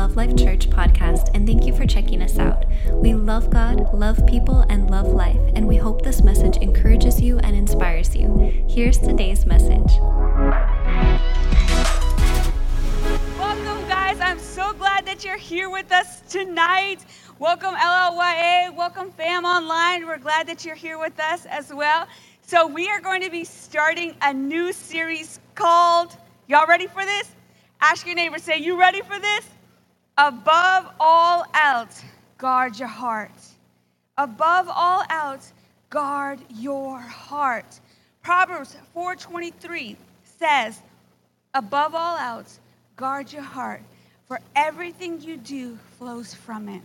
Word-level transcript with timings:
Love 0.00 0.16
Life 0.16 0.34
Church 0.34 0.70
podcast, 0.70 1.28
and 1.34 1.46
thank 1.46 1.66
you 1.66 1.74
for 1.76 1.84
checking 1.84 2.22
us 2.22 2.38
out. 2.38 2.64
We 2.90 3.12
love 3.12 3.50
God, 3.50 3.92
love 3.92 4.26
people, 4.26 4.64
and 4.70 4.90
love 4.90 5.08
life, 5.08 5.38
and 5.54 5.68
we 5.68 5.76
hope 5.76 6.00
this 6.00 6.22
message 6.22 6.56
encourages 6.56 7.20
you 7.20 7.38
and 7.40 7.54
inspires 7.54 8.16
you. 8.16 8.64
Here's 8.66 8.96
today's 8.96 9.44
message. 9.44 9.92
Welcome, 13.38 13.86
guys. 13.90 14.18
I'm 14.20 14.38
so 14.38 14.72
glad 14.72 15.04
that 15.04 15.22
you're 15.22 15.36
here 15.36 15.68
with 15.68 15.92
us 15.92 16.22
tonight. 16.22 17.04
Welcome, 17.38 17.74
LLYA. 17.74 18.74
Welcome, 18.74 19.10
Fam 19.10 19.44
Online. 19.44 20.06
We're 20.06 20.16
glad 20.16 20.46
that 20.46 20.64
you're 20.64 20.74
here 20.74 20.98
with 20.98 21.20
us 21.20 21.44
as 21.44 21.74
well. 21.74 22.08
So, 22.40 22.66
we 22.66 22.88
are 22.88 23.02
going 23.02 23.20
to 23.20 23.30
be 23.30 23.44
starting 23.44 24.16
a 24.22 24.32
new 24.32 24.72
series 24.72 25.40
called, 25.54 26.16
y'all 26.48 26.66
ready 26.66 26.86
for 26.86 27.04
this? 27.04 27.32
Ask 27.82 28.06
your 28.06 28.14
neighbor, 28.14 28.38
say, 28.38 28.56
You 28.56 28.80
ready 28.80 29.02
for 29.02 29.18
this? 29.18 29.44
Above 30.20 30.86
all 31.00 31.46
else, 31.54 32.04
guard 32.36 32.78
your 32.78 32.88
heart. 32.88 33.32
Above 34.18 34.68
all 34.68 35.02
else, 35.08 35.54
guard 35.88 36.38
your 36.50 36.98
heart. 36.98 37.80
Proverbs 38.22 38.76
4:23 38.94 39.96
says, 40.38 40.78
Above 41.54 41.94
all 41.94 42.18
else, 42.18 42.60
guard 42.96 43.32
your 43.32 43.42
heart, 43.42 43.80
for 44.26 44.38
everything 44.54 45.22
you 45.22 45.38
do 45.38 45.78
flows 45.98 46.34
from 46.34 46.68
it. 46.68 46.82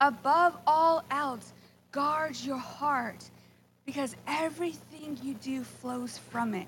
Above 0.00 0.56
all 0.66 1.04
else, 1.12 1.52
guard 1.92 2.34
your 2.40 2.58
heart, 2.58 3.30
because 3.86 4.16
everything 4.26 5.16
you 5.22 5.34
do 5.34 5.62
flows 5.62 6.18
from 6.18 6.54
it. 6.54 6.66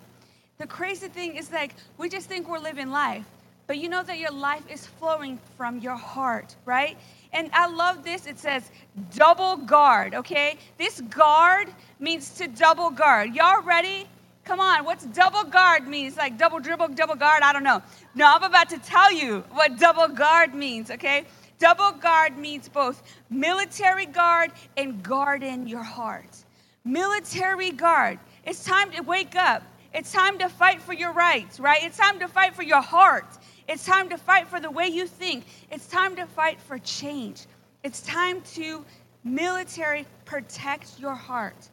The 0.59 0.69
crazy 0.69 1.09
thing 1.09 1.35
is 1.35 1.51
like 1.51 1.75
we 1.98 2.09
just 2.09 2.29
think 2.29 2.48
we're 2.48 2.61
living 2.61 2.91
life, 2.92 3.27
but 3.71 3.79
you 3.79 3.89
know 3.89 4.03
that 4.03 4.19
your 4.19 4.33
life 4.33 4.65
is 4.69 4.85
flowing 4.85 5.39
from 5.57 5.79
your 5.79 5.95
heart, 5.95 6.57
right? 6.65 6.99
And 7.33 7.49
I 7.53 7.69
love 7.69 8.03
this. 8.03 8.27
It 8.27 8.37
says 8.37 8.69
double 9.15 9.59
guard, 9.59 10.13
okay? 10.13 10.57
This 10.77 11.01
guard 11.03 11.69
means 12.01 12.31
to 12.31 12.48
double 12.48 12.91
guard. 12.91 13.33
Y'all 13.33 13.63
ready? 13.63 14.09
Come 14.43 14.59
on, 14.59 14.85
what's 14.85 15.07
double 15.07 15.45
guard 15.45 15.87
means? 15.87 16.17
Like 16.17 16.37
double 16.37 16.59
dribble, 16.59 16.89
double 16.97 17.15
guard? 17.15 17.45
I 17.45 17.53
don't 17.53 17.63
know. 17.63 17.81
No, 18.17 18.27
I'm 18.27 18.43
about 18.43 18.71
to 18.71 18.79
tell 18.79 19.13
you 19.13 19.45
what 19.53 19.79
double 19.79 20.09
guard 20.09 20.53
means, 20.53 20.91
okay? 20.91 21.25
Double 21.61 21.93
guard 21.93 22.37
means 22.37 22.69
both 22.69 23.01
military 23.31 24.07
guard 24.07 24.51
and 24.77 25.01
guard 25.01 25.45
in 25.45 25.69
your 25.69 25.85
heart. 25.85 26.45
Military 26.85 27.71
guard. 27.71 28.19
It's 28.45 28.65
time 28.65 28.91
to 28.91 29.03
wake 29.03 29.37
up. 29.37 29.63
It's 29.93 30.13
time 30.13 30.39
to 30.39 30.48
fight 30.48 30.81
for 30.81 30.93
your 30.93 31.13
rights, 31.13 31.59
right? 31.59 31.83
It's 31.83 31.98
time 31.98 32.21
to 32.21 32.29
fight 32.29 32.55
for 32.55 32.63
your 32.63 32.81
heart. 32.81 33.27
It's 33.71 33.87
time 33.87 34.09
to 34.09 34.19
fight 34.19 34.49
for 34.49 34.59
the 34.59 34.71
way 34.71 34.89
you 34.89 35.07
think. 35.07 35.45
It's 35.71 35.87
time 35.87 36.17
to 36.17 36.27
fight 36.27 36.61
for 36.61 36.77
change. 36.81 37.47
It's 37.85 38.01
time 38.01 38.43
to 38.55 38.85
military 39.23 40.07
protect 40.25 40.99
your 40.99 41.15
heart. 41.15 41.71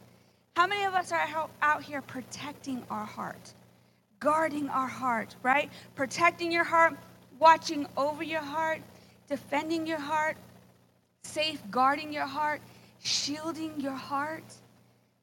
How 0.54 0.68
many 0.68 0.84
of 0.84 0.94
us 0.94 1.10
are 1.10 1.48
out 1.60 1.82
here 1.82 2.00
protecting 2.00 2.84
our 2.88 3.04
heart? 3.04 3.52
Guarding 4.20 4.68
our 4.68 4.86
heart, 4.86 5.34
right? 5.42 5.72
Protecting 5.96 6.52
your 6.52 6.62
heart, 6.62 6.94
watching 7.40 7.84
over 7.96 8.22
your 8.22 8.42
heart, 8.42 8.80
defending 9.28 9.84
your 9.84 9.98
heart, 9.98 10.36
safeguarding 11.24 12.12
your 12.12 12.26
heart, 12.26 12.60
shielding 13.02 13.80
your 13.80 13.90
heart. 13.90 14.44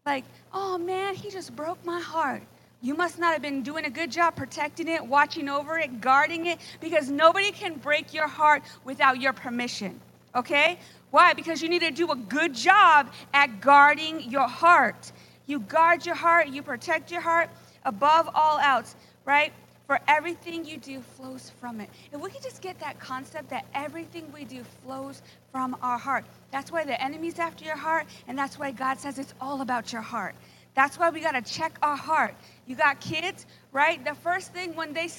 Like, 0.05 0.25
oh 0.53 0.77
man, 0.77 1.15
he 1.15 1.31
just 1.31 1.55
broke 1.55 1.85
my 1.85 2.01
heart. 2.01 2.43
You 2.85 2.93
must 2.93 3.17
not 3.17 3.33
have 3.33 3.41
been 3.41 3.63
doing 3.63 3.85
a 3.85 3.89
good 3.89 4.11
job 4.11 4.35
protecting 4.35 4.87
it, 4.87 5.03
watching 5.03 5.49
over 5.49 5.79
it, 5.79 6.01
guarding 6.01 6.45
it, 6.45 6.59
because 6.79 7.09
nobody 7.09 7.49
can 7.49 7.79
break 7.79 8.13
your 8.13 8.27
heart 8.27 8.61
without 8.83 9.19
your 9.19 9.33
permission. 9.33 9.99
Okay? 10.35 10.77
Why? 11.09 11.33
Because 11.33 11.63
you 11.63 11.67
need 11.67 11.81
to 11.81 11.89
do 11.89 12.11
a 12.11 12.15
good 12.15 12.53
job 12.53 13.11
at 13.33 13.59
guarding 13.59 14.29
your 14.29 14.47
heart. 14.47 15.11
You 15.47 15.61
guard 15.61 16.05
your 16.05 16.13
heart, 16.13 16.49
you 16.49 16.61
protect 16.61 17.09
your 17.09 17.21
heart 17.21 17.49
above 17.85 18.29
all 18.35 18.59
else, 18.59 18.95
right? 19.25 19.51
For 19.87 19.99
everything 20.07 20.63
you 20.63 20.77
do 20.77 21.01
flows 21.01 21.51
from 21.59 21.81
it. 21.81 21.89
If 22.13 22.21
we 22.21 22.29
could 22.29 22.43
just 22.43 22.61
get 22.61 22.79
that 22.81 22.99
concept 22.99 23.49
that 23.49 23.65
everything 23.73 24.31
we 24.31 24.45
do 24.45 24.63
flows 24.83 25.23
from 25.51 25.75
our 25.81 25.97
heart. 25.97 26.25
That's 26.51 26.71
why 26.71 26.83
the 26.83 27.01
enemy's 27.01 27.39
after 27.39 27.65
your 27.65 27.77
heart, 27.77 28.05
and 28.27 28.37
that's 28.37 28.59
why 28.59 28.69
God 28.69 28.99
says 28.99 29.17
it's 29.17 29.33
all 29.41 29.61
about 29.61 29.91
your 29.91 30.03
heart. 30.03 30.35
That's 30.75 30.99
why 30.99 31.09
we 31.09 31.21
got 31.21 31.31
to 31.31 31.41
check 31.41 31.77
our 31.81 31.95
heart. 31.95 32.35
You 32.67 32.75
got 32.75 32.99
kids, 32.99 33.45
right? 33.71 34.03
The 34.03 34.15
first 34.15 34.53
thing 34.53 34.75
when 34.75 34.93
they 34.93 35.09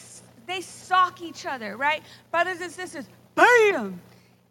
they 0.47 0.61
sock 0.61 1.22
each 1.22 1.44
other, 1.44 1.77
right? 1.77 2.03
Brothers 2.31 2.61
and 2.61 2.71
sisters, 2.71 3.06
bam. 3.34 4.00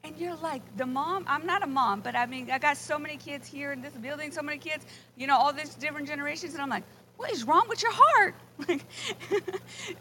And 0.04 0.18
you're 0.18 0.36
like, 0.36 0.62
the 0.78 0.86
mom, 0.86 1.24
I'm 1.28 1.46
not 1.46 1.64
a 1.64 1.68
mom, 1.68 2.02
but 2.02 2.16
I 2.16 2.26
mean, 2.26 2.52
I 2.52 2.60
got 2.60 2.78
so 2.78 3.00
many 3.00 3.18
kids 3.18 3.48
here 3.48 3.72
in 3.72 3.82
this 3.82 3.94
building, 3.94 4.32
so 4.32 4.42
many 4.42 4.58
kids, 4.58 4.86
you 5.16 5.26
know, 5.26 5.38
all 5.38 5.54
these 5.54 5.74
different 5.76 6.08
generations, 6.08 6.54
and 6.54 6.62
I'm 6.62 6.70
like, 6.70 6.84
what 7.18 7.32
is 7.32 7.44
wrong 7.46 7.66
with 7.70 7.82
your 7.82 7.94
heart? 7.94 8.36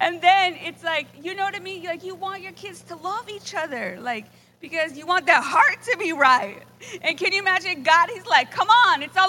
and 0.01 0.21
then 0.21 0.57
it's 0.61 0.83
like, 0.83 1.07
you 1.23 1.35
know 1.35 1.45
what 1.45 1.55
I 1.55 1.61
mean? 1.61 1.85
Like, 1.85 2.05
you 2.05 2.15
want 2.15 2.43
your 2.43 2.53
kids 2.53 2.83
to 2.83 2.97
love 2.97 3.29
each 3.31 3.55
other. 3.55 3.99
Like, 4.01 4.27
because 4.61 4.97
you 4.97 5.07
want 5.07 5.27
their 5.27 5.43
heart 5.43 5.83
to 5.83 5.97
be 5.99 6.13
right. 6.13 6.63
And 7.03 7.19
can 7.19 7.33
you 7.33 7.41
imagine 7.41 7.83
God? 7.83 8.09
He's 8.09 8.27
like, 8.27 8.51
come 8.51 8.69
on, 8.69 9.03
it's 9.03 9.17
all 9.17 9.24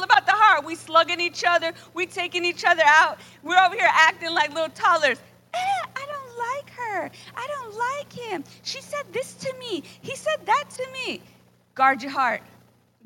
slugging 1.05 1.25
each 1.25 1.43
other, 1.47 1.71
we 1.93 2.05
taking 2.05 2.45
each 2.45 2.63
other 2.66 2.83
out. 2.85 3.19
We're 3.43 3.57
over 3.57 3.75
here 3.75 3.89
acting 3.91 4.31
like 4.31 4.53
little 4.53 4.69
toddlers. 4.69 5.19
Eh, 5.53 5.57
I 5.95 6.05
don't 6.05 6.38
like 6.38 6.69
her. 6.71 7.11
I 7.35 7.47
don't 7.47 7.77
like 7.77 8.13
him. 8.13 8.43
She 8.63 8.81
said 8.81 9.03
this 9.11 9.33
to 9.35 9.53
me. 9.59 9.83
He 10.01 10.16
said 10.16 10.45
that 10.45 10.66
to 10.71 10.88
me. 10.93 11.21
Guard 11.75 12.01
your 12.01 12.11
heart. 12.11 12.41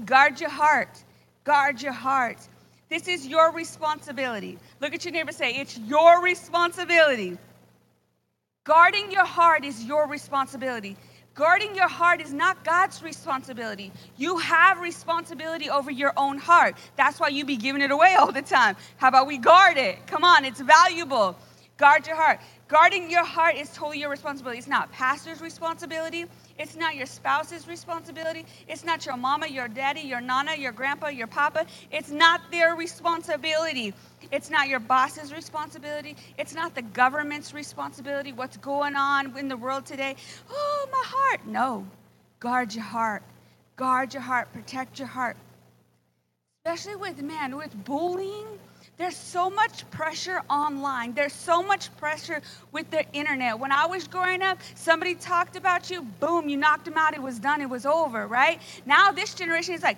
Guard 0.06 0.40
your 0.40 0.50
heart. 0.50 1.04
Guard 1.44 1.82
your 1.82 1.94
heart. 1.94 2.38
This 2.90 3.08
is 3.08 3.28
your 3.28 3.52
responsibility. 3.52 4.58
Look 4.82 4.94
at 4.94 5.06
your 5.06 5.12
neighbor 5.14 5.32
say, 5.32 5.52
It's 5.56 5.78
your 5.78 6.22
responsibility. 6.24 7.38
Guarding 8.64 9.12
your 9.12 9.26
heart 9.26 9.66
is 9.66 9.84
your 9.84 10.08
responsibility. 10.08 10.96
Guarding 11.40 11.74
your 11.74 11.88
heart 11.88 12.20
is 12.20 12.34
not 12.34 12.66
God's 12.66 13.02
responsibility. 13.02 13.94
You 14.18 14.40
have 14.40 14.82
responsibility 14.82 15.70
over 15.70 15.90
your 15.90 16.12
own 16.18 16.38
heart. 16.38 16.76
That's 16.98 17.18
why 17.18 17.30
you 17.30 17.46
be 17.46 17.56
giving 17.56 17.82
it 17.82 17.92
away 17.92 18.16
all 18.16 18.34
the 18.34 18.42
time. 18.42 18.76
How 18.98 19.08
about 19.08 19.26
we 19.26 19.38
guard 19.38 19.78
it? 19.78 20.06
Come 20.06 20.26
on, 20.26 20.44
it's 20.44 20.60
valuable. 20.60 21.38
Guard 21.78 22.06
your 22.08 22.18
heart. 22.18 22.42
Guarding 22.68 23.10
your 23.10 23.24
heart 23.24 23.56
is 23.56 23.70
totally 23.70 24.02
your 24.02 24.10
responsibility. 24.10 24.60
It's 24.60 24.68
not 24.68 24.92
pastor's 24.92 25.40
responsibility. 25.40 26.26
It's 26.60 26.76
not 26.76 26.98
your 26.98 27.06
spouse's 27.06 27.70
responsibility. 27.70 28.46
It's 28.68 28.84
not 28.84 29.06
your 29.06 29.16
mama, 29.16 29.48
your 29.48 29.70
daddy, 29.70 30.02
your 30.02 30.20
nana, 30.20 30.56
your 30.56 30.74
grandpa, 30.74 31.08
your 31.08 31.28
papa. 31.28 31.66
It's 31.90 32.12
not 32.12 32.52
their 32.52 32.76
responsibility. 32.76 33.94
It's 34.30 34.50
not 34.50 34.68
your 34.68 34.82
boss's 34.82 35.34
responsibility. 35.34 36.18
It's 36.38 36.54
not 36.54 36.76
the 36.76 36.82
government's 36.82 37.54
responsibility. 37.54 38.34
What's 38.34 38.58
going 38.58 38.98
on 38.98 39.38
in 39.38 39.48
the 39.48 39.56
world 39.56 39.86
today? 39.86 40.18
Oh, 40.52 40.88
my 40.92 41.04
heart. 41.06 41.48
No. 41.48 41.88
Guard 42.42 42.76
your 42.76 42.84
heart. 42.84 43.24
Guard 43.78 44.14
your 44.14 44.22
heart. 44.22 44.52
Protect 44.52 45.00
your 45.00 45.08
heart. 45.08 45.38
Especially 46.66 46.98
with 46.98 47.22
men, 47.22 47.56
with 47.56 47.74
bullying. 47.86 48.60
There's 49.00 49.16
so 49.16 49.50
much 49.50 49.90
pressure 49.92 50.42
online. 50.50 51.14
There's 51.14 51.32
so 51.32 51.64
much 51.64 51.96
pressure 51.96 52.42
with 52.74 52.92
the 52.92 53.10
internet. 53.14 53.58
When 53.58 53.72
I 53.72 53.86
was 53.86 54.10
growing 54.10 54.42
up, 54.42 54.60
somebody 54.76 55.16
talked 55.16 55.56
about 55.56 55.90
you, 55.90 56.02
boom, 56.02 56.50
you 56.50 56.58
knocked 56.58 56.84
them 56.84 56.98
out, 56.98 57.14
it 57.14 57.22
was 57.22 57.40
done, 57.40 57.62
it 57.62 57.70
was 57.70 57.86
over, 57.86 58.28
right? 58.28 58.60
Now 58.86 59.14
this 59.14 59.34
generation 59.34 59.74
is 59.74 59.84
like, 59.84 59.98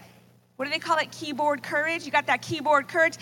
what 0.55 0.65
do 0.65 0.71
they 0.71 0.77
call 0.77 0.99
it? 0.99 1.11
Keyboard 1.11 1.63
courage. 1.63 2.05
You 2.05 2.11
got 2.11 2.27
that 2.27 2.43
keyboard 2.43 2.87
courage. 2.87 3.17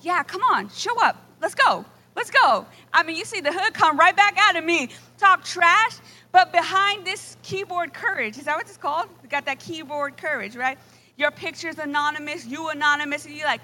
Yeah, 0.00 0.24
come 0.24 0.42
on, 0.42 0.68
show 0.70 1.00
up. 1.00 1.24
Let's 1.40 1.54
go. 1.54 1.84
Let's 2.16 2.30
go. 2.30 2.66
I 2.92 3.04
mean, 3.04 3.16
you 3.16 3.24
see 3.24 3.40
the 3.40 3.52
hood 3.52 3.72
come 3.72 3.96
right 3.96 4.16
back 4.16 4.36
out 4.36 4.56
of 4.56 4.64
me, 4.64 4.88
talk 5.16 5.44
trash, 5.44 5.98
but 6.32 6.50
behind 6.50 7.06
this 7.06 7.36
keyboard 7.44 7.94
courage, 7.94 8.36
is 8.36 8.46
that 8.46 8.56
what 8.56 8.66
it's 8.66 8.76
called? 8.76 9.06
You 9.22 9.28
got 9.28 9.44
that 9.46 9.60
keyboard 9.60 10.16
courage, 10.16 10.56
right? 10.56 10.76
Your 11.16 11.30
picture's 11.30 11.78
anonymous, 11.78 12.44
you 12.44 12.68
anonymous, 12.70 13.26
and 13.26 13.36
you're 13.36 13.46
like, 13.46 13.60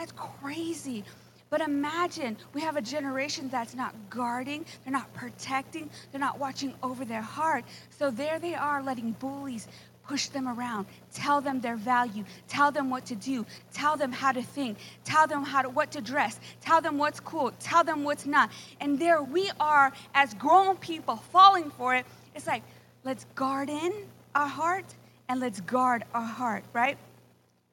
that's 0.00 0.12
crazy. 0.12 1.04
But 1.50 1.60
imagine 1.60 2.38
we 2.54 2.62
have 2.62 2.76
a 2.76 2.80
generation 2.80 3.50
that's 3.50 3.74
not 3.74 3.94
guarding, 4.08 4.64
they're 4.82 4.92
not 4.92 5.12
protecting, 5.12 5.90
they're 6.10 6.20
not 6.20 6.38
watching 6.38 6.72
over 6.82 7.04
their 7.04 7.20
heart. 7.20 7.64
So 7.98 8.10
there 8.10 8.38
they 8.38 8.54
are 8.54 8.82
letting 8.82 9.12
bullies, 9.12 9.68
push 10.08 10.28
them 10.28 10.48
around, 10.48 10.86
tell 11.12 11.42
them 11.42 11.60
their 11.60 11.76
value, 11.76 12.24
tell 12.48 12.70
them 12.70 12.88
what 12.88 13.04
to 13.06 13.14
do, 13.14 13.44
tell 13.74 13.96
them 13.98 14.10
how 14.10 14.32
to 14.32 14.42
think, 14.42 14.78
tell 15.04 15.26
them 15.26 15.44
how 15.44 15.60
to, 15.60 15.68
what 15.68 15.90
to 15.90 16.00
dress, 16.00 16.40
tell 16.62 16.80
them 16.80 16.96
what's 16.96 17.20
cool, 17.20 17.52
tell 17.60 17.84
them 17.84 18.02
what's 18.04 18.24
not. 18.24 18.50
And 18.80 18.98
there 18.98 19.22
we 19.22 19.50
are 19.60 19.92
as 20.14 20.32
grown 20.34 20.76
people 20.76 21.16
falling 21.16 21.70
for 21.72 21.94
it. 21.94 22.06
It's 22.34 22.46
like, 22.46 22.62
let's 23.04 23.26
guard 23.34 23.68
in 23.68 23.92
our 24.34 24.48
heart 24.48 24.86
and 25.28 25.40
let's 25.40 25.60
guard 25.60 26.04
our 26.14 26.22
heart, 26.22 26.64
right? 26.72 26.96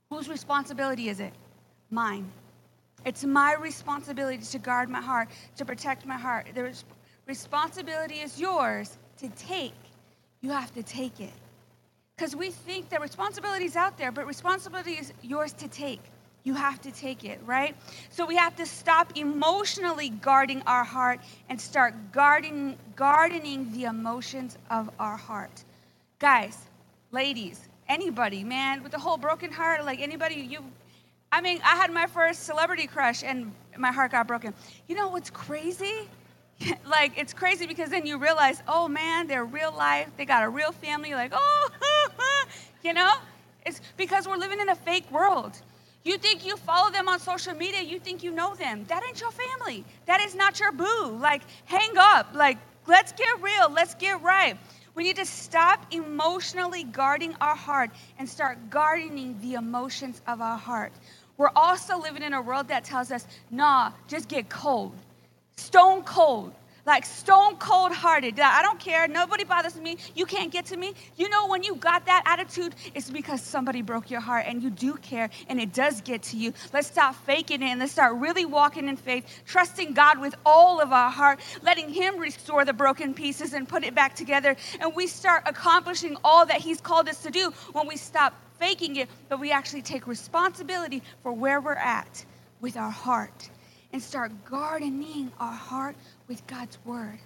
Whose 0.09 0.27
responsibility 0.27 1.07
is 1.07 1.21
it? 1.21 1.31
Mine. 1.89 2.30
It's 3.06 3.24
my 3.24 3.54
responsibility 3.56 4.44
to 4.44 4.60
guard 4.60 4.89
my 4.89 5.01
heart, 5.01 5.30
to 5.56 5.66
protect 5.66 6.06
my 6.06 6.18
heart. 6.18 6.48
The 6.54 6.74
responsibility 7.25 8.16
is 8.16 8.39
yours 8.39 8.98
to 9.19 9.30
take. 9.30 9.74
You 10.42 10.51
have 10.51 10.74
to 10.74 10.84
take 10.84 11.19
it. 11.19 11.34
Because 12.16 12.36
we 12.36 12.50
think 12.50 12.89
that 12.89 13.01
responsibility 13.01 13.66
is 13.66 13.75
out 13.75 13.98
there, 13.98 14.12
but 14.12 14.25
responsibility 14.25 14.94
is 14.94 15.13
yours 15.22 15.54
to 15.54 15.68
take. 15.68 16.01
You 16.44 16.54
have 16.54 16.81
to 16.81 16.92
take 16.92 17.24
it, 17.24 17.39
right? 17.45 17.75
So 18.10 18.25
we 18.25 18.36
have 18.38 18.56
to 18.56 18.66
stop 18.66 19.18
emotionally 19.18 20.10
guarding 20.10 20.63
our 20.66 20.83
heart 20.83 21.19
and 21.50 21.60
start 21.60 21.94
guarding, 22.12 22.78
gardening 22.95 23.72
the 23.74 23.83
emotions 23.86 24.57
of 24.72 24.90
our 25.00 25.18
heart. 25.18 25.63
Guys, 26.19 26.57
ladies, 27.12 27.68
anybody, 27.88 28.44
man, 28.44 28.81
with 28.81 28.94
a 28.94 29.00
whole 29.00 29.18
broken 29.18 29.51
heart, 29.51 29.86
like 29.86 30.00
anybody, 30.00 30.36
you, 30.36 30.60
I 31.31 31.41
mean, 31.41 31.59
I 31.63 31.75
had 31.75 31.91
my 31.91 32.07
first 32.07 32.44
celebrity 32.44 32.88
crush 32.88 33.24
and 33.24 33.53
my 33.77 33.91
heart 33.91 34.12
got 34.12 34.27
broken. 34.27 34.53
You 34.88 34.95
know 34.95 35.09
what's 35.09 35.29
crazy? 35.29 36.07
like, 36.88 37.18
it's 37.18 37.33
crazy 37.33 37.68
because 37.68 37.89
then 37.89 38.06
you 38.06 38.18
realize, 38.18 38.63
oh 38.68 38.88
man, 38.88 39.27
they're 39.27 39.45
real 39.45 39.74
life, 39.75 40.09
they 40.18 40.25
got 40.25 40.44
a 40.44 40.50
real 40.50 40.71
family, 40.71 41.13
like, 41.13 41.31
oh, 41.35 41.69
you 42.83 42.94
know? 42.94 43.13
It's 43.65 43.81
because 43.97 44.27
we're 44.27 44.38
living 44.38 44.62
in 44.62 44.69
a 44.69 44.75
fake 44.75 45.12
world. 45.12 45.62
You 46.03 46.18
think 46.18 46.45
you 46.45 46.56
follow 46.56 46.89
them 46.89 47.09
on 47.09 47.19
social 47.19 47.53
media, 47.53 47.81
you 47.81 48.00
think 48.00 48.23
you 48.23 48.31
know 48.31 48.56
them. 48.56 48.85
That 48.88 49.03
ain't 49.06 49.19
your 49.19 49.31
family. 49.31 49.83
That 50.06 50.21
is 50.21 50.35
not 50.35 50.57
your 50.57 50.71
boo. 50.71 51.18
Like, 51.19 51.41
hang 51.65 51.91
up. 51.97 52.33
Like, 52.33 52.57
let's 52.88 53.12
get 53.12 53.41
real. 53.41 53.69
Let's 53.69 53.94
get 53.95 54.21
right. 54.21 54.57
We 54.97 55.03
need 55.03 55.17
to 55.17 55.25
stop 55.27 55.94
emotionally 55.94 56.83
guarding 56.83 57.35
our 57.39 57.55
heart 57.55 57.91
and 58.17 58.27
start 58.27 58.71
gardening 58.71 59.39
the 59.41 59.53
emotions 59.53 60.23
of 60.25 60.41
our 60.41 60.57
heart. 60.57 60.91
We're 61.38 61.51
also 61.55 61.99
living 61.99 62.23
in 62.23 62.33
a 62.33 62.41
world 62.41 62.69
that 62.69 62.83
tells 62.83 63.11
us, 63.11 63.27
nah, 63.51 63.91
just 64.07 64.27
get 64.27 64.49
cold. 64.49 64.95
Stone 65.55 66.01
cold 66.01 66.51
like 66.88 67.06
stone 67.06 67.57
cold 67.57 67.92
hearted. 67.92 68.39
I 68.39 68.62
don't 68.62 68.80
care. 68.80 69.07
Nobody 69.10 69.44
bothers 69.44 69.75
me. 69.75 69.98
You 70.16 70.25
can't 70.25 70.51
get 70.51 70.66
to 70.68 70.78
me. 70.78 70.94
You 71.18 71.28
know, 71.28 71.48
when 71.48 71.62
you 71.62 71.75
got 71.75 72.06
that 72.06 72.24
attitude, 72.25 72.74
it's 72.95 73.10
because 73.10 73.42
somebody 73.42 73.81
broke 73.81 74.10
your 74.10 74.22
heart 74.22 74.45
and 74.48 74.63
you 74.63 74.69
do 74.69 74.94
care 74.95 75.30
and 75.50 75.60
it 75.60 75.74
does 75.74 76.00
get 76.00 76.24
to 76.24 76.38
you. 76.38 76.54
Let's 76.72 76.88
stop 76.88 77.13
faking 77.25 77.62
it 77.62 77.66
and 77.66 77.80
let's 77.81 77.92
start 77.92 78.16
really 78.16 78.45
walking 78.45 78.88
in 78.88 78.95
faith, 78.95 79.25
trusting 79.45 79.94
God 79.94 80.19
with 80.19 80.34
all 80.45 80.80
of 80.80 80.94
our 80.94 81.12
heart, 81.12 81.42
letting 81.62 81.89
Him 81.89 82.18
restore 82.18 82.63
the 82.63 82.74
broken 82.74 83.13
pieces 83.13 83.51
and 83.51 83.68
put 83.68 83.83
it 83.83 83.94
back 83.94 84.16
together. 84.16 84.56
And 84.80 84.95
we 84.95 85.07
start 85.07 85.44
accomplishing 85.45 86.16
all 86.24 86.45
that 86.45 86.62
He's 86.62 86.80
called 86.80 87.10
us 87.10 87.22
to 87.24 87.30
do 87.30 87.51
when 87.74 87.86
we 87.86 87.98
stop 87.98 88.33
faking 88.60 88.95
it, 88.95 89.10
but 89.28 89.42
we 89.42 89.51
actually 89.51 89.81
take 89.81 90.07
responsibility 90.07 91.04
for 91.22 91.33
where 91.33 91.60
we're 91.60 91.74
at 91.74 92.25
with 92.62 92.78
our 92.78 92.90
heart 92.90 93.50
and 93.94 94.01
start 94.01 94.31
gardening 94.45 95.31
our 95.40 95.54
heart 95.54 95.95
with 96.27 96.45
God's 96.47 96.77
word. 96.85 97.19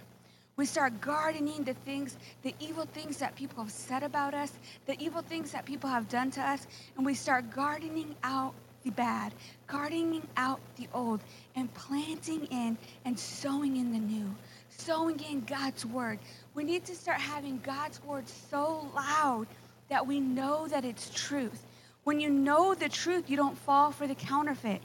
We 0.56 0.66
start 0.66 1.00
gardening 1.00 1.64
the 1.64 1.74
things, 1.74 2.16
the 2.42 2.54
evil 2.60 2.84
things 2.84 3.18
that 3.18 3.34
people 3.36 3.62
have 3.62 3.72
said 3.72 4.02
about 4.02 4.34
us, 4.34 4.52
the 4.86 5.00
evil 5.02 5.22
things 5.22 5.52
that 5.52 5.64
people 5.64 5.88
have 5.88 6.08
done 6.08 6.30
to 6.32 6.40
us, 6.42 6.66
and 6.96 7.06
we 7.06 7.14
start 7.14 7.50
gardening 7.50 8.14
out 8.22 8.54
the 8.84 8.90
bad, 8.90 9.32
gardening 9.66 10.26
out 10.36 10.60
the 10.76 10.88
old, 10.92 11.20
and 11.56 11.72
planting 11.72 12.44
in 12.46 12.76
and 13.04 13.18
sowing 13.18 13.76
in 13.76 13.92
the 13.92 13.98
new, 13.98 14.34
sowing 14.68 15.18
in 15.20 15.40
God's 15.40 15.86
word. 15.86 16.18
We 16.54 16.64
need 16.64 16.84
to 16.86 16.94
start 16.94 17.18
having 17.18 17.60
God's 17.62 18.02
word 18.04 18.28
so 18.50 18.90
loud 18.94 19.46
that 19.88 20.06
we 20.06 20.20
know 20.20 20.68
that 20.68 20.84
it's 20.84 21.08
truth. 21.10 21.64
When 22.04 22.20
you 22.20 22.28
know 22.28 22.74
the 22.74 22.88
truth, 22.88 23.30
you 23.30 23.36
don't 23.36 23.56
fall 23.56 23.92
for 23.92 24.06
the 24.06 24.14
counterfeit 24.14 24.82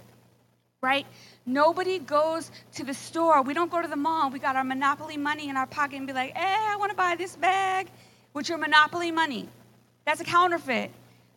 right? 0.82 1.06
Nobody 1.48 1.98
goes 2.00 2.52
to 2.74 2.84
the 2.84 2.94
store. 2.94 3.42
We 3.42 3.54
don't 3.54 3.72
go 3.72 3.82
to 3.82 3.88
the 3.88 3.96
mall. 3.96 4.30
We 4.30 4.38
got 4.38 4.58
our 4.58 4.66
Monopoly 4.66 5.16
money 5.16 5.48
in 5.48 5.56
our 5.56 5.66
pocket 5.66 5.96
and 5.96 6.06
be 6.06 6.12
like, 6.12 6.36
hey, 6.36 6.58
I 6.60 6.76
want 6.76 6.92
to 6.92 6.98
buy 6.98 7.16
this 7.16 7.38
bag 7.38 7.88
with 8.34 8.50
your 8.50 8.58
Monopoly 8.58 9.12
money. 9.12 9.48
That's 10.06 10.20
a 10.20 10.26
counterfeit. 10.26 10.92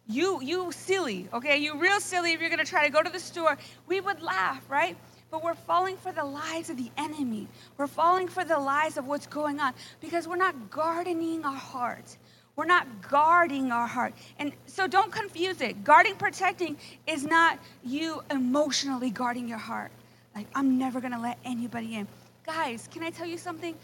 You, 0.09 0.43
you 0.43 0.73
silly, 0.73 1.29
okay? 1.33 1.59
You 1.59 1.79
real 1.79 2.01
silly 2.01 2.33
if 2.33 2.41
you're 2.41 2.51
to 2.51 2.65
try 2.65 2.87
to 2.87 2.93
go 2.93 3.01
to 3.01 3.09
the 3.09 3.21
store. 3.21 3.57
We 3.87 4.01
would 4.01 4.21
laugh, 4.21 4.69
right? 4.69 4.97
But 5.31 5.45
we're 5.45 5.55
falling 5.55 5.97
for 5.97 6.11
the 6.11 6.25
lies 6.25 6.71
of 6.71 6.77
the 6.77 6.91
enemy. 6.97 7.47
We're 7.79 7.87
falling 7.87 8.27
for 8.27 8.45
the 8.45 8.59
lies 8.59 8.97
of 8.97 9.07
what's 9.07 9.29
going 9.29 9.61
on 9.61 9.75
because 10.01 10.27
we're 10.27 10.35
not 10.35 10.73
gardening 10.73 11.45
our 11.45 11.55
hearts. 11.57 12.19
We're 12.57 12.67
not 12.67 13.09
guarding 13.09 13.71
our 13.71 13.87
heart. 13.87 14.15
And 14.41 14.53
so 14.67 14.89
don't 14.89 15.13
confuse 15.13 15.61
it. 15.61 15.85
Guarding, 15.85 16.17
protecting 16.17 16.77
is 17.07 17.25
not 17.25 17.61
you 17.85 18.25
emotionally 18.29 19.11
guarding 19.11 19.47
your 19.47 19.59
heart. 19.59 19.93
Like, 20.35 20.47
I'm 20.55 20.79
never 20.79 21.01
going 21.01 21.13
to 21.13 21.19
let 21.19 21.39
anybody 21.45 21.97
in. 21.97 22.07
Guys, 22.47 22.89
can 22.93 23.03
I 23.03 23.11
tell 23.11 23.27
you 23.27 23.39
something? 23.39 23.75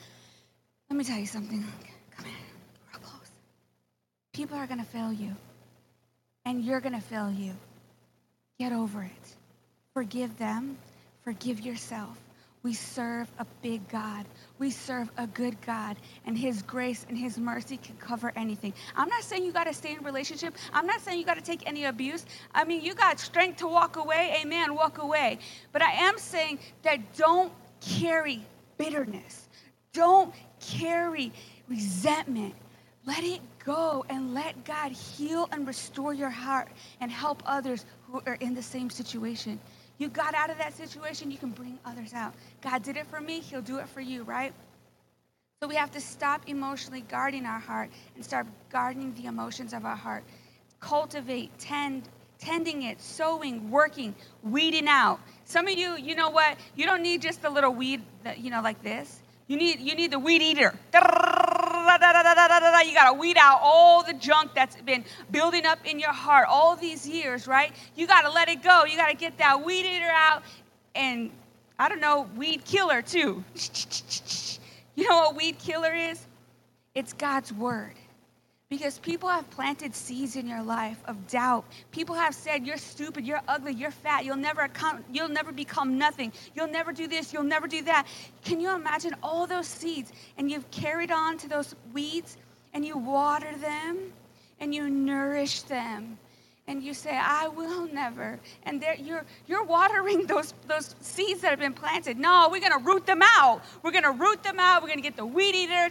Let 0.88 0.96
me 0.96 1.04
tell 1.04 1.18
you 1.18 1.26
something. 1.26 1.64
Come 2.16 2.24
here, 2.24 2.34
real 2.92 3.02
close. 3.02 3.30
People 4.32 4.56
are 4.56 4.66
going 4.66 4.80
to 4.80 4.86
fail 4.86 5.12
you, 5.12 5.34
and 6.44 6.64
you're 6.64 6.80
going 6.80 6.94
to 6.94 7.00
fail 7.00 7.30
you. 7.30 7.54
Get 8.58 8.72
over 8.72 9.02
it. 9.02 9.34
Forgive 9.94 10.38
them, 10.38 10.78
forgive 11.24 11.60
yourself. 11.60 12.16
We 12.66 12.74
serve 12.74 13.30
a 13.38 13.46
big 13.62 13.88
God. 13.88 14.26
We 14.58 14.72
serve 14.72 15.08
a 15.16 15.28
good 15.28 15.56
God, 15.64 15.96
and 16.24 16.36
His 16.36 16.62
grace 16.62 17.06
and 17.08 17.16
His 17.16 17.38
mercy 17.38 17.76
can 17.76 17.94
cover 17.98 18.32
anything. 18.34 18.74
I'm 18.96 19.08
not 19.08 19.22
saying 19.22 19.44
you 19.44 19.52
got 19.52 19.68
to 19.68 19.72
stay 19.72 19.92
in 19.92 20.02
relationship. 20.02 20.52
I'm 20.72 20.84
not 20.84 21.00
saying 21.00 21.20
you 21.20 21.24
got 21.24 21.36
to 21.36 21.44
take 21.44 21.64
any 21.68 21.84
abuse. 21.84 22.26
I 22.52 22.64
mean, 22.64 22.82
you 22.82 22.96
got 22.96 23.20
strength 23.20 23.58
to 23.58 23.68
walk 23.68 23.94
away. 23.94 24.38
Amen. 24.42 24.74
Walk 24.74 24.98
away. 24.98 25.38
But 25.70 25.82
I 25.82 25.92
am 25.92 26.18
saying 26.18 26.58
that 26.82 27.16
don't 27.16 27.52
carry 27.80 28.44
bitterness. 28.78 29.48
Don't 29.92 30.34
carry 30.58 31.32
resentment. 31.68 32.56
Let 33.06 33.22
it 33.22 33.42
go 33.64 34.04
and 34.08 34.34
let 34.34 34.64
God 34.64 34.90
heal 34.90 35.48
and 35.52 35.68
restore 35.68 36.14
your 36.14 36.30
heart 36.30 36.66
and 37.00 37.12
help 37.12 37.44
others 37.46 37.84
who 38.10 38.20
are 38.26 38.34
in 38.34 38.54
the 38.54 38.62
same 38.62 38.90
situation. 38.90 39.60
You 39.98 40.08
got 40.08 40.34
out 40.34 40.50
of 40.50 40.58
that 40.58 40.76
situation, 40.76 41.30
you 41.30 41.38
can 41.38 41.50
bring 41.50 41.78
others 41.84 42.12
out. 42.12 42.34
God 42.62 42.82
did 42.82 42.96
it 42.96 43.06
for 43.06 43.20
me, 43.20 43.40
He'll 43.40 43.62
do 43.62 43.78
it 43.78 43.88
for 43.88 44.00
you, 44.00 44.24
right? 44.24 44.52
So 45.62 45.68
we 45.68 45.76
have 45.76 45.90
to 45.92 46.00
stop 46.02 46.42
emotionally 46.48 47.00
guarding 47.00 47.46
our 47.46 47.58
heart 47.58 47.90
and 48.14 48.22
start 48.22 48.46
guarding 48.70 49.14
the 49.14 49.24
emotions 49.24 49.72
of 49.72 49.86
our 49.86 49.96
heart. 49.96 50.22
Cultivate, 50.80 51.58
tend, 51.58 52.06
tending 52.38 52.82
it, 52.82 53.00
sowing, 53.00 53.70
working, 53.70 54.14
weeding 54.42 54.86
out. 54.86 55.18
Some 55.46 55.66
of 55.66 55.78
you, 55.78 55.96
you 55.96 56.14
know 56.14 56.28
what? 56.28 56.58
You 56.74 56.84
don't 56.84 57.02
need 57.02 57.22
just 57.22 57.42
a 57.44 57.48
little 57.48 57.72
weed 57.72 58.02
that, 58.22 58.38
you 58.38 58.50
know, 58.50 58.60
like 58.60 58.82
this. 58.82 59.22
You 59.46 59.56
need, 59.56 59.80
you 59.80 59.94
need 59.94 60.10
the 60.10 60.18
weed 60.18 60.42
eater. 60.42 60.74
You 62.86 62.94
got 62.94 63.12
to 63.12 63.18
weed 63.18 63.36
out 63.38 63.60
all 63.62 64.02
the 64.02 64.14
junk 64.14 64.52
that's 64.54 64.76
been 64.82 65.04
building 65.30 65.66
up 65.66 65.78
in 65.84 65.98
your 65.98 66.12
heart 66.12 66.46
all 66.48 66.76
these 66.76 67.08
years, 67.08 67.46
right? 67.46 67.72
You 67.94 68.06
got 68.06 68.22
to 68.22 68.30
let 68.30 68.48
it 68.48 68.62
go. 68.62 68.84
You 68.84 68.96
got 68.96 69.08
to 69.08 69.16
get 69.16 69.38
that 69.38 69.64
weed 69.64 69.86
eater 69.86 70.10
out 70.10 70.42
and, 70.94 71.30
I 71.78 71.88
don't 71.88 72.00
know, 72.00 72.28
weed 72.36 72.64
killer 72.64 73.02
too. 73.02 73.44
You 74.96 75.06
know 75.06 75.16
what 75.16 75.36
weed 75.36 75.58
killer 75.58 75.94
is? 75.94 76.26
It's 76.94 77.12
God's 77.12 77.52
word. 77.52 77.94
Because 78.68 78.98
people 78.98 79.28
have 79.28 79.48
planted 79.50 79.94
seeds 79.94 80.34
in 80.34 80.48
your 80.48 80.62
life 80.62 80.98
of 81.04 81.28
doubt. 81.28 81.64
People 81.92 82.16
have 82.16 82.34
said, 82.34 82.66
You're 82.66 82.78
stupid, 82.78 83.24
you're 83.24 83.42
ugly, 83.46 83.72
you're 83.72 83.92
fat, 83.92 84.24
you'll 84.24 84.36
never, 84.36 84.66
come, 84.66 85.04
you'll 85.12 85.28
never 85.28 85.52
become 85.52 85.98
nothing, 85.98 86.32
you'll 86.54 86.66
never 86.66 86.92
do 86.92 87.06
this, 87.06 87.32
you'll 87.32 87.44
never 87.44 87.68
do 87.68 87.82
that. 87.82 88.08
Can 88.44 88.58
you 88.58 88.74
imagine 88.74 89.14
all 89.22 89.46
those 89.46 89.68
seeds 89.68 90.12
and 90.36 90.50
you've 90.50 90.68
carried 90.72 91.12
on 91.12 91.38
to 91.38 91.48
those 91.48 91.76
weeds 91.92 92.36
and 92.74 92.84
you 92.84 92.98
water 92.98 93.54
them 93.58 94.12
and 94.58 94.74
you 94.74 94.90
nourish 94.90 95.62
them 95.62 96.18
and 96.68 96.82
you 96.82 96.94
say, 96.94 97.16
I 97.16 97.46
will 97.46 97.86
never. 97.92 98.40
And 98.64 98.84
you're, 98.98 99.24
you're 99.46 99.62
watering 99.62 100.26
those, 100.26 100.52
those 100.66 100.96
seeds 101.00 101.40
that 101.42 101.50
have 101.50 101.60
been 101.60 101.72
planted. 101.72 102.18
No, 102.18 102.48
we're 102.50 102.60
going 102.60 102.72
to 102.72 102.84
root 102.84 103.06
them 103.06 103.20
out. 103.22 103.62
We're 103.82 103.92
going 103.92 104.02
to 104.02 104.10
root 104.10 104.42
them 104.42 104.58
out. 104.58 104.82
We're 104.82 104.88
going 104.88 104.98
to 104.98 105.02
get 105.02 105.16
the 105.16 105.26
weed 105.26 105.54
eater, 105.54 105.90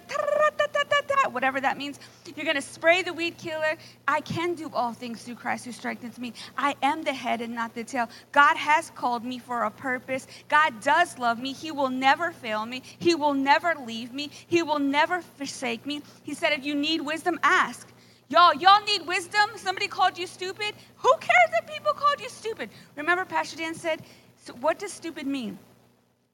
whatever 1.31 1.61
that 1.61 1.77
means. 1.77 1.99
You're 2.35 2.43
going 2.43 2.57
to 2.57 2.61
spray 2.61 3.03
the 3.03 3.13
weed 3.13 3.37
killer. 3.37 3.77
I 4.07 4.19
can 4.21 4.53
do 4.53 4.69
all 4.73 4.91
things 4.91 5.23
through 5.23 5.35
Christ 5.35 5.63
who 5.63 5.71
strengthens 5.71 6.19
me. 6.19 6.33
I 6.57 6.75
am 6.81 7.03
the 7.03 7.13
head 7.13 7.39
and 7.39 7.55
not 7.55 7.73
the 7.73 7.85
tail. 7.85 8.09
God 8.33 8.57
has 8.57 8.89
called 8.91 9.23
me 9.23 9.39
for 9.39 9.63
a 9.63 9.71
purpose. 9.71 10.27
God 10.49 10.81
does 10.81 11.17
love 11.17 11.39
me. 11.39 11.53
He 11.53 11.71
will 11.71 11.89
never 11.89 12.31
fail 12.31 12.65
me. 12.65 12.83
He 12.99 13.15
will 13.15 13.33
never 13.33 13.75
leave 13.85 14.13
me. 14.13 14.29
He 14.47 14.61
will 14.61 14.79
never 14.79 15.21
forsake 15.21 15.85
me. 15.85 16.01
He 16.23 16.33
said, 16.33 16.51
if 16.51 16.65
you 16.65 16.75
need 16.75 16.99
wisdom, 16.99 17.39
ask. 17.43 17.87
Y'all, 18.29 18.53
y'all 18.55 18.83
need 18.85 19.05
wisdom. 19.05 19.51
Somebody 19.55 19.87
called 19.87 20.17
you 20.17 20.25
stupid. 20.25 20.73
Who 20.97 21.13
cares 21.19 21.49
if 21.61 21.67
people 21.67 21.93
called 21.93 22.19
you 22.19 22.29
stupid? 22.29 22.69
Remember, 22.95 23.23
Pastor 23.25 23.57
Dan 23.57 23.75
said, 23.75 24.01
so 24.43 24.53
what 24.61 24.79
does 24.79 24.91
stupid 24.91 25.27
mean? 25.27 25.57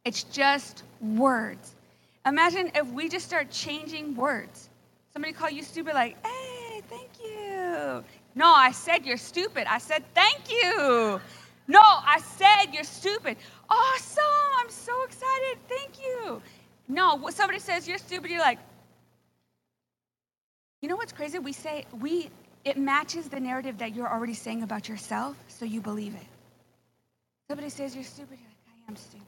It's 0.05 0.24
just 0.24 0.83
words. 1.01 1.75
Imagine 2.25 2.71
if 2.75 2.88
we 2.88 3.10
just 3.10 3.25
start 3.25 3.51
changing 3.51 4.15
words. 4.15 4.69
Somebody 5.13 5.33
call 5.33 5.50
you 5.50 5.63
stupid, 5.63 5.93
like, 5.93 6.15
hey, 6.25 6.81
thank 6.89 7.10
you. 7.24 8.03
No, 8.36 8.53
I 8.53 8.71
said 8.71 9.05
you're 9.05 9.17
stupid. 9.17 9.65
I 9.69 9.77
said 9.77 10.03
thank 10.13 10.50
you. 10.50 11.19
No, 11.67 11.81
I 11.81 12.21
said 12.38 12.74
you're 12.74 12.83
stupid. 12.83 13.38
Awesome. 13.69 14.24
I'm 14.60 14.69
so 14.69 15.03
excited. 15.03 15.57
Thank 15.67 16.00
you. 16.01 16.41
No, 16.88 17.29
somebody 17.29 17.60
says 17.60 17.88
you're 17.88 17.98
stupid, 17.98 18.31
you're 18.31 18.39
like, 18.39 18.60
you 20.81 20.89
know 20.89 20.95
what's 20.95 21.13
crazy? 21.13 21.39
We 21.39 21.53
say, 21.53 21.85
we, 22.00 22.29
it 22.65 22.77
matches 22.77 23.29
the 23.29 23.39
narrative 23.39 23.77
that 23.79 23.95
you're 23.95 24.11
already 24.11 24.33
saying 24.33 24.63
about 24.63 24.89
yourself, 24.89 25.38
so 25.47 25.65
you 25.65 25.81
believe 25.81 26.15
it. 26.15 26.27
Somebody 27.47 27.69
says 27.69 27.93
you're 27.95 28.03
stupid, 28.03 28.39
you're 28.39 28.50
like, 28.50 28.88
I 28.88 28.91
am 28.91 28.95
stupid. 28.95 29.25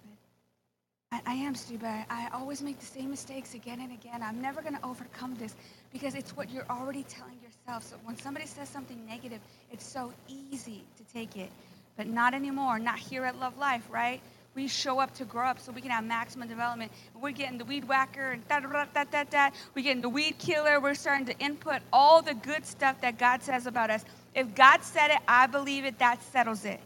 I, 1.11 1.21
I 1.27 1.33
am 1.35 1.53
stupid. 1.53 1.85
I, 1.85 2.05
I 2.09 2.29
always 2.33 2.63
make 2.63 2.79
the 2.79 2.85
same 2.85 3.11
mistakes 3.11 3.53
again 3.53 3.81
and 3.81 3.91
again. 3.91 4.23
I'm 4.23 4.41
never 4.41 4.61
going 4.61 4.75
to 4.75 4.83
overcome 4.83 5.35
this 5.35 5.53
because 5.91 6.15
it's 6.15 6.35
what 6.35 6.49
you're 6.49 6.65
already 6.71 7.03
telling 7.03 7.37
yourself. 7.43 7.83
So 7.83 7.97
when 8.03 8.17
somebody 8.17 8.47
says 8.47 8.67
something 8.67 9.05
negative, 9.05 9.39
it's 9.71 9.85
so 9.85 10.11
easy 10.27 10.83
to 10.97 11.13
take 11.13 11.37
it. 11.37 11.51
But 11.97 12.07
not 12.07 12.33
anymore, 12.33 12.79
not 12.79 12.97
here 12.97 13.25
at 13.25 13.39
Love 13.39 13.57
Life, 13.59 13.87
right? 13.91 14.21
We 14.55 14.67
show 14.67 14.99
up 14.99 15.13
to 15.15 15.25
grow 15.25 15.47
up 15.47 15.59
so 15.59 15.71
we 15.71 15.81
can 15.81 15.89
have 15.89 16.03
maximum 16.03 16.47
development. 16.47 16.91
We're 17.19 17.31
getting 17.31 17.57
the 17.57 17.65
weed 17.65 17.85
whacker 17.85 18.31
and 18.31 18.47
da 18.47 18.59
da 18.59 18.85
da 18.93 19.03
da 19.03 19.23
da. 19.23 19.49
We're 19.73 19.83
getting 19.83 20.01
the 20.01 20.09
weed 20.09 20.37
killer. 20.37 20.79
We're 20.79 20.93
starting 20.93 21.25
to 21.25 21.37
input 21.39 21.81
all 21.91 22.21
the 22.21 22.35
good 22.35 22.65
stuff 22.65 23.01
that 23.01 23.17
God 23.17 23.41
says 23.41 23.65
about 23.65 23.89
us. 23.89 24.05
If 24.35 24.53
God 24.53 24.83
said 24.83 25.09
it, 25.09 25.19
I 25.27 25.47
believe 25.47 25.85
it, 25.85 25.97
that 25.99 26.21
settles 26.21 26.65
it. 26.65 26.79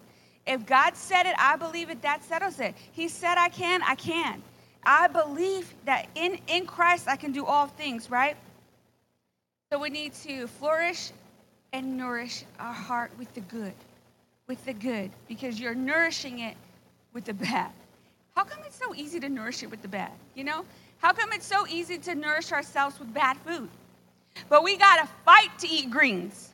If 0.46 0.66
God 0.66 0.96
said 0.96 1.26
it, 1.26 1.36
I 1.38 1.58
believe 1.58 1.90
it, 1.90 2.02
that 2.04 2.24
settles 2.24 2.60
it. 2.62 2.74
He 2.94 3.10
said 3.10 3.38
I 3.38 3.50
can, 3.50 3.82
I 3.84 3.96
can. 3.96 4.42
I 4.84 5.08
believe 5.08 5.74
that 5.84 6.08
in, 6.16 6.40
in 6.48 6.66
Christ 6.66 7.10
I 7.10 7.18
can 7.18 7.34
do 7.34 7.46
all 7.46 7.68
things, 7.68 8.10
right? 8.10 8.38
So 9.74 9.80
we 9.80 9.90
need 9.90 10.14
to 10.24 10.48
flourish 10.48 11.12
and 11.74 11.98
nourish 11.98 12.46
our 12.60 12.74
heart 12.74 13.12
with 13.20 13.34
the 13.34 13.42
good, 13.42 13.74
with 14.48 14.64
the 14.64 14.74
good, 14.74 15.12
because 15.28 15.60
you're 15.60 15.76
nourishing 15.76 16.40
it 16.40 16.56
with 17.14 17.26
the 17.26 17.34
bad. 17.34 17.72
How 18.36 18.44
come 18.44 18.60
it's 18.66 18.78
so 18.78 18.94
easy 18.96 19.20
to 19.20 19.30
nourish 19.30 19.64
it 19.64 19.72
with 19.72 19.82
the 19.82 19.88
bad? 19.88 20.12
You 20.36 20.44
know? 20.44 20.66
How 21.00 21.14
come 21.14 21.32
it's 21.34 21.46
so 21.46 21.68
easy 21.68 21.98
to 21.98 22.16
nourish 22.16 22.52
ourselves 22.52 23.00
with 23.00 23.14
bad 23.14 23.38
food? 23.38 23.70
But 24.50 24.64
we 24.64 24.78
gotta 24.78 25.08
fight 25.26 25.50
to 25.60 25.68
eat 25.68 25.90
greens. 25.90 26.52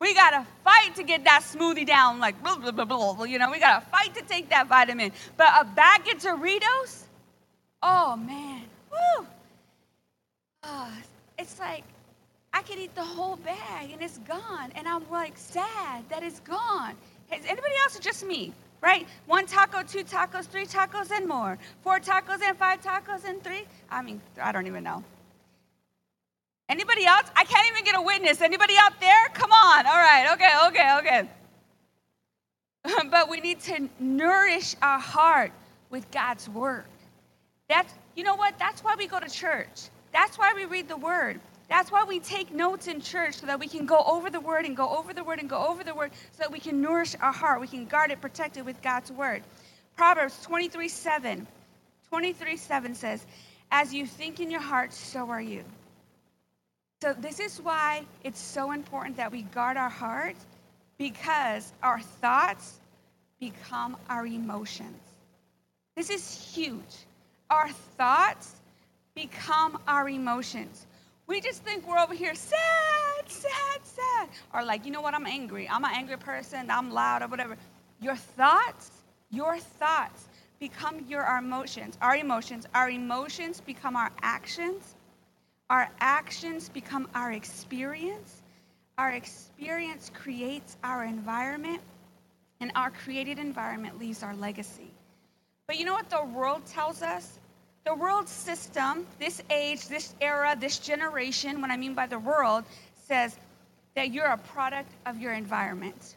We 0.00 0.14
gotta 0.14 0.46
fight 0.64 0.94
to 0.96 1.02
get 1.02 1.24
that 1.24 1.42
smoothie 1.42 1.86
down, 1.86 2.18
like 2.18 2.42
blah, 2.42 2.56
blah, 2.56 2.70
blah, 2.70 2.84
blah. 2.84 3.24
You 3.24 3.38
know, 3.38 3.50
we 3.50 3.58
gotta 3.58 3.84
fight 3.86 4.14
to 4.14 4.22
take 4.22 4.48
that 4.50 4.66
vitamin. 4.66 5.12
But 5.36 5.52
a 5.60 5.64
bag 5.64 6.08
of 6.08 6.20
Doritos, 6.20 7.04
oh 7.82 8.16
man, 8.16 8.62
woo! 8.90 8.98
Oh, 9.18 9.26
ah, 10.64 10.98
it's 11.38 11.58
like 11.58 11.84
I 12.52 12.62
could 12.62 12.78
eat 12.78 12.94
the 12.94 13.04
whole 13.04 13.36
bag 13.36 13.90
and 13.92 14.02
it's 14.02 14.18
gone, 14.18 14.72
and 14.74 14.88
I'm 14.88 15.08
like 15.10 15.36
sad 15.36 16.08
that 16.08 16.22
it's 16.22 16.40
gone. 16.40 16.94
Is 17.32 17.44
anybody 17.44 17.74
else 17.82 17.96
or 17.98 18.02
just 18.02 18.26
me? 18.26 18.52
Right? 18.80 19.06
One 19.26 19.46
taco, 19.46 19.82
two 19.82 20.04
tacos, 20.04 20.46
three 20.46 20.66
tacos, 20.66 21.10
and 21.10 21.28
more. 21.28 21.58
Four 21.82 22.00
tacos 22.00 22.40
and 22.42 22.56
five 22.56 22.82
tacos 22.82 23.24
and 23.24 23.42
three. 23.44 23.64
I 23.90 24.00
mean, 24.02 24.20
I 24.40 24.52
don't 24.52 24.66
even 24.66 24.84
know. 24.84 25.04
Anybody 26.68 27.04
else? 27.04 27.28
I 27.36 27.44
can't 27.44 27.68
even 27.72 27.84
get 27.84 27.96
a 27.96 28.02
witness. 28.02 28.40
Anybody 28.40 28.74
out 28.78 28.98
there? 29.00 29.28
Come 29.34 29.50
on. 29.52 29.86
All 29.86 29.92
right. 29.92 30.32
Okay, 30.32 30.52
okay, 30.68 30.98
okay. 30.98 31.28
but 33.10 33.28
we 33.28 33.40
need 33.40 33.60
to 33.60 33.88
nourish 33.98 34.76
our 34.80 34.98
heart 34.98 35.52
with 35.90 36.10
God's 36.10 36.48
word. 36.48 36.84
That's 37.68 37.92
you 38.16 38.24
know 38.24 38.36
what? 38.36 38.58
That's 38.58 38.82
why 38.82 38.94
we 38.96 39.06
go 39.06 39.20
to 39.20 39.28
church. 39.28 39.88
That's 40.12 40.38
why 40.38 40.52
we 40.54 40.64
read 40.64 40.88
the 40.88 40.96
word. 40.96 41.40
That's 41.70 41.92
why 41.92 42.02
we 42.02 42.18
take 42.18 42.52
notes 42.52 42.88
in 42.88 43.00
church 43.00 43.36
so 43.36 43.46
that 43.46 43.60
we 43.60 43.68
can 43.68 43.86
go 43.86 44.02
over 44.04 44.28
the 44.28 44.40
word 44.40 44.66
and 44.66 44.76
go 44.76 44.88
over 44.88 45.14
the 45.14 45.22
word 45.22 45.38
and 45.38 45.48
go 45.48 45.68
over 45.68 45.84
the 45.84 45.94
word 45.94 46.10
so 46.32 46.38
that 46.40 46.50
we 46.50 46.58
can 46.58 46.82
nourish 46.82 47.14
our 47.20 47.32
heart. 47.32 47.60
We 47.60 47.68
can 47.68 47.86
guard 47.86 48.10
it, 48.10 48.20
protect 48.20 48.56
it 48.56 48.64
with 48.64 48.82
God's 48.82 49.12
word. 49.12 49.44
Proverbs 49.96 50.36
23 50.42 50.88
7. 50.88 51.46
23 52.08 52.56
7 52.56 52.94
says, 52.96 53.24
As 53.70 53.94
you 53.94 54.04
think 54.04 54.40
in 54.40 54.50
your 54.50 54.60
heart, 54.60 54.92
so 54.92 55.30
are 55.30 55.40
you. 55.40 55.62
So, 57.02 57.14
this 57.14 57.38
is 57.38 57.62
why 57.62 58.04
it's 58.24 58.40
so 58.40 58.72
important 58.72 59.16
that 59.18 59.30
we 59.30 59.42
guard 59.42 59.76
our 59.76 59.88
heart 59.88 60.36
because 60.98 61.72
our 61.84 62.00
thoughts 62.00 62.80
become 63.38 63.96
our 64.08 64.26
emotions. 64.26 64.98
This 65.94 66.10
is 66.10 66.52
huge. 66.52 67.06
Our 67.48 67.68
thoughts 67.96 68.56
become 69.14 69.78
our 69.86 70.08
emotions. 70.08 70.84
We 71.30 71.40
just 71.40 71.62
think 71.62 71.86
we're 71.86 71.96
over 71.96 72.12
here 72.12 72.34
sad, 72.34 73.28
sad, 73.28 73.80
sad. 73.84 74.28
Or 74.52 74.64
like, 74.64 74.84
you 74.84 74.90
know 74.90 75.00
what, 75.00 75.14
I'm 75.14 75.28
angry. 75.28 75.68
I'm 75.70 75.84
an 75.84 75.92
angry 75.94 76.18
person, 76.18 76.68
I'm 76.72 76.90
loud 76.90 77.22
or 77.22 77.28
whatever. 77.28 77.56
Your 78.00 78.16
thoughts, 78.16 78.90
your 79.30 79.56
thoughts 79.60 80.26
become 80.58 81.04
your 81.08 81.22
our 81.22 81.38
emotions. 81.38 81.96
Our 82.02 82.16
emotions, 82.16 82.66
our 82.74 82.90
emotions 82.90 83.60
become 83.60 83.94
our 83.94 84.10
actions. 84.22 84.96
Our 85.70 85.88
actions 86.00 86.68
become 86.68 87.06
our 87.14 87.30
experience. 87.30 88.42
Our 88.98 89.12
experience 89.12 90.10
creates 90.12 90.76
our 90.82 91.04
environment, 91.04 91.80
and 92.58 92.72
our 92.74 92.90
created 92.90 93.38
environment 93.38 94.00
leaves 94.00 94.24
our 94.24 94.34
legacy. 94.34 94.90
But 95.68 95.78
you 95.78 95.84
know 95.84 95.94
what 95.94 96.10
the 96.10 96.24
world 96.24 96.66
tells 96.66 97.02
us? 97.02 97.38
The 97.84 97.94
world 97.94 98.28
system, 98.28 99.06
this 99.18 99.42
age, 99.50 99.88
this 99.88 100.14
era, 100.20 100.56
this 100.58 100.78
generation, 100.78 101.60
what 101.60 101.70
I 101.70 101.76
mean 101.76 101.94
by 101.94 102.06
the 102.06 102.18
world, 102.18 102.64
says 103.06 103.36
that 103.94 104.12
you're 104.12 104.26
a 104.26 104.38
product 104.38 104.90
of 105.06 105.18
your 105.18 105.32
environment. 105.32 106.16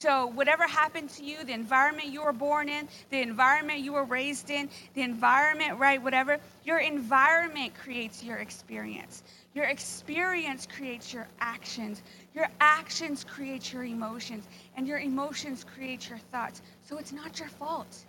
So, 0.00 0.28
whatever 0.28 0.66
happened 0.66 1.10
to 1.10 1.24
you, 1.24 1.44
the 1.44 1.52
environment 1.52 2.08
you 2.08 2.22
were 2.22 2.32
born 2.32 2.70
in, 2.70 2.88
the 3.10 3.20
environment 3.20 3.80
you 3.80 3.92
were 3.92 4.04
raised 4.04 4.48
in, 4.48 4.70
the 4.94 5.02
environment, 5.02 5.78
right, 5.78 6.02
whatever, 6.02 6.38
your 6.64 6.78
environment 6.78 7.74
creates 7.74 8.24
your 8.24 8.38
experience. 8.38 9.22
Your 9.54 9.66
experience 9.66 10.66
creates 10.66 11.12
your 11.12 11.28
actions. 11.40 12.02
Your 12.34 12.48
actions 12.60 13.24
create 13.24 13.74
your 13.74 13.84
emotions, 13.84 14.48
and 14.74 14.88
your 14.88 14.98
emotions 15.00 15.66
create 15.76 16.08
your 16.08 16.18
thoughts. 16.32 16.62
So, 16.84 16.96
it's 16.96 17.12
not 17.12 17.38
your 17.38 17.50
fault, 17.50 18.04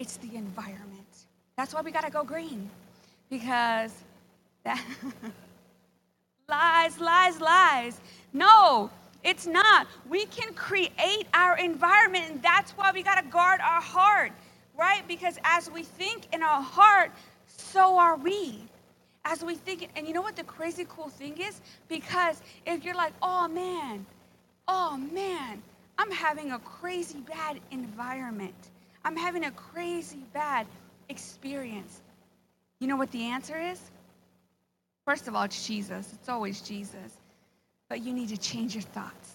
it's 0.00 0.16
the 0.16 0.34
environment. 0.34 1.05
That's 1.56 1.72
why 1.72 1.80
we 1.80 1.90
got 1.90 2.04
to 2.04 2.10
go 2.10 2.22
green. 2.22 2.70
Because 3.30 3.92
that 4.64 4.82
lies, 6.48 7.00
lies, 7.00 7.40
lies. 7.40 8.00
No, 8.32 8.90
it's 9.24 9.46
not. 9.46 9.86
We 10.08 10.26
can 10.26 10.52
create 10.54 11.26
our 11.32 11.56
environment, 11.56 12.24
and 12.30 12.42
that's 12.42 12.72
why 12.72 12.92
we 12.92 13.02
got 13.02 13.22
to 13.22 13.28
guard 13.28 13.60
our 13.60 13.80
heart, 13.80 14.32
right? 14.78 15.06
Because 15.08 15.38
as 15.44 15.70
we 15.70 15.82
think 15.82 16.26
in 16.32 16.42
our 16.42 16.62
heart, 16.62 17.10
so 17.46 17.98
are 17.98 18.16
we. 18.16 18.58
As 19.24 19.42
we 19.42 19.56
think, 19.56 19.88
and 19.96 20.06
you 20.06 20.14
know 20.14 20.22
what 20.22 20.36
the 20.36 20.44
crazy 20.44 20.86
cool 20.88 21.08
thing 21.08 21.36
is? 21.40 21.60
Because 21.88 22.40
if 22.64 22.84
you're 22.84 22.94
like, 22.94 23.12
oh 23.22 23.48
man, 23.48 24.06
oh 24.68 24.96
man, 24.96 25.62
I'm 25.98 26.10
having 26.12 26.52
a 26.52 26.58
crazy 26.60 27.18
bad 27.20 27.58
environment, 27.72 28.54
I'm 29.04 29.16
having 29.16 29.44
a 29.44 29.50
crazy 29.50 30.22
bad 30.32 30.66
experience. 31.08 32.00
You 32.80 32.88
know 32.88 32.96
what 32.96 33.10
the 33.10 33.24
answer 33.24 33.58
is? 33.58 33.80
First 35.04 35.28
of 35.28 35.34
all, 35.34 35.44
it's 35.44 35.66
Jesus. 35.66 36.12
It's 36.12 36.28
always 36.28 36.60
Jesus. 36.60 37.16
But 37.88 38.02
you 38.02 38.12
need 38.12 38.28
to 38.30 38.36
change 38.36 38.74
your 38.74 38.82
thoughts. 38.82 39.32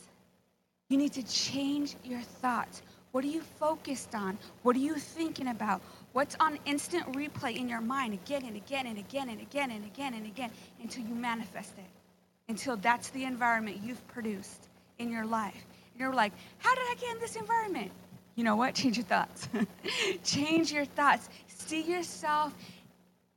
You 0.90 0.98
need 0.98 1.13
to 1.13 1.24
change 1.24 1.96
your 2.04 2.20
thoughts. 2.20 2.82
What 3.12 3.24
are 3.24 3.30
you 3.30 3.42
focused 3.60 4.13
on? 4.13 4.38
What 4.63 4.75
are 4.75 4.80
you 4.80 4.96
thinking 4.96 5.48
about? 5.48 5.82
What's 6.13 6.36
on 6.40 6.60
instant 6.66 7.12
replay 7.13 7.58
in 7.58 7.70
your 7.70 7.82
mind 7.82 8.13
again 8.13 8.46
and 8.46 8.56
again 8.56 8.88
and 8.88 8.98
again 8.98 9.30
and 9.30 9.42
again 9.42 9.72
and 9.72 9.86
again 9.86 10.13
and 10.13 10.25
again 10.25 10.51
until 10.82 11.04
you 11.06 11.16
manifest 11.16 11.78
it? 11.78 11.86
Until 12.50 12.75
that's 12.75 13.10
the 13.10 13.24
environment 13.24 13.80
you've 13.84 14.06
produced 14.10 14.68
in 15.00 15.10
your 15.10 15.25
life. 15.25 15.66
And 15.94 16.01
you're 16.01 16.13
like, 16.13 16.34
how 16.58 16.75
did 16.75 16.84
I 16.84 16.96
get 17.00 17.16
in 17.16 17.22
this 17.22 17.36
environment? 17.36 17.92
You 18.36 18.44
know 18.44 18.56
what? 18.56 18.75
Change 18.75 18.98
your 18.98 19.06
thoughts. 19.06 19.48
Change 20.24 20.72
your 20.72 20.86
thoughts. 20.86 21.30
See 21.68 21.82
yourself 21.82 22.53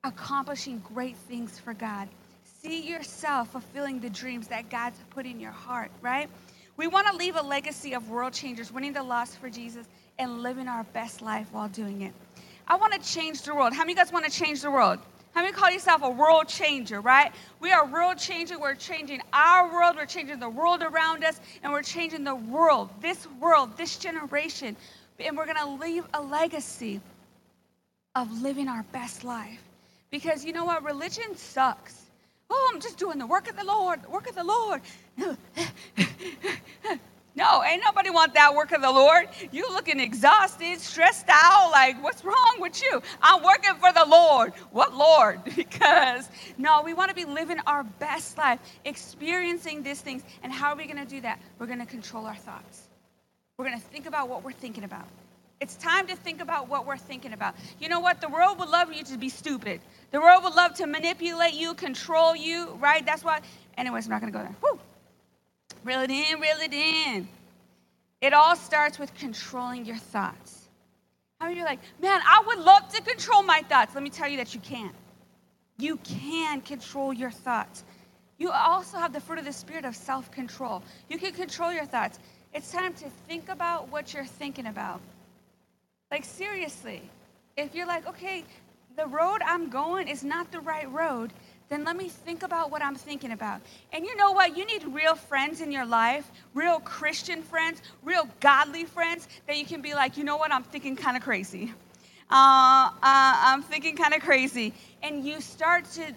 accomplishing 0.03 0.81
great 0.81 1.17
things 1.17 1.59
for 1.59 1.73
God. 1.73 2.09
See 2.45 2.81
yourself 2.81 3.53
fulfilling 3.53 4.01
the 4.01 4.11
dreams 4.11 4.49
that 4.49 4.71
God's 4.71 4.99
put 5.11 5.25
in 5.25 5.39
your 5.39 5.53
heart, 5.53 5.91
right? 6.03 6.29
We 6.77 6.89
want 6.89 7.07
to 7.07 7.17
leave 7.17 7.37
a 7.37 7.43
legacy 7.43 7.93
of 7.95 8.11
world 8.11 8.33
changers, 8.33 8.73
winning 8.73 8.93
the 8.93 9.03
lost 9.03 9.39
for 9.39 9.49
Jesus, 9.49 9.87
and 10.19 10.43
living 10.43 10.67
our 10.67 10.83
best 10.93 11.23
life 11.23 11.47
while 11.53 11.69
doing 11.69 12.03
it. 12.03 12.13
I 12.67 12.77
want 12.77 12.93
to 12.95 12.99
change 12.99 13.43
the 13.43 13.55
world. 13.55 13.73
How 13.73 13.81
many 13.81 13.93
of 13.93 13.99
you 13.99 14.05
guys 14.05 14.13
want 14.13 14.25
to 14.25 14.31
change 14.31 14.63
the 14.63 14.71
world? 14.71 14.99
How 15.33 15.43
many 15.43 15.53
call 15.53 15.71
yourself 15.71 16.03
a 16.03 16.11
world 16.11 16.49
changer, 16.49 17.01
right? 17.01 17.33
We 17.61 17.73
are 17.73 17.87
world 17.87 18.19
changing. 18.19 18.59
We're 18.59 18.75
changing 18.75 19.21
our 19.33 19.73
world. 19.73 19.97
We're 19.97 20.07
changing 20.07 20.41
the 20.41 20.49
world 20.49 20.83
around 20.83 21.25
us, 21.25 21.41
and 21.63 21.73
we're 21.73 21.83
changing 21.83 22.25
the 22.25 22.35
world, 22.35 22.91
this 23.01 23.27
world, 23.41 23.77
this 23.77 23.97
generation. 23.97 24.77
And 25.21 25.37
we're 25.37 25.47
going 25.47 25.59
to 25.59 25.85
leave 25.85 26.05
a 26.15 26.23
legacy 26.23 27.01
of 28.15 28.43
living 28.43 28.69
our 28.69 28.85
best 28.93 29.25
life. 29.25 29.63
Because 30.11 30.45
you 30.45 30.53
know 30.53 30.65
what? 30.65 30.85
Religion 30.85 31.37
sucks. 31.37 32.03
Oh, 32.51 32.71
I'm 32.73 32.81
just 32.81 32.99
doing 32.99 33.19
the 33.19 33.27
work 33.27 33.49
of 33.49 33.57
the 33.57 33.65
Lord, 33.65 34.03
the 34.03 34.11
work 34.11 34.29
of 34.29 34.35
the 34.35 34.45
Lord. 34.45 34.81
No, 37.37 37.65
ain't 37.65 37.83
nobody 37.83 38.11
want 38.11 38.35
that 38.35 38.55
work 38.55 38.71
of 38.71 38.81
the 38.81 38.91
Lord. 38.91 39.29
You 39.51 39.69
looking 39.71 39.99
exhausted, 39.99 40.79
stressed 40.81 41.27
out, 41.29 41.71
like, 41.73 42.01
what's 42.01 42.25
wrong 42.25 42.57
with 42.61 42.81
you? 42.81 43.03
I'm 43.21 43.43
working 43.43 43.75
for 43.75 43.93
the 43.93 44.05
Lord. 44.07 44.53
What 44.71 44.95
Lord? 44.95 45.41
Because, 45.57 46.29
no, 46.59 46.83
we 46.83 46.95
want 46.95 47.09
to 47.09 47.15
be 47.15 47.25
living 47.25 47.59
our 47.67 47.83
best 47.83 48.39
life, 48.39 48.61
experiencing 48.85 49.83
these 49.83 50.01
things. 50.01 50.23
And 50.43 50.53
how 50.53 50.71
are 50.71 50.77
we 50.77 50.85
going 50.85 51.05
to 51.05 51.05
do 51.05 51.21
that? 51.23 51.41
We're 51.59 51.67
going 51.67 51.81
to 51.81 51.87
control 51.87 52.27
our 52.27 52.37
thoughts. 52.37 52.83
We're 53.57 53.67
going 53.67 53.81
to 53.81 53.87
think 53.87 54.07
about 54.07 54.29
what 54.29 54.45
we're 54.45 54.53
thinking 54.53 54.85
about. 54.85 55.07
It's 55.61 55.77
time 55.77 56.07
to 56.09 56.17
think 56.17 56.41
about 56.41 56.69
what 56.69 56.87
we're 56.87 56.99
thinking 56.99 57.33
about. 57.33 57.55
You 57.79 57.89
know 57.89 58.01
what? 58.01 58.21
The 58.21 58.29
world 58.29 58.59
would 58.59 58.69
love 58.69 58.93
you 58.93 59.05
to 59.05 59.17
be 59.17 59.29
stupid. 59.29 59.81
The 60.11 60.21
world 60.21 60.45
would 60.45 60.55
love 60.55 60.75
to 60.75 60.87
manipulate 60.87 61.55
you, 61.55 61.75
control 61.75 62.37
you, 62.37 62.77
right? 62.81 63.05
That's 63.05 63.25
why. 63.25 63.41
Anyways, 63.77 64.07
I'm 64.07 64.11
not 64.11 64.21
going 64.21 64.33
to 64.33 64.39
go 64.39 64.45
there. 64.45 64.57
Woo. 64.63 64.79
Reel 65.85 66.01
it 66.01 66.11
in, 66.11 66.41
reel 66.41 66.57
it 66.61 66.73
in. 66.73 67.29
It 68.21 68.33
all 68.33 68.57
starts 68.57 68.99
with 68.99 69.15
controlling 69.15 69.85
your 69.85 69.97
thoughts. 69.97 70.69
How 71.41 71.47
are 71.47 71.53
you 71.53 71.65
like, 71.65 71.81
man, 72.01 72.21
I 72.25 72.43
would 72.47 72.59
love 72.59 72.89
to 72.95 73.03
control 73.03 73.43
my 73.43 73.61
thoughts? 73.69 73.95
Let 73.95 74.03
me 74.03 74.11
tell 74.11 74.29
you 74.29 74.39
that 74.39 74.55
you 74.55 74.61
can't. 74.61 74.95
You 75.77 75.99
can 75.99 76.61
control 76.63 77.13
your 77.13 77.31
thoughts. 77.31 77.85
You 78.39 78.51
also 78.51 78.99
have 78.99 79.13
the 79.13 79.21
fruit 79.21 79.39
of 79.39 79.45
the 79.45 79.53
Spirit 79.53 79.85
of 79.85 79.95
self 79.95 80.31
control. 80.31 80.83
You 81.09 81.19
can 81.19 81.33
control 81.33 81.73
your 81.73 81.85
thoughts. 81.85 82.19
It's 82.55 82.71
time 82.71 82.95
to 82.95 83.11
think 83.29 83.49
about 83.49 83.91
what 83.91 84.15
you're 84.15 84.25
thinking 84.25 84.67
about. 84.67 85.01
Like, 86.15 86.25
seriously, 86.25 87.03
if 87.57 87.75
you're 87.75 87.89
like, 87.89 88.07
okay, 88.07 88.45
the 88.97 89.05
road 89.05 89.41
I'm 89.45 89.69
going 89.69 90.07
is 90.07 90.23
not 90.23 90.53
the 90.53 90.61
right 90.61 90.89
road, 90.93 91.33
then 91.69 91.83
let 91.83 91.97
me 91.97 92.09
think 92.09 92.45
about 92.45 92.71
what 92.71 92.83
I'm 92.83 92.95
thinking 92.95 93.33
about. 93.33 93.63
And 93.93 94.05
you 94.05 94.15
know 94.15 94.31
what? 94.31 94.57
You 94.57 94.65
need 94.65 94.85
real 94.85 95.17
friends 95.17 95.61
in 95.61 95.73
your 95.73 95.85
life, 95.85 96.31
real 96.55 96.79
Christian 96.79 97.43
friends, 97.43 97.83
real 98.05 98.29
godly 98.39 98.85
friends 98.85 99.27
that 99.49 99.59
you 99.59 99.67
can 99.67 99.83
be 99.83 99.93
like, 99.93 100.17
you 100.17 100.23
know 100.23 100.37
what? 100.37 100.53
I'm 100.53 100.63
thinking 100.63 100.95
kind 100.95 101.17
of 101.17 101.25
crazy. 101.25 101.73
Uh, 102.31 102.91
uh, 102.91 102.91
I'm 103.03 103.63
thinking 103.63 103.97
kind 103.97 104.15
of 104.15 104.23
crazy. 104.23 104.73
And 105.03 105.25
you 105.25 105.41
start 105.41 105.85
to, 105.95 106.13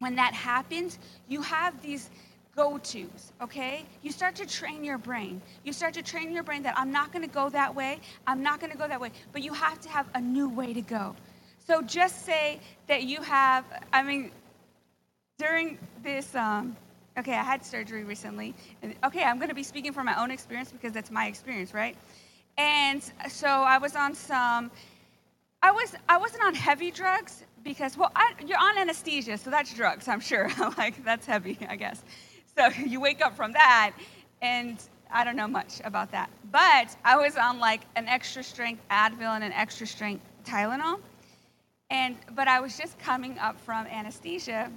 when 0.00 0.16
that 0.16 0.34
happens, 0.34 0.98
you 1.28 1.40
have 1.42 1.80
these 1.82 2.10
go 2.58 2.76
tos, 2.78 3.32
okay? 3.40 3.84
You 4.02 4.10
start 4.10 4.34
to 4.34 4.46
train 4.46 4.82
your 4.82 4.98
brain. 4.98 5.40
You 5.64 5.72
start 5.72 5.94
to 5.94 6.02
train 6.02 6.32
your 6.32 6.42
brain 6.42 6.64
that 6.64 6.74
I'm 6.76 6.90
not 6.90 7.12
gonna 7.12 7.28
go 7.28 7.48
that 7.50 7.72
way, 7.72 8.00
I'm 8.26 8.42
not 8.42 8.58
gonna 8.60 8.74
go 8.74 8.88
that 8.88 9.00
way, 9.00 9.12
but 9.32 9.42
you 9.42 9.52
have 9.52 9.80
to 9.82 9.88
have 9.88 10.06
a 10.14 10.20
new 10.20 10.48
way 10.48 10.74
to 10.74 10.80
go. 10.80 11.14
So 11.68 11.82
just 11.82 12.26
say 12.26 12.58
that 12.88 13.04
you 13.04 13.22
have, 13.22 13.64
I 13.92 14.02
mean, 14.02 14.32
during 15.38 15.78
this, 16.02 16.34
um, 16.34 16.76
okay, 17.16 17.34
I 17.34 17.44
had 17.44 17.64
surgery 17.64 18.02
recently. 18.02 18.54
And, 18.82 18.94
okay, 19.04 19.22
I'm 19.22 19.38
to 19.40 19.54
be 19.54 19.62
speaking 19.62 19.92
from 19.92 20.06
my 20.06 20.20
own 20.20 20.32
experience 20.32 20.72
because 20.72 20.92
that's 20.92 21.12
my 21.12 21.26
experience, 21.26 21.72
right? 21.72 21.96
And 22.56 23.02
so 23.28 23.46
I 23.46 23.78
was 23.78 23.94
on 23.94 24.14
some, 24.14 24.72
I, 25.62 25.70
was, 25.70 25.94
I 26.08 26.16
wasn't 26.18 26.42
on 26.42 26.54
heavy 26.54 26.90
drugs 26.90 27.44
because, 27.62 27.96
well, 27.96 28.10
I, 28.16 28.32
you're 28.44 28.58
on 28.58 28.78
anesthesia, 28.78 29.38
so 29.38 29.48
that's 29.50 29.72
drugs, 29.74 30.08
I'm 30.08 30.20
sure. 30.20 30.50
like, 30.78 31.04
that's 31.04 31.26
heavy, 31.26 31.56
I 31.68 31.76
guess. 31.76 32.02
So 32.58 32.66
you 32.86 33.00
wake 33.00 33.24
up 33.24 33.36
from 33.36 33.52
that, 33.52 33.92
and 34.42 34.82
I 35.12 35.22
don't 35.22 35.36
know 35.36 35.46
much 35.46 35.80
about 35.84 36.10
that. 36.10 36.28
But 36.50 36.96
I 37.04 37.16
was 37.16 37.36
on 37.36 37.60
like 37.60 37.82
an 37.94 38.08
extra 38.08 38.42
strength 38.42 38.82
Advil 38.90 39.34
and 39.36 39.44
an 39.44 39.52
extra 39.52 39.86
strength 39.86 40.24
Tylenol. 40.44 40.98
And 41.90 42.16
but 42.34 42.48
I 42.48 42.58
was 42.58 42.76
just 42.76 42.98
coming 42.98 43.38
up 43.38 43.60
from 43.60 43.86
anesthesia, 43.86 44.72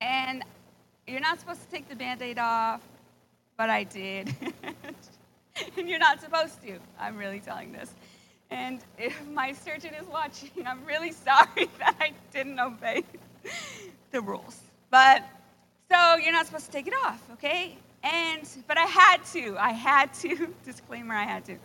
and 0.00 0.44
you're 1.08 1.20
not 1.20 1.40
supposed 1.40 1.62
to 1.62 1.68
take 1.68 1.88
the 1.88 1.96
band-aid 1.96 2.38
off, 2.38 2.80
but 3.56 3.68
I 3.68 3.82
did. 3.82 4.34
and 5.76 5.88
you're 5.88 5.98
not 5.98 6.20
supposed 6.20 6.62
to. 6.62 6.78
I'm 6.98 7.16
really 7.16 7.40
telling 7.40 7.72
this. 7.72 7.92
And 8.50 8.80
if 8.98 9.20
my 9.32 9.52
surgeon 9.52 9.94
is 9.94 10.06
watching, 10.06 10.50
I'm 10.64 10.84
really 10.84 11.12
sorry 11.26 11.68
that 11.78 11.96
I 11.98 12.12
didn't 12.32 12.60
obey 12.60 13.04
the 14.12 14.20
rules. 14.20 14.60
But 14.90 15.24
so 15.90 16.16
you're 16.16 16.32
not 16.32 16.46
supposed 16.46 16.66
to 16.66 16.72
take 16.72 16.86
it 16.86 16.94
off, 17.04 17.22
okay? 17.32 17.76
And 18.02 18.46
but 18.68 18.78
I 18.78 18.84
had 18.84 19.24
to. 19.32 19.56
I 19.58 19.70
had 19.70 20.12
to. 20.14 20.54
Disclaimer, 20.64 21.14
I 21.14 21.24
had 21.24 21.44
to. 21.46 21.56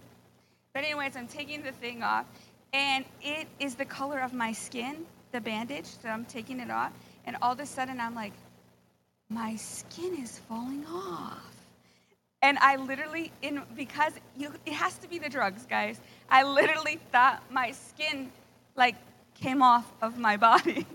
But 0.74 0.84
anyways, 0.84 1.16
I'm 1.16 1.28
taking 1.28 1.62
the 1.64 1.72
thing 1.74 2.02
off 2.04 2.26
and 2.74 3.06
it 3.22 3.48
is 3.60 3.76
the 3.76 3.86
color 3.86 4.20
of 4.20 4.34
my 4.34 4.54
skin, 4.54 5.06
the 5.32 5.42
bandage. 5.42 5.86
So 5.86 6.10
I'm 6.10 6.26
taking 6.26 6.60
it 6.60 6.72
off, 6.72 6.92
and 7.26 7.36
all 7.42 7.54
of 7.54 7.60
a 7.60 7.66
sudden 7.66 8.00
I'm 8.00 8.16
like, 8.16 8.34
my 9.30 9.56
skin 9.56 10.16
is 10.22 10.40
falling 10.50 10.86
off. 10.86 11.40
And 12.42 12.58
I 12.58 12.78
literally, 12.78 13.32
in 13.42 13.62
because 13.76 14.14
you, 14.36 14.52
it 14.66 14.74
has 14.74 14.98
to 15.00 15.08
be 15.08 15.20
the 15.20 15.30
drugs, 15.30 15.66
guys. 15.70 16.00
I 16.30 16.44
literally 16.44 17.00
thought 17.12 17.44
my 17.52 17.72
skin 17.72 18.32
like 18.76 18.96
came 19.36 19.62
off 19.62 19.92
of 20.02 20.18
my 20.18 20.38
body. 20.50 20.86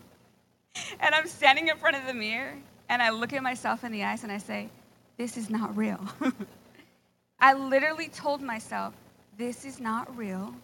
and 1.00 1.14
I'm 1.14 1.26
standing 1.26 1.68
in 1.68 1.76
front 1.76 1.96
of 1.96 2.06
the 2.06 2.14
mirror, 2.14 2.54
and 2.88 3.02
I 3.02 3.10
look 3.10 3.32
at 3.32 3.42
myself 3.42 3.84
in 3.84 3.92
the 3.92 4.04
eyes, 4.04 4.22
and 4.22 4.32
I 4.32 4.38
say, 4.38 4.68
"This 5.16 5.36
is 5.36 5.50
not 5.50 5.76
real." 5.76 6.00
I 7.40 7.54
literally 7.54 8.08
told 8.08 8.42
myself, 8.42 8.94
"This 9.36 9.64
is 9.64 9.80
not 9.80 10.16
real. 10.16 10.54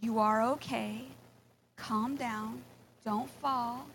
You 0.00 0.18
are 0.18 0.42
okay. 0.52 1.04
Calm 1.76 2.16
down. 2.16 2.62
Don't 3.04 3.30
fall. 3.42 3.86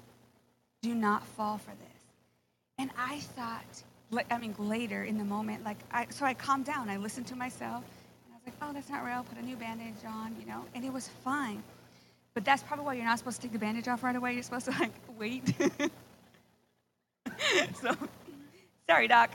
Do 0.81 0.93
not 0.93 1.25
fall 1.25 1.57
for 1.57 1.71
this. 1.71 1.95
And 2.77 2.91
I 2.97 3.19
thought, 3.19 3.65
I 4.29 4.37
mean, 4.37 4.53
later 4.59 5.03
in 5.03 5.17
the 5.17 5.23
moment, 5.23 5.63
like, 5.63 5.77
I, 5.91 6.07
so 6.09 6.25
I 6.25 6.33
calmed 6.33 6.65
down. 6.65 6.89
I 6.89 6.97
listened 6.97 7.27
to 7.27 7.35
myself. 7.35 7.83
And 8.25 8.33
I 8.33 8.35
was 8.35 8.45
like, 8.45 8.55
oh, 8.61 8.73
that's 8.73 8.89
not 8.89 9.03
real. 9.03 9.23
Put 9.23 9.39
a 9.39 9.45
new 9.45 9.55
bandage 9.55 9.95
on, 10.05 10.35
you 10.39 10.45
know, 10.45 10.63
and 10.75 10.85
it 10.85 10.93
was 10.93 11.09
fine. 11.23 11.63
But 12.35 12.45
that's 12.45 12.61
probably 12.63 12.85
why 12.85 12.93
you're 12.95 13.05
not 13.05 13.17
supposed 13.17 13.37
to 13.37 13.43
take 13.43 13.53
the 13.53 13.59
bandage 13.59 13.87
off 13.87 14.03
right 14.03 14.15
away. 14.15 14.33
You're 14.33 14.43
supposed 14.43 14.65
to, 14.65 14.71
like, 14.71 14.91
wait. 15.17 15.53
so, 17.81 17.95
sorry, 18.87 19.07
Doc. 19.07 19.31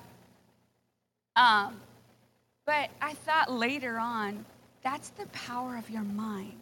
Um, 1.36 1.80
but 2.66 2.90
I 3.00 3.14
thought 3.14 3.52
later 3.52 3.98
on, 3.98 4.44
that's 4.82 5.10
the 5.10 5.26
power 5.26 5.76
of 5.76 5.88
your 5.90 6.02
mind. 6.02 6.60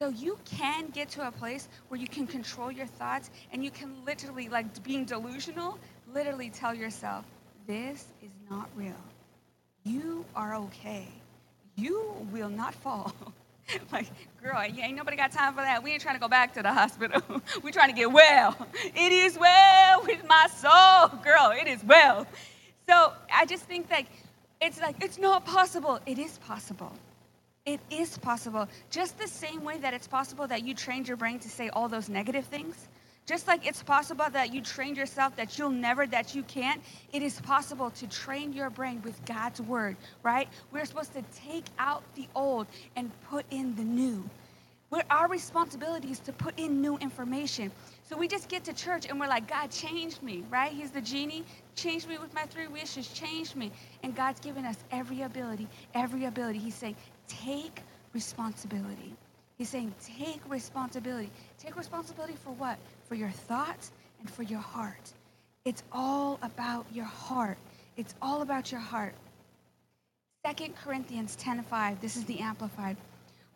So 0.00 0.08
you 0.08 0.38
can 0.44 0.90
get 0.90 1.08
to 1.10 1.26
a 1.26 1.30
place 1.30 1.68
where 1.88 1.98
you 1.98 2.06
can 2.06 2.26
control 2.26 2.70
your 2.70 2.86
thoughts 2.86 3.30
and 3.50 3.64
you 3.64 3.70
can 3.70 4.04
literally, 4.04 4.48
like 4.48 4.84
being 4.84 5.04
delusional, 5.04 5.78
literally 6.12 6.50
tell 6.50 6.74
yourself, 6.74 7.24
this 7.66 8.04
is 8.22 8.30
not 8.50 8.68
real. 8.76 8.92
You 9.84 10.24
are 10.34 10.54
okay. 10.56 11.08
You 11.76 12.26
will 12.30 12.50
not 12.50 12.74
fall. 12.82 13.14
like, 13.92 14.06
girl, 14.42 14.64
you 14.66 14.82
ain't 14.82 14.96
nobody 14.96 15.16
got 15.16 15.32
time 15.32 15.54
for 15.54 15.60
that. 15.60 15.82
We 15.82 15.92
ain't 15.92 16.02
trying 16.02 16.14
to 16.16 16.20
go 16.20 16.28
back 16.28 16.54
to 16.54 16.62
the 16.62 16.72
hospital. 16.72 17.22
We're 17.62 17.70
trying 17.70 17.90
to 17.90 17.96
get 17.96 18.10
well. 18.12 18.56
It 18.74 19.12
is 19.12 19.38
well 19.38 20.02
with 20.06 20.26
my 20.26 20.46
soul. 20.56 21.20
Girl, 21.22 21.52
it 21.52 21.66
is 21.66 21.82
well. 21.84 22.26
So 22.88 23.12
I 23.34 23.46
just 23.46 23.64
think 23.64 23.88
that 23.88 24.06
it's 24.60 24.80
like, 24.80 25.02
it's 25.02 25.18
not 25.18 25.44
possible. 25.44 26.00
It 26.06 26.18
is 26.18 26.38
possible. 26.38 26.92
It 27.64 27.80
is 27.90 28.16
possible. 28.18 28.68
Just 28.90 29.18
the 29.18 29.26
same 29.26 29.64
way 29.64 29.78
that 29.78 29.92
it's 29.92 30.06
possible 30.06 30.46
that 30.46 30.64
you 30.64 30.74
trained 30.74 31.08
your 31.08 31.16
brain 31.16 31.40
to 31.40 31.48
say 31.48 31.68
all 31.70 31.88
those 31.88 32.08
negative 32.08 32.44
things, 32.44 32.88
just 33.26 33.48
like 33.48 33.66
it's 33.66 33.82
possible 33.82 34.24
that 34.32 34.54
you 34.54 34.62
trained 34.62 34.96
yourself 34.96 35.36
that 35.36 35.58
you'll 35.58 35.70
never, 35.70 36.06
that 36.06 36.34
you 36.34 36.44
can't, 36.44 36.80
it 37.12 37.22
is 37.22 37.40
possible 37.40 37.90
to 37.90 38.06
train 38.06 38.52
your 38.52 38.70
brain 38.70 39.02
with 39.04 39.22
God's 39.26 39.60
word, 39.60 39.96
right? 40.22 40.48
We're 40.72 40.84
supposed 40.84 41.12
to 41.14 41.24
take 41.48 41.64
out 41.78 42.02
the 42.14 42.28
old 42.34 42.68
and 42.94 43.10
put 43.28 43.44
in 43.50 43.74
the 43.74 43.82
new. 43.82 44.28
We're, 44.90 45.02
our 45.10 45.28
responsibility 45.28 46.12
is 46.12 46.20
to 46.20 46.32
put 46.32 46.58
in 46.58 46.80
new 46.80 46.96
information. 46.98 47.72
So 48.08 48.16
we 48.16 48.28
just 48.28 48.48
get 48.48 48.62
to 48.64 48.72
church 48.72 49.06
and 49.08 49.18
we're 49.18 49.26
like, 49.26 49.48
God 49.48 49.72
changed 49.72 50.22
me, 50.22 50.44
right? 50.48 50.70
He's 50.72 50.92
the 50.92 51.00
genie. 51.00 51.44
Changed 51.74 52.08
me 52.08 52.18
with 52.18 52.32
my 52.32 52.44
three 52.44 52.68
wishes, 52.68 53.08
changed 53.08 53.56
me. 53.56 53.72
And 54.04 54.14
God's 54.14 54.38
given 54.38 54.64
us 54.64 54.76
every 54.92 55.22
ability, 55.22 55.66
every 55.94 56.26
ability. 56.26 56.60
He's 56.60 56.76
saying, 56.76 56.96
Take 57.26 57.82
responsibility. 58.14 59.12
He's 59.56 59.68
saying, 59.70 59.94
take 60.18 60.40
responsibility. 60.48 61.30
Take 61.58 61.76
responsibility 61.76 62.34
for 62.44 62.50
what? 62.50 62.78
For 63.08 63.14
your 63.14 63.30
thoughts 63.30 63.90
and 64.20 64.30
for 64.30 64.42
your 64.42 64.60
heart. 64.60 65.12
It's 65.64 65.82
all 65.90 66.38
about 66.42 66.86
your 66.92 67.06
heart. 67.06 67.58
It's 67.96 68.14
all 68.20 68.42
about 68.42 68.70
your 68.70 68.80
heart. 68.80 69.14
2 70.44 70.74
Corinthians 70.84 71.36
10:5, 71.36 72.00
this 72.00 72.16
is 72.16 72.24
the 72.24 72.40
amplified. 72.40 72.96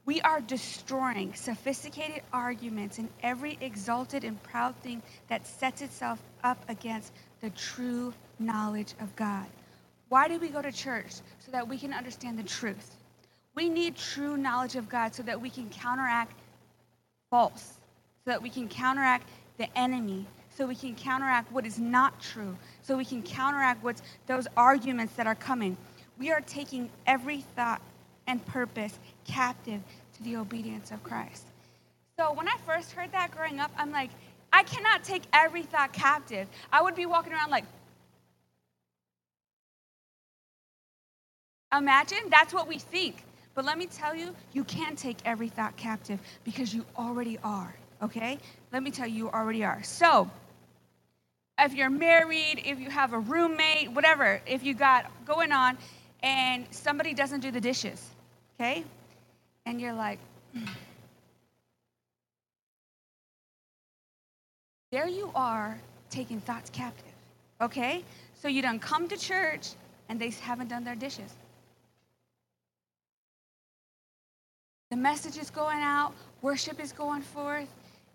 We 0.07 0.21
are 0.23 0.41
destroying 0.41 1.35
sophisticated 1.35 2.23
arguments 2.33 2.99
and 2.99 3.09
every 3.23 3.57
exalted 3.61 4.25
and 4.25 4.43
proud 4.43 4.75
thing 4.77 5.03
that 5.29 5.47
sets 5.47 5.83
itself 5.83 6.19
up 6.43 6.59
against 6.69 7.13
the 7.43 7.51
true 7.51 8.13
knowledge 8.39 8.93
of 8.99 9.15
God. 9.15 9.47
Why 10.09 10.27
do 10.27 10.41
we 10.41 10.49
go 10.49 10.61
to 10.61 10.73
church? 10.73 11.13
So 11.41 11.53
that 11.53 11.69
we 11.69 11.79
can 11.79 11.93
understand 11.93 12.39
the 12.39 12.43
truth. 12.43 12.97
We 13.61 13.69
need 13.69 13.95
true 13.95 14.39
knowledge 14.39 14.75
of 14.77 14.89
God 14.89 15.15
so 15.15 15.23
that 15.25 15.39
we 15.39 15.51
can 15.51 15.69
counteract 15.69 16.33
false, 17.29 17.75
so 18.25 18.31
that 18.31 18.41
we 18.41 18.49
can 18.49 18.69
counteract 18.69 19.29
the 19.59 19.69
enemy, 19.77 20.25
so 20.57 20.67
we 20.67 20.75
can 20.75 20.95
counteract 20.95 21.53
what 21.53 21.67
is 21.67 21.79
not 21.79 22.19
true, 22.23 22.57
so 22.81 22.97
we 22.97 23.05
can 23.05 23.23
counteract 23.23 23.85
what's 23.85 24.01
those 24.27 24.49
arguments 24.57 25.15
that 25.17 25.27
are 25.27 25.35
coming. 25.35 25.77
We 26.19 26.33
are 26.33 26.41
taking 26.41 26.89
every 27.07 27.43
thought 27.55 27.83
and 28.27 28.43
purpose 28.47 28.99
captive 29.27 29.83
to 30.17 30.23
the 30.23 30.37
obedience 30.37 30.91
of 30.91 31.03
Christ. 31.03 31.45
So 32.19 32.33
when 32.33 32.49
I 32.49 32.57
first 32.65 32.93
heard 32.93 33.13
that 33.13 33.31
growing 33.31 33.61
up, 33.61 33.73
I'm 33.77 33.93
like, 33.93 34.09
I 34.55 34.63
cannot 34.63 35.05
take 35.05 35.25
every 35.35 35.65
thought 35.65 35.93
captive. 35.93 36.49
I 36.73 36.81
would 36.81 36.95
be 36.95 37.05
walking 37.05 37.35
around 37.35 37.51
like, 37.51 37.67
imagine 41.77 42.31
that's 42.31 42.55
what 42.55 42.67
we 42.67 42.79
think. 42.79 43.23
But 43.55 43.65
let 43.65 43.79
me 43.79 43.87
tell 43.87 44.15
you, 44.15 44.35
you 44.53 44.65
can 44.65 44.97
take 44.97 45.19
every 45.25 45.49
thought 45.49 45.77
captive 45.77 46.21
because 46.45 46.73
you 46.73 46.85
already 46.97 47.39
are, 47.43 47.75
okay? 48.03 48.39
Let 48.73 48.83
me 48.83 48.91
tell 48.91 49.07
you, 49.07 49.17
you 49.17 49.31
already 49.31 49.65
are. 49.65 49.83
So, 49.83 50.31
if 51.59 51.75
you're 51.75 51.91
married, 51.91 52.63
if 52.65 52.79
you 52.79 52.91
have 52.91 53.13
a 53.13 53.19
roommate, 53.19 53.91
whatever, 53.93 54.41
if 54.47 54.63
you 54.63 54.75
got 54.75 55.11
going 55.27 55.53
on 55.53 55.77
and 56.23 56.67
somebody 56.71 57.13
doesn't 57.13 57.41
do 57.41 57.51
the 57.51 57.61
dishes, 57.61 58.09
okay? 58.59 58.85
And 59.67 59.81
you're 59.81 59.93
like, 59.93 60.19
mm. 60.57 60.67
there 64.91 65.09
you 65.09 65.31
are 65.35 65.79
taking 66.09 66.41
thoughts 66.41 66.71
captive, 66.71 67.13
okay? 67.61 68.03
So 68.35 68.49
you 68.49 68.63
don't 68.63 68.81
come 68.81 69.09
to 69.09 69.17
church 69.17 69.71
and 70.09 70.19
they 70.21 70.31
haven't 70.31 70.69
done 70.69 70.85
their 70.85 70.95
dishes. 70.95 71.35
The 74.91 74.97
message 74.97 75.39
is 75.39 75.51
going 75.51 75.79
out, 75.79 76.13
worship 76.43 76.81
is 76.81 76.91
going 76.91 77.23
forth, 77.23 77.69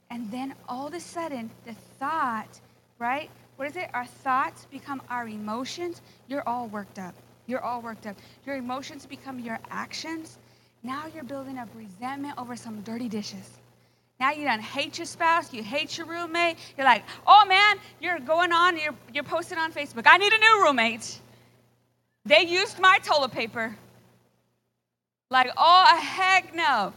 and 0.09 0.29
then 0.29 0.53
all 0.67 0.87
of 0.87 0.93
a 0.93 0.99
sudden, 0.99 1.49
the 1.65 1.73
thought, 1.99 2.59
right? 2.99 3.29
What 3.55 3.69
is 3.69 3.77
it? 3.77 3.89
Our 3.93 4.05
thoughts 4.05 4.67
become 4.69 5.01
our 5.09 5.25
emotions. 5.25 6.01
You're 6.27 6.47
all 6.47 6.67
worked 6.67 6.99
up. 6.99 7.15
You're 7.47 7.61
all 7.61 7.81
worked 7.81 8.05
up. 8.05 8.17
Your 8.45 8.57
emotions 8.57 9.05
become 9.05 9.39
your 9.39 9.57
actions. 9.71 10.37
Now 10.83 11.05
you're 11.13 11.23
building 11.23 11.57
up 11.57 11.69
resentment 11.73 12.37
over 12.37 12.57
some 12.57 12.81
dirty 12.81 13.07
dishes. 13.07 13.49
Now 14.19 14.31
you 14.31 14.45
don't 14.45 14.61
hate 14.61 14.97
your 14.97 15.05
spouse, 15.05 15.53
you 15.53 15.63
hate 15.63 15.97
your 15.97 16.07
roommate. 16.07 16.57
You're 16.77 16.85
like, 16.85 17.03
oh 17.25 17.45
man, 17.45 17.77
you're 18.01 18.19
going 18.19 18.51
on, 18.51 18.77
you're, 18.77 18.95
you're 19.13 19.23
posting 19.23 19.57
on 19.57 19.71
Facebook. 19.71 20.03
I 20.07 20.17
need 20.17 20.33
a 20.33 20.37
new 20.37 20.63
roommate. 20.63 21.19
They 22.25 22.41
used 22.41 22.79
my 22.79 22.99
toilet 23.01 23.31
paper. 23.31 23.77
Like, 25.29 25.51
oh, 25.57 25.97
heck 25.97 26.53
no. 26.53 26.93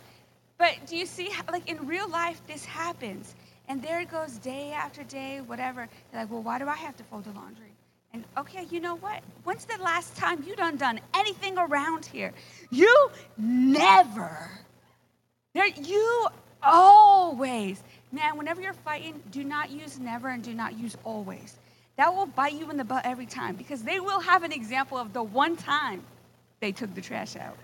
But 0.58 0.74
do 0.86 0.96
you 0.96 1.06
see, 1.06 1.30
like 1.50 1.68
in 1.68 1.86
real 1.86 2.08
life, 2.08 2.40
this 2.46 2.64
happens. 2.64 3.34
And 3.68 3.82
there 3.82 4.00
it 4.00 4.10
goes 4.10 4.38
day 4.38 4.72
after 4.72 5.02
day, 5.04 5.40
whatever. 5.46 5.88
They're 6.10 6.22
like, 6.22 6.30
well, 6.30 6.42
why 6.42 6.58
do 6.58 6.66
I 6.68 6.74
have 6.74 6.96
to 6.96 7.04
fold 7.04 7.24
the 7.24 7.32
laundry? 7.32 7.72
And 8.12 8.24
okay, 8.36 8.66
you 8.70 8.80
know 8.80 8.96
what? 8.96 9.22
When's 9.44 9.66
the 9.66 9.82
last 9.82 10.16
time 10.16 10.42
you 10.46 10.56
done 10.56 10.76
done 10.76 11.00
anything 11.14 11.58
around 11.58 12.06
here? 12.06 12.32
You 12.70 13.10
never. 13.36 14.50
There, 15.54 15.66
you 15.66 16.28
always. 16.62 17.82
Man, 18.10 18.38
whenever 18.38 18.60
you're 18.62 18.72
fighting, 18.72 19.22
do 19.30 19.44
not 19.44 19.70
use 19.70 19.98
never 19.98 20.28
and 20.28 20.42
do 20.42 20.54
not 20.54 20.78
use 20.78 20.96
always. 21.04 21.56
That 21.96 22.14
will 22.14 22.26
bite 22.26 22.54
you 22.54 22.70
in 22.70 22.76
the 22.76 22.84
butt 22.84 23.04
every 23.04 23.26
time 23.26 23.56
because 23.56 23.82
they 23.82 24.00
will 24.00 24.20
have 24.20 24.42
an 24.42 24.52
example 24.52 24.98
of 24.98 25.12
the 25.12 25.22
one 25.22 25.56
time 25.56 26.02
they 26.60 26.72
took 26.72 26.94
the 26.94 27.02
trash 27.02 27.36
out. 27.36 27.56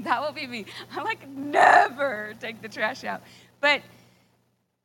That 0.00 0.20
will 0.20 0.32
be 0.32 0.46
me. 0.46 0.66
I 0.94 1.02
like 1.02 1.26
never 1.28 2.34
take 2.40 2.60
the 2.60 2.68
trash 2.68 3.04
out. 3.04 3.22
But, 3.60 3.82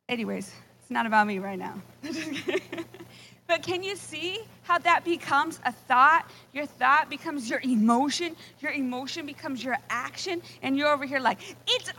anyways, 0.08 0.50
it's 0.80 0.90
not 0.90 1.06
about 1.06 1.26
me 1.26 1.38
right 1.38 1.58
now. 1.58 1.82
but 3.46 3.62
can 3.62 3.82
you 3.82 3.94
see 3.96 4.38
how 4.62 4.78
that 4.78 5.04
becomes 5.04 5.60
a 5.64 5.72
thought? 5.72 6.30
Your 6.52 6.64
thought 6.64 7.10
becomes 7.10 7.48
your 7.50 7.60
emotion. 7.60 8.34
Your 8.60 8.72
emotion 8.72 9.26
becomes 9.26 9.62
your 9.62 9.76
action. 9.90 10.40
And 10.62 10.78
you're 10.78 10.88
over 10.88 11.04
here 11.04 11.20
like, 11.20 11.40
it's 11.66 11.92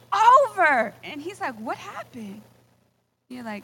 over. 0.50 0.94
And 1.04 1.22
he's 1.22 1.40
like, 1.40 1.56
what 1.60 1.78
happened? 1.78 2.42
You're 3.30 3.44
like, 3.44 3.64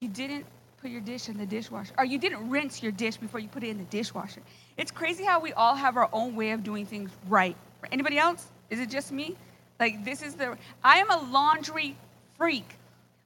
you 0.00 0.08
didn't 0.08 0.46
put 0.80 0.90
your 0.90 1.00
dish 1.00 1.28
in 1.28 1.36
the 1.36 1.46
dishwasher, 1.46 1.92
or 1.98 2.04
you 2.04 2.18
didn't 2.18 2.48
rinse 2.48 2.82
your 2.82 2.92
dish 2.92 3.16
before 3.16 3.40
you 3.40 3.48
put 3.48 3.64
it 3.64 3.70
in 3.70 3.78
the 3.78 3.84
dishwasher. 3.84 4.42
It's 4.76 4.90
crazy 4.90 5.24
how 5.24 5.40
we 5.40 5.52
all 5.52 5.74
have 5.74 5.96
our 5.96 6.08
own 6.12 6.36
way 6.36 6.50
of 6.52 6.62
doing 6.62 6.86
things 6.86 7.10
right. 7.28 7.56
Anybody 7.92 8.18
else? 8.18 8.46
Is 8.70 8.80
it 8.80 8.90
just 8.90 9.12
me? 9.12 9.36
Like, 9.78 10.04
this 10.04 10.22
is 10.22 10.34
the, 10.34 10.56
I 10.82 10.98
am 10.98 11.10
a 11.10 11.30
laundry 11.30 11.96
freak. 12.36 12.68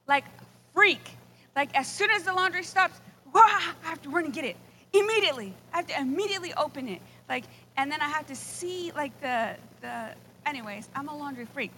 Like, 0.07 0.25
freak. 0.73 1.11
Like, 1.55 1.75
as 1.75 1.91
soon 1.91 2.11
as 2.11 2.23
the 2.23 2.33
laundry 2.33 2.63
stops, 2.63 2.99
wah, 3.33 3.41
I 3.41 3.73
have 3.83 4.01
to 4.03 4.09
run 4.09 4.25
and 4.25 4.33
get 4.33 4.45
it 4.45 4.57
immediately. 4.93 5.53
I 5.73 5.77
have 5.77 5.87
to 5.87 5.99
immediately 5.99 6.53
open 6.55 6.87
it. 6.87 7.01
Like, 7.29 7.45
and 7.77 7.91
then 7.91 8.01
I 8.01 8.09
have 8.09 8.27
to 8.27 8.35
see, 8.35 8.91
like, 8.95 9.19
the, 9.21 9.55
the, 9.81 10.09
anyways, 10.45 10.89
I'm 10.95 11.07
a 11.07 11.15
laundry 11.15 11.45
freak. 11.45 11.71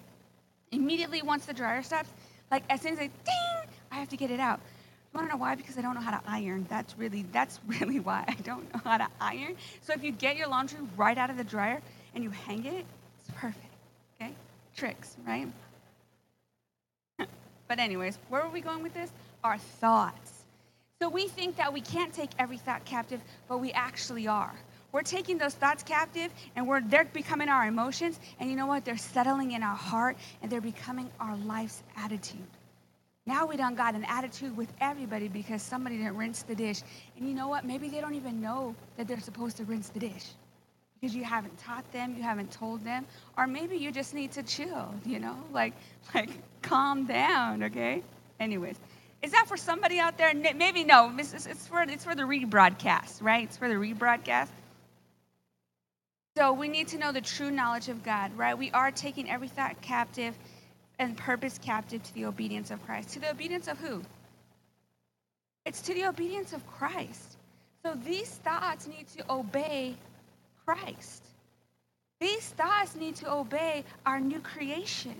Immediately, 0.71 1.21
once 1.21 1.45
the 1.45 1.53
dryer 1.53 1.83
stops, 1.83 2.09
like, 2.49 2.63
as 2.69 2.81
soon 2.81 2.93
as 2.93 2.99
I 2.99 3.07
ding, 3.07 3.69
I 3.91 3.95
have 3.95 4.09
to 4.09 4.17
get 4.17 4.31
it 4.31 4.39
out. 4.39 4.59
You 5.13 5.19
want 5.19 5.29
to 5.29 5.35
know 5.35 5.41
why? 5.41 5.53
Because 5.53 5.77
I 5.77 5.81
don't 5.81 5.93
know 5.93 6.01
how 6.01 6.17
to 6.17 6.21
iron. 6.27 6.65
That's 6.69 6.97
really, 6.97 7.23
that's 7.31 7.59
really 7.67 7.99
why 7.99 8.25
I 8.27 8.33
don't 8.41 8.71
know 8.73 8.81
how 8.83 8.97
to 8.97 9.07
iron. 9.21 9.55
So 9.81 9.93
if 9.93 10.03
you 10.03 10.11
get 10.11 10.35
your 10.35 10.47
laundry 10.47 10.79
right 10.97 11.17
out 11.17 11.29
of 11.29 11.37
the 11.37 11.43
dryer, 11.43 11.81
and 12.15 12.23
you 12.23 12.29
hang 12.29 12.65
it, 12.65 12.85
it's 13.19 13.37
perfect. 13.37 13.65
Okay? 14.21 14.33
Tricks, 14.75 15.15
right? 15.25 15.47
but, 17.67 17.79
anyways, 17.79 18.17
where 18.29 18.41
are 18.41 18.49
we 18.49 18.61
going 18.61 18.83
with 18.83 18.93
this? 18.93 19.11
Our 19.43 19.57
thoughts. 19.57 20.31
So 21.01 21.09
we 21.09 21.27
think 21.27 21.57
that 21.57 21.73
we 21.73 21.81
can't 21.81 22.13
take 22.13 22.29
every 22.39 22.57
thought 22.57 22.85
captive, 22.85 23.19
but 23.49 23.57
we 23.57 23.71
actually 23.71 24.27
are. 24.27 24.53
We're 24.93 25.01
taking 25.01 25.39
those 25.39 25.55
thoughts 25.55 25.83
captive 25.83 26.31
and 26.55 26.67
we're, 26.67 26.79
they're 26.79 27.05
becoming 27.05 27.49
our 27.49 27.67
emotions. 27.67 28.19
And 28.39 28.49
you 28.49 28.55
know 28.55 28.67
what? 28.67 28.85
They're 28.85 28.95
settling 28.95 29.51
in 29.51 29.63
our 29.63 29.75
heart 29.75 30.17
and 30.41 30.51
they're 30.51 30.61
becoming 30.61 31.09
our 31.19 31.35
life's 31.35 31.81
attitude. 31.97 32.47
Now 33.25 33.47
we 33.47 33.57
done 33.57 33.73
got 33.73 33.95
an 33.95 34.05
attitude 34.05 34.55
with 34.55 34.71
everybody 34.79 35.27
because 35.29 35.63
somebody 35.63 35.97
didn't 35.97 36.15
rinse 36.15 36.43
the 36.43 36.55
dish. 36.55 36.81
And 37.17 37.27
you 37.27 37.33
know 37.33 37.47
what? 37.47 37.65
Maybe 37.65 37.89
they 37.89 38.01
don't 38.01 38.15
even 38.15 38.39
know 38.39 38.75
that 38.97 39.07
they're 39.07 39.19
supposed 39.19 39.57
to 39.57 39.63
rinse 39.63 39.89
the 39.89 39.99
dish 39.99 40.29
because 41.03 41.13
you 41.13 41.25
haven't 41.25 41.57
taught 41.57 41.83
them, 41.91 42.15
you 42.15 42.23
haven't 42.23 42.49
told 42.49 42.81
them, 42.85 43.05
or 43.37 43.45
maybe 43.45 43.75
you 43.75 43.91
just 43.91 44.13
need 44.13 44.31
to 44.31 44.41
chill, 44.41 44.93
you 45.05 45.19
know, 45.19 45.35
like 45.51 45.73
like 46.15 46.29
calm 46.61 47.05
down, 47.05 47.61
okay? 47.61 48.01
Anyways, 48.39 48.79
is 49.21 49.33
that 49.33 49.45
for 49.49 49.57
somebody 49.57 49.99
out 49.99 50.17
there? 50.17 50.33
Maybe 50.33 50.85
no. 50.85 51.13
It's, 51.17 51.45
it's 51.45 51.67
for 51.67 51.81
it's 51.81 52.05
for 52.05 52.15
the 52.15 52.23
rebroadcast, 52.23 53.21
right? 53.21 53.43
It's 53.43 53.57
for 53.57 53.67
the 53.67 53.75
rebroadcast. 53.75 54.47
So 56.37 56.53
we 56.53 56.69
need 56.69 56.87
to 56.89 56.97
know 56.97 57.11
the 57.11 57.19
true 57.19 57.51
knowledge 57.51 57.89
of 57.89 58.01
God, 58.01 58.37
right? 58.37 58.57
We 58.57 58.71
are 58.71 58.89
taking 58.89 59.29
every 59.29 59.49
thought 59.49 59.81
captive 59.81 60.33
and 60.99 61.17
purpose 61.17 61.59
captive 61.61 62.01
to 62.01 62.13
the 62.13 62.25
obedience 62.25 62.71
of 62.71 62.81
Christ. 62.85 63.09
To 63.09 63.19
the 63.19 63.29
obedience 63.29 63.67
of 63.67 63.77
who? 63.77 64.01
It's 65.65 65.81
to 65.81 65.93
the 65.93 66.05
obedience 66.05 66.53
of 66.53 66.65
Christ. 66.65 67.35
So 67.85 67.93
these 68.05 68.29
thoughts 68.29 68.87
need 68.87 69.07
to 69.17 69.29
obey 69.29 69.97
Christ. 70.65 71.23
These 72.19 72.49
thoughts 72.49 72.95
need 72.95 73.15
to 73.17 73.31
obey 73.31 73.83
our 74.05 74.19
new 74.19 74.39
creation. 74.39 75.15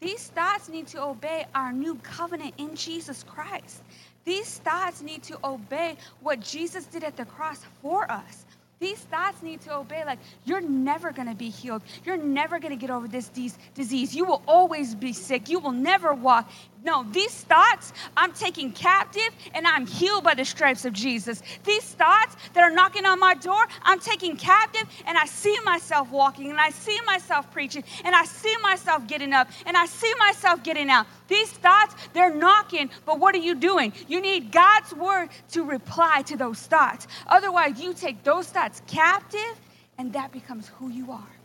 These 0.00 0.28
thoughts 0.28 0.68
need 0.68 0.86
to 0.88 1.02
obey 1.02 1.46
our 1.54 1.72
new 1.72 1.94
covenant 1.96 2.54
in 2.58 2.74
Jesus 2.74 3.22
Christ. 3.22 3.82
These 4.24 4.58
thoughts 4.58 5.02
need 5.02 5.22
to 5.24 5.38
obey 5.44 5.96
what 6.20 6.40
Jesus 6.40 6.86
did 6.86 7.04
at 7.04 7.16
the 7.16 7.24
cross 7.24 7.60
for 7.82 8.10
us. 8.10 8.46
These 8.80 8.98
thoughts 8.98 9.42
need 9.42 9.60
to 9.62 9.76
obey, 9.76 10.04
like, 10.06 10.18
you're 10.46 10.62
never 10.62 11.12
going 11.12 11.28
to 11.28 11.34
be 11.34 11.50
healed. 11.50 11.82
You're 12.02 12.16
never 12.16 12.58
going 12.58 12.70
to 12.72 12.80
get 12.80 12.90
over 12.90 13.06
this 13.06 13.30
disease. 13.74 14.16
You 14.16 14.24
will 14.24 14.42
always 14.48 14.94
be 14.94 15.12
sick. 15.12 15.50
You 15.50 15.58
will 15.58 15.72
never 15.72 16.14
walk. 16.14 16.50
No, 16.82 17.04
these 17.10 17.34
thoughts 17.44 17.92
I'm 18.16 18.32
taking 18.32 18.72
captive 18.72 19.28
and 19.54 19.66
I'm 19.66 19.86
healed 19.86 20.24
by 20.24 20.34
the 20.34 20.44
stripes 20.44 20.84
of 20.84 20.94
Jesus. 20.94 21.42
These 21.64 21.84
thoughts 21.84 22.36
that 22.54 22.62
are 22.62 22.70
knocking 22.70 23.04
on 23.04 23.20
my 23.20 23.34
door, 23.34 23.66
I'm 23.82 24.00
taking 24.00 24.36
captive 24.36 24.88
and 25.06 25.18
I 25.18 25.26
see 25.26 25.56
myself 25.64 26.10
walking 26.10 26.50
and 26.50 26.60
I 26.60 26.70
see 26.70 26.98
myself 27.04 27.50
preaching 27.52 27.84
and 28.04 28.14
I 28.14 28.24
see 28.24 28.54
myself 28.62 29.06
getting 29.06 29.32
up 29.32 29.48
and 29.66 29.76
I 29.76 29.84
see 29.86 30.12
myself 30.18 30.62
getting 30.62 30.88
out. 30.88 31.06
These 31.28 31.50
thoughts, 31.50 31.94
they're 32.14 32.34
knocking, 32.34 32.90
but 33.04 33.18
what 33.18 33.34
are 33.34 33.38
you 33.38 33.54
doing? 33.54 33.92
You 34.08 34.20
need 34.20 34.50
God's 34.50 34.94
word 34.94 35.28
to 35.52 35.64
reply 35.64 36.22
to 36.22 36.36
those 36.36 36.60
thoughts. 36.60 37.06
Otherwise, 37.26 37.80
you 37.80 37.92
take 37.92 38.22
those 38.24 38.48
thoughts 38.48 38.80
captive 38.86 39.60
and 39.98 40.12
that 40.14 40.32
becomes 40.32 40.68
who 40.68 40.88
you 40.88 41.12
are. 41.12 41.39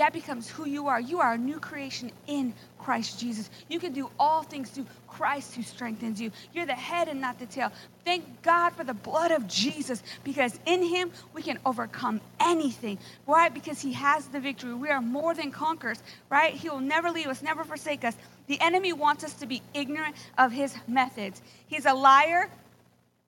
That 0.00 0.14
becomes 0.14 0.48
who 0.48 0.66
you 0.66 0.88
are. 0.88 0.98
You 0.98 1.20
are 1.20 1.34
a 1.34 1.36
new 1.36 1.60
creation 1.60 2.10
in 2.26 2.54
Christ 2.78 3.20
Jesus. 3.20 3.50
You 3.68 3.78
can 3.78 3.92
do 3.92 4.08
all 4.18 4.42
things 4.42 4.70
through 4.70 4.86
Christ 5.06 5.54
who 5.54 5.62
strengthens 5.62 6.18
you. 6.18 6.30
You're 6.54 6.64
the 6.64 6.72
head 6.72 7.08
and 7.08 7.20
not 7.20 7.38
the 7.38 7.44
tail. 7.44 7.70
Thank 8.02 8.40
God 8.40 8.70
for 8.70 8.82
the 8.82 8.94
blood 8.94 9.30
of 9.30 9.46
Jesus 9.46 10.02
because 10.24 10.58
in 10.64 10.82
him 10.82 11.10
we 11.34 11.42
can 11.42 11.58
overcome 11.66 12.22
anything. 12.40 12.96
Why? 13.26 13.50
Because 13.50 13.78
he 13.78 13.92
has 13.92 14.26
the 14.28 14.40
victory. 14.40 14.72
We 14.72 14.88
are 14.88 15.02
more 15.02 15.34
than 15.34 15.50
conquerors, 15.50 16.02
right? 16.30 16.54
He 16.54 16.70
will 16.70 16.80
never 16.80 17.10
leave 17.10 17.26
us, 17.26 17.42
never 17.42 17.62
forsake 17.62 18.02
us. 18.02 18.16
The 18.46 18.58
enemy 18.58 18.94
wants 18.94 19.22
us 19.22 19.34
to 19.34 19.46
be 19.46 19.60
ignorant 19.74 20.16
of 20.38 20.50
his 20.50 20.74
methods. 20.88 21.42
He's 21.66 21.84
a 21.84 21.92
liar 21.92 22.48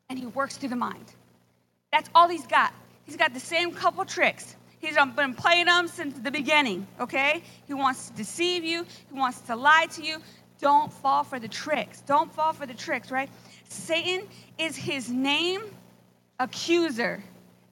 and 0.09 0.19
he 0.19 0.25
works 0.25 0.57
through 0.57 0.71
the 0.71 0.77
mind. 0.77 1.05
That's 1.93 2.09
all 2.15 2.29
he's 2.29 2.47
got. 2.47 2.73
He's 3.05 3.19
got 3.19 3.35
the 3.35 3.41
same 3.41 3.73
couple 3.73 4.07
tricks. 4.07 4.57
He's 4.83 4.97
been 5.15 5.35
playing 5.35 5.67
them 5.67 5.87
since 5.87 6.19
the 6.19 6.33
beginning, 6.33 6.89
okay? 6.99 7.45
He 7.69 7.73
wants 7.73 8.09
to 8.11 8.17
deceive 8.17 8.65
you, 8.65 8.85
he 9.13 9.19
wants 9.19 9.41
to 9.43 9.55
lie 9.55 9.87
to 9.93 10.03
you. 10.03 10.19
Don't 10.61 10.93
fall 10.93 11.25
for 11.25 11.39
the 11.39 11.49
tricks. 11.49 12.01
Don't 12.03 12.33
fall 12.33 12.53
for 12.53 12.67
the 12.67 12.75
tricks, 12.75 13.11
right? 13.11 13.31
Satan 13.69 14.29
is 14.59 14.77
his 14.77 15.09
name, 15.09 15.63
accuser, 16.41 17.23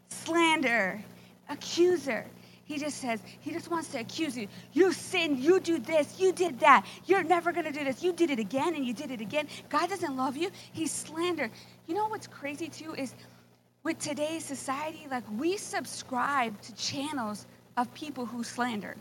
slander, 0.08 1.02
accuser. 1.48 2.26
He 2.64 2.78
just 2.78 2.98
says, 2.98 3.20
he 3.40 3.50
just 3.50 3.68
wants 3.68 3.88
to 3.88 3.98
accuse 3.98 4.38
you. 4.38 4.46
You 4.72 4.92
sinned, 4.92 5.38
you 5.38 5.58
do 5.58 5.80
this, 5.80 6.20
you 6.20 6.32
did 6.32 6.60
that. 6.60 6.86
You're 7.06 7.24
never 7.24 7.50
going 7.50 7.66
to 7.66 7.72
do 7.72 7.82
this. 7.82 8.04
You 8.04 8.12
did 8.12 8.30
it 8.30 8.38
again 8.38 8.76
and 8.76 8.84
you 8.86 8.94
did 8.94 9.10
it 9.10 9.20
again. 9.20 9.48
God 9.68 9.90
doesn't 9.90 10.16
love 10.16 10.36
you. 10.36 10.50
He's 10.72 10.92
slander. 10.92 11.50
You 11.88 11.94
know 11.96 12.06
what's 12.06 12.28
crazy 12.28 12.68
too 12.68 12.94
is 12.94 13.14
with 13.82 13.98
today's 13.98 14.44
society, 14.44 15.06
like 15.10 15.24
we 15.38 15.56
subscribe 15.56 16.60
to 16.62 16.74
channels 16.74 17.46
of 17.76 17.92
people 17.94 18.26
who 18.26 18.44
slander. 18.44 18.96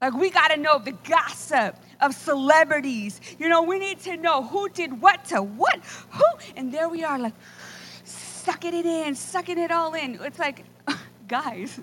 Like 0.00 0.14
we 0.14 0.30
got 0.30 0.48
to 0.48 0.56
know 0.56 0.78
the 0.78 0.92
gossip 0.92 1.76
of 2.00 2.14
celebrities. 2.14 3.20
You 3.38 3.48
know, 3.48 3.62
we 3.62 3.78
need 3.78 3.98
to 4.00 4.16
know 4.16 4.42
who 4.42 4.68
did 4.68 5.00
what 5.00 5.24
to 5.26 5.42
what, 5.42 5.80
who. 6.10 6.24
And 6.56 6.72
there 6.72 6.88
we 6.88 7.02
are, 7.04 7.18
like 7.18 7.34
sucking 8.04 8.74
it 8.74 8.86
in, 8.86 9.14
sucking 9.14 9.58
it 9.58 9.70
all 9.70 9.94
in. 9.94 10.18
It's 10.22 10.38
like, 10.38 10.64
guys, 11.28 11.80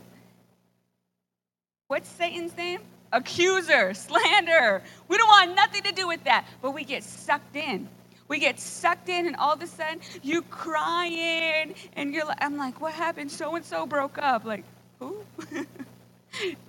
what's 1.87 2.09
Satan's 2.09 2.55
name? 2.55 2.79
Accuser, 3.11 3.93
slander. 3.93 4.81
We 5.07 5.17
don't 5.17 5.27
want 5.27 5.55
nothing 5.55 5.83
to 5.83 5.91
do 5.91 6.07
with 6.07 6.23
that, 6.23 6.47
but 6.61 6.71
we 6.71 6.83
get 6.83 7.03
sucked 7.03 7.55
in. 7.55 7.87
We 8.27 8.39
get 8.39 8.59
sucked 8.59 9.09
in, 9.09 9.27
and 9.27 9.35
all 9.35 9.53
of 9.53 9.61
a 9.61 9.67
sudden, 9.67 9.99
you 10.23 10.41
crying, 10.43 11.75
and 11.95 12.13
you're 12.13 12.25
like, 12.25 12.37
I'm 12.41 12.57
like, 12.57 12.81
what 12.81 12.93
happened? 12.93 13.31
So 13.31 13.55
and 13.55 13.63
so 13.63 13.85
broke 13.85 14.17
up. 14.17 14.45
Like, 14.45 14.63
who? 14.99 15.17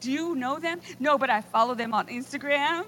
Do 0.01 0.13
you 0.13 0.35
know 0.35 0.59
them? 0.59 0.81
No, 1.01 1.19
but 1.19 1.31
I 1.31 1.41
follow 1.41 1.75
them 1.75 1.95
on 1.95 2.07
Instagram. 2.09 2.85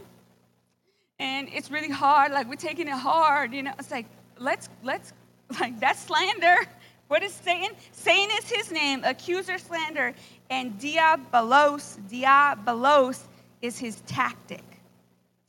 And 1.18 1.48
it's 1.52 1.70
really 1.70 1.90
hard. 1.90 2.30
Like, 2.30 2.48
we're 2.48 2.54
taking 2.56 2.86
it 2.88 2.94
hard. 2.94 3.52
You 3.52 3.64
know, 3.64 3.72
it's 3.78 3.90
like, 3.90 4.06
let's, 4.38 4.68
let's, 4.84 5.12
like, 5.60 5.78
that's 5.80 6.00
slander. 6.00 6.56
What 7.08 7.22
is 7.22 7.32
Satan? 7.32 7.74
Satan 7.92 8.28
is 8.36 8.50
his 8.50 8.70
name, 8.70 9.02
accuser, 9.02 9.56
slander, 9.56 10.14
and 10.50 10.78
diabolos, 10.78 11.98
diabolos 12.10 13.22
is 13.62 13.78
his 13.78 14.02
tactic. 14.02 14.62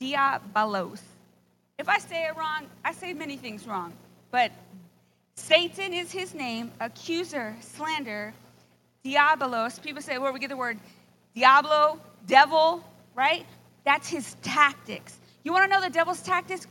Diabolos. 0.00 1.00
If 1.80 1.88
I 1.88 1.96
say 1.96 2.26
it 2.26 2.36
wrong, 2.36 2.66
I 2.84 2.92
say 2.92 3.14
many 3.14 3.38
things 3.38 3.66
wrong. 3.66 3.94
But 4.30 4.52
Satan 5.34 5.94
is 5.94 6.12
his 6.12 6.34
name, 6.34 6.70
accuser, 6.78 7.56
slander, 7.62 8.34
diabolos. 9.02 9.80
People 9.80 10.02
say, 10.02 10.18
where 10.18 10.30
we 10.30 10.40
get 10.40 10.50
the 10.50 10.58
word 10.58 10.78
diablo, 11.34 11.98
devil, 12.26 12.84
right? 13.14 13.46
That's 13.86 14.08
his 14.08 14.36
tactics. 14.42 15.16
You 15.42 15.52
want 15.52 15.70
to 15.70 15.74
know 15.74 15.80
the 15.80 15.88
devil's 15.88 16.20
tactics? 16.20 16.66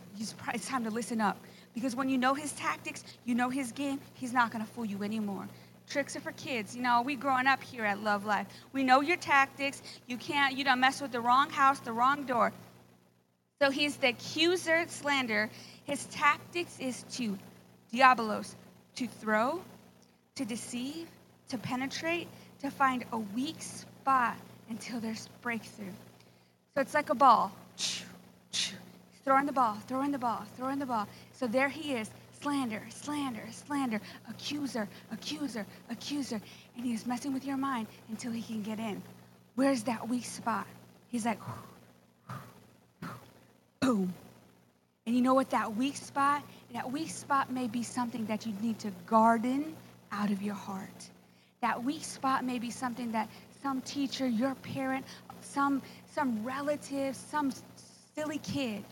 It's 0.54 0.67
time 0.67 0.84
to 0.84 0.91
listen 0.91 1.19
up. 1.22 1.39
Because 1.74 1.95
when 1.95 2.08
you 2.08 2.19
know 2.19 2.36
his 2.36 2.52
tactics, 2.52 3.04
you 3.26 3.34
know 3.34 3.50
his 3.50 3.72
game, 3.72 4.00
he's 4.13 4.32
not 4.32 4.52
going 4.52 4.63
to 4.63 4.72
fool 4.72 4.86
you 4.86 5.02
anymore. 5.02 5.48
Tricks 5.89 6.15
are 6.15 6.19
for 6.19 6.34
kids. 6.34 6.76
You 6.76 6.84
know, 6.84 7.02
we 7.02 7.15
growing 7.15 7.48
up 7.48 7.63
here 7.63 7.84
at 7.84 8.04
Love 8.04 8.26
Life. 8.26 8.45
We 8.74 8.84
know 8.84 9.02
your 9.02 9.17
tactics. 9.17 9.82
You 10.06 10.17
can't, 10.17 10.56
you 10.56 10.63
don't 10.63 10.80
mess 10.80 11.02
with 11.02 11.12
the 11.12 11.19
wrong 11.19 11.50
house, 11.50 11.80
the 11.80 11.93
wrong 11.93 12.26
door. 12.28 12.54
So 13.62 13.69
he's 13.69 13.98
the 13.98 14.10
accuser, 14.10 14.86
slander. 14.88 15.50
His 15.84 16.06
tactics 16.06 16.80
is 16.80 17.04
to 17.13 17.38
diabolos, 17.93 18.56
to 18.95 19.08
throw, 19.08 19.62
to 20.36 20.45
deceive, 20.45 21.08
to 21.50 21.58
penetrate, 21.58 22.28
to 22.62 22.72
find 22.72 23.04
a 23.12 23.19
weak 23.19 23.62
spot 23.62 24.38
until 24.69 25.00
there's 25.02 25.28
breakthrough. 25.41 25.91
So 26.76 26.82
it's 26.82 26.93
like 26.93 27.10
a 27.10 27.15
ball. 27.15 27.52
He's 27.76 28.06
Throwing 29.26 29.45
the 29.45 29.52
ball, 29.52 29.78
throwing 29.88 30.12
the 30.12 30.17
ball, 30.17 30.43
throwing 30.56 30.80
the 30.80 30.86
ball. 30.86 31.08
So 31.34 31.45
there 31.45 31.69
he 31.69 31.93
is, 31.93 32.10
slander, 32.41 32.82
slander, 32.89 33.43
slander, 33.52 34.02
accuser, 34.30 34.88
accuser, 35.12 35.65
accuser. 35.89 36.41
And 36.78 36.86
he's 36.86 37.06
messing 37.06 37.34
with 37.34 37.45
your 37.45 37.58
mind 37.58 37.88
until 38.10 38.32
he 38.32 38.41
can 38.41 38.63
get 38.63 38.80
in. 38.80 39.04
Where's 39.56 39.84
that 39.84 40.08
weak 40.08 40.26
spot? 40.26 40.65
He's 41.10 41.26
like, 41.26 41.39
boom. 43.89 44.13
And 45.08 45.15
you 45.15 45.21
know 45.23 45.34
what 45.34 45.49
that 45.49 45.75
weak 45.75 45.97
spot? 45.97 46.43
That 46.73 46.91
weak 46.91 47.10
spot 47.10 47.52
may 47.52 47.67
be 47.67 47.82
something 47.82 48.28
that 48.28 48.45
you 48.45 48.54
need 48.62 48.78
to 48.80 48.91
garden 49.08 49.75
out 50.12 50.30
of 50.30 50.43
your 50.43 50.54
heart. 50.54 51.10
That 51.62 51.84
weak 51.84 52.04
spot 52.04 52.45
may 52.45 52.60
be 52.60 52.69
something 52.69 53.12
that 53.13 53.28
some 53.63 53.82
teacher, 53.82 54.28
your 54.28 54.54
parent, 54.56 55.06
some 55.41 55.82
some 56.13 56.43
relative, 56.45 57.15
some 57.15 57.52
silly 58.13 58.38
kid 58.38 58.84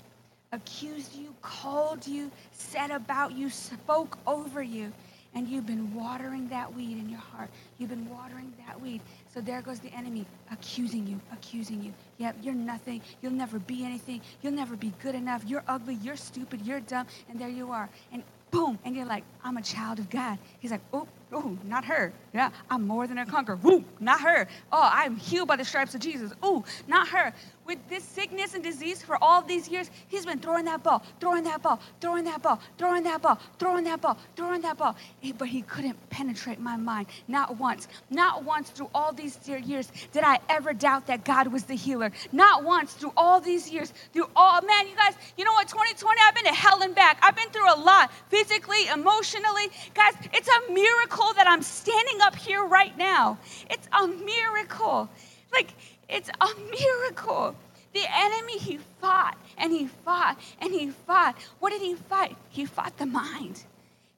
accused 0.51 1.15
you, 1.15 1.35
called 1.43 2.07
you, 2.07 2.31
said 2.51 2.89
about 2.89 3.33
you, 3.33 3.51
spoke 3.51 4.17
over 4.25 4.63
you, 4.63 4.91
and 5.35 5.47
you've 5.47 5.67
been 5.67 5.93
watering 5.93 6.47
that 6.49 6.73
weed 6.73 6.97
in 6.97 7.07
your 7.07 7.19
heart. 7.19 7.51
You've 7.77 7.91
been 7.91 8.09
watering 8.09 8.51
that 8.65 8.81
weed. 8.81 9.01
So 9.37 9.41
there 9.41 9.61
goes 9.61 9.79
the 9.79 9.93
enemy 9.93 10.25
accusing 10.51 11.05
you, 11.05 11.21
accusing 11.31 11.83
you. 11.83 11.93
Yep, 12.17 12.37
you're 12.41 12.55
nothing. 12.55 13.03
You'll 13.21 13.33
never 13.33 13.59
be 13.59 13.85
anything. 13.85 14.19
You'll 14.41 14.53
never 14.53 14.75
be 14.75 14.91
good 15.03 15.13
enough. 15.13 15.43
You're 15.45 15.63
ugly. 15.67 15.93
You're 16.01 16.15
stupid. 16.15 16.65
You're 16.65 16.79
dumb. 16.79 17.05
And 17.29 17.37
there 17.37 17.47
you 17.47 17.71
are. 17.71 17.87
And 18.11 18.23
boom. 18.49 18.79
And 18.83 18.95
you're 18.95 19.05
like, 19.05 19.23
I'm 19.43 19.57
a 19.57 19.61
child 19.61 19.99
of 19.99 20.09
God. 20.09 20.39
He's 20.59 20.71
like, 20.71 20.81
oh, 20.91 21.07
oh, 21.33 21.57
not 21.63 21.85
her. 21.85 22.13
Yeah, 22.33 22.51
I'm 22.69 22.87
more 22.87 23.07
than 23.07 23.17
a 23.17 23.25
conqueror. 23.25 23.57
Woo, 23.57 23.83
not 23.99 24.21
her. 24.21 24.47
Oh, 24.71 24.89
I'm 24.91 25.15
healed 25.15 25.47
by 25.47 25.55
the 25.55 25.65
stripes 25.65 25.95
of 25.95 26.01
Jesus. 26.01 26.33
Ooh, 26.45 26.63
not 26.87 27.07
her 27.09 27.33
with 27.67 27.77
this 27.89 28.03
sickness 28.03 28.53
and 28.55 28.63
disease 28.63 29.03
for 29.03 29.21
all 29.21 29.41
these 29.41 29.67
years, 29.67 29.91
he's 30.07 30.25
been 30.25 30.39
throwing 30.39 30.65
that 30.65 30.81
ball, 30.81 31.03
throwing 31.19 31.43
that 31.43 31.61
ball, 31.61 31.79
throwing 31.99 32.23
that 32.23 32.41
ball, 32.41 32.59
throwing 32.77 33.03
that 33.03 33.21
ball, 33.21 33.37
throwing 33.59 33.83
that 33.83 34.01
ball, 34.01 34.17
throwing 34.35 34.61
that 34.61 34.77
ball. 34.77 34.95
Eh, 35.23 35.33
but 35.37 35.49
he 35.49 35.61
couldn't 35.63 35.97
penetrate 36.09 36.59
my 36.59 36.77
mind. 36.77 37.07
Not 37.27 37.57
once. 37.57 37.87
Not 38.09 38.45
once 38.45 38.69
through 38.69 38.89
all 38.95 39.11
these 39.11 39.37
years 39.47 39.91
did 40.13 40.23
I 40.23 40.39
ever 40.49 40.73
doubt 40.73 41.07
that 41.07 41.25
God 41.25 41.47
was 41.51 41.63
the 41.63 41.75
healer. 41.75 42.11
Not 42.31 42.63
once 42.63 42.93
through 42.93 43.13
all 43.17 43.41
these 43.41 43.69
years. 43.69 43.93
Through 44.13 44.29
all, 44.35 44.61
man, 44.61 44.87
you 44.87 44.95
guys, 44.95 45.15
you 45.37 45.43
know 45.43 45.51
what? 45.51 45.67
2020, 45.67 46.21
I've 46.25 46.35
been 46.35 46.45
to 46.45 46.53
hell 46.53 46.81
and 46.81 46.95
back. 46.95 47.19
I've 47.21 47.35
been 47.35 47.49
through 47.49 47.73
a 47.73 47.79
lot 47.79 48.11
physically, 48.29 48.87
emotionally. 48.87 49.67
Guys, 49.93 50.13
it's 50.33 50.47
a 50.47 50.71
miracle 50.71 51.16
that 51.35 51.47
I'm 51.47 51.61
standing 51.61 52.21
up 52.21 52.35
here 52.35 52.63
right 52.65 52.97
now. 52.97 53.37
It's 53.69 53.87
a 53.91 54.07
miracle. 54.07 55.09
Like, 55.51 55.73
it's 56.09 56.29
a 56.29 56.47
miracle. 56.71 57.55
The 57.93 58.03
enemy, 58.13 58.57
he 58.59 58.77
fought 59.01 59.37
and 59.57 59.71
he 59.71 59.87
fought 59.87 60.39
and 60.59 60.71
he 60.71 60.89
fought. 60.89 61.37
What 61.59 61.71
did 61.71 61.81
he 61.81 61.95
fight? 61.95 62.37
He 62.49 62.65
fought 62.65 62.97
the 62.97 63.05
mind. 63.05 63.63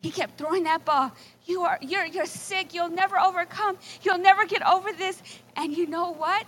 He 0.01 0.11
kept 0.11 0.37
throwing 0.37 0.63
that 0.63 0.85
ball. 0.85 1.11
You 1.45 1.63
are 1.63 1.77
you're 1.81 2.05
you're 2.05 2.25
sick. 2.25 2.73
You'll 2.73 2.89
never 2.89 3.19
overcome. 3.19 3.77
You'll 4.01 4.17
never 4.17 4.45
get 4.45 4.65
over 4.65 4.91
this. 4.93 5.21
And 5.55 5.75
you 5.75 5.87
know 5.87 6.13
what? 6.13 6.45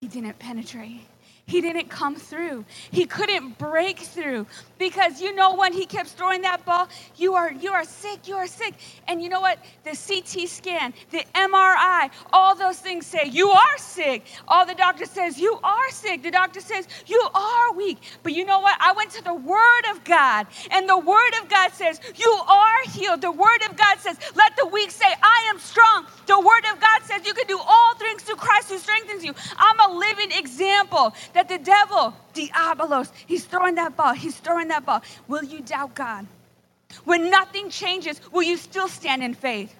He 0.00 0.08
didn't 0.08 0.38
penetrate 0.38 1.02
he 1.48 1.62
didn't 1.62 1.88
come 1.88 2.14
through. 2.14 2.66
He 2.90 3.06
couldn't 3.06 3.56
break 3.58 3.98
through 3.98 4.46
because 4.78 5.20
you 5.20 5.34
know 5.34 5.56
when 5.56 5.72
he 5.72 5.86
kept 5.86 6.10
throwing 6.10 6.42
that 6.42 6.64
ball, 6.66 6.88
you 7.16 7.34
are 7.34 7.50
you 7.52 7.72
are 7.72 7.84
sick, 7.84 8.28
you 8.28 8.36
are 8.36 8.46
sick. 8.46 8.74
And 9.08 9.22
you 9.22 9.30
know 9.30 9.40
what? 9.40 9.58
The 9.82 9.96
CT 9.96 10.46
scan, 10.48 10.92
the 11.10 11.24
MRI, 11.34 12.10
all 12.34 12.54
those 12.54 12.78
things 12.78 13.06
say 13.06 13.30
you 13.32 13.48
are 13.48 13.78
sick. 13.78 14.26
All 14.46 14.66
the 14.66 14.74
doctor 14.74 15.06
says 15.06 15.40
you 15.40 15.58
are 15.64 15.90
sick. 15.90 16.22
The 16.22 16.30
doctor 16.30 16.60
says 16.60 16.86
you 17.06 17.20
are 17.34 17.72
weak. 17.72 17.98
But 18.22 18.34
you 18.34 18.44
know 18.44 18.60
what? 18.60 18.76
I 18.78 18.92
went 18.92 19.10
to 19.12 19.24
the 19.24 19.34
word 19.34 19.84
of 19.90 20.04
God 20.04 20.46
and 20.70 20.86
the 20.86 20.98
word 20.98 21.32
of 21.42 21.48
God 21.48 21.72
says 21.72 21.98
you 22.14 22.30
are 22.46 22.90
healed. 22.92 23.22
The 23.22 23.32
word 23.32 23.62
of 23.70 23.74
God 23.74 23.98
says 24.00 24.18
let 24.34 24.54
the 24.56 24.66
weak 24.66 24.90
say 24.90 25.06
I 25.22 25.46
am 25.48 25.58
strong. 25.58 26.04
The 26.26 26.38
word 26.38 26.64
of 26.70 26.78
God 26.78 27.02
says 27.04 27.26
you 27.26 27.32
can 27.32 27.46
do 27.46 27.58
all 27.58 27.94
things 27.94 28.22
through 28.22 28.36
Christ 28.36 28.68
who 28.70 28.76
strengthens 28.76 29.24
you. 29.24 29.34
I'm 29.56 29.90
a 29.90 29.96
living 29.96 30.30
example 30.32 31.14
that 31.38 31.48
the 31.48 31.58
devil, 31.58 32.12
diabolos, 32.34 33.12
he's 33.28 33.44
throwing 33.44 33.76
that 33.76 33.96
ball, 33.96 34.12
he's 34.12 34.34
throwing 34.38 34.66
that 34.66 34.84
ball. 34.84 35.00
Will 35.28 35.44
you 35.44 35.60
doubt 35.60 35.94
God? 35.94 36.26
When 37.04 37.30
nothing 37.30 37.70
changes, 37.70 38.20
will 38.32 38.42
you 38.42 38.56
still 38.56 38.88
stand 38.88 39.22
in 39.22 39.34
faith? 39.34 39.72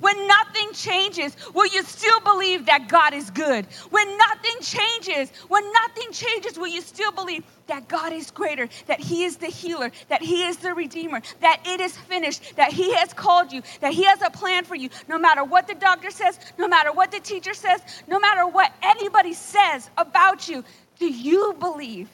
When 0.00 0.26
nothing 0.26 0.72
changes, 0.72 1.36
will 1.54 1.66
you 1.66 1.84
still 1.84 2.18
believe 2.20 2.66
that 2.66 2.88
God 2.88 3.14
is 3.14 3.30
good? 3.30 3.66
When 3.90 4.18
nothing 4.18 4.56
changes, 4.60 5.30
when 5.46 5.62
nothing 5.72 6.10
changes, 6.10 6.58
will 6.58 6.66
you 6.66 6.80
still 6.80 7.12
believe 7.12 7.44
that 7.66 7.86
God 7.88 8.12
is 8.12 8.30
greater, 8.30 8.68
that 8.86 8.98
He 9.00 9.24
is 9.24 9.36
the 9.36 9.46
healer, 9.46 9.92
that 10.08 10.22
He 10.22 10.44
is 10.44 10.56
the 10.56 10.74
redeemer, 10.74 11.20
that 11.40 11.60
it 11.64 11.80
is 11.80 11.96
finished, 11.96 12.56
that 12.56 12.72
He 12.72 12.92
has 12.94 13.12
called 13.12 13.52
you, 13.52 13.62
that 13.80 13.92
He 13.92 14.04
has 14.04 14.20
a 14.22 14.30
plan 14.30 14.64
for 14.64 14.74
you, 14.74 14.88
no 15.08 15.18
matter 15.18 15.44
what 15.44 15.68
the 15.68 15.74
doctor 15.74 16.10
says, 16.10 16.38
no 16.58 16.66
matter 16.66 16.92
what 16.92 17.12
the 17.12 17.20
teacher 17.20 17.54
says, 17.54 17.80
no 18.08 18.18
matter 18.18 18.46
what 18.46 18.72
anybody 18.82 19.32
says 19.32 19.88
about 19.96 20.48
you? 20.48 20.64
Do 20.98 21.06
you 21.06 21.54
believe? 21.58 22.08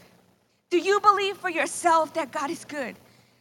Do 0.70 0.78
you 0.78 1.00
believe 1.00 1.36
for 1.36 1.50
yourself 1.50 2.14
that 2.14 2.32
God 2.32 2.50
is 2.50 2.64
good? 2.64 2.96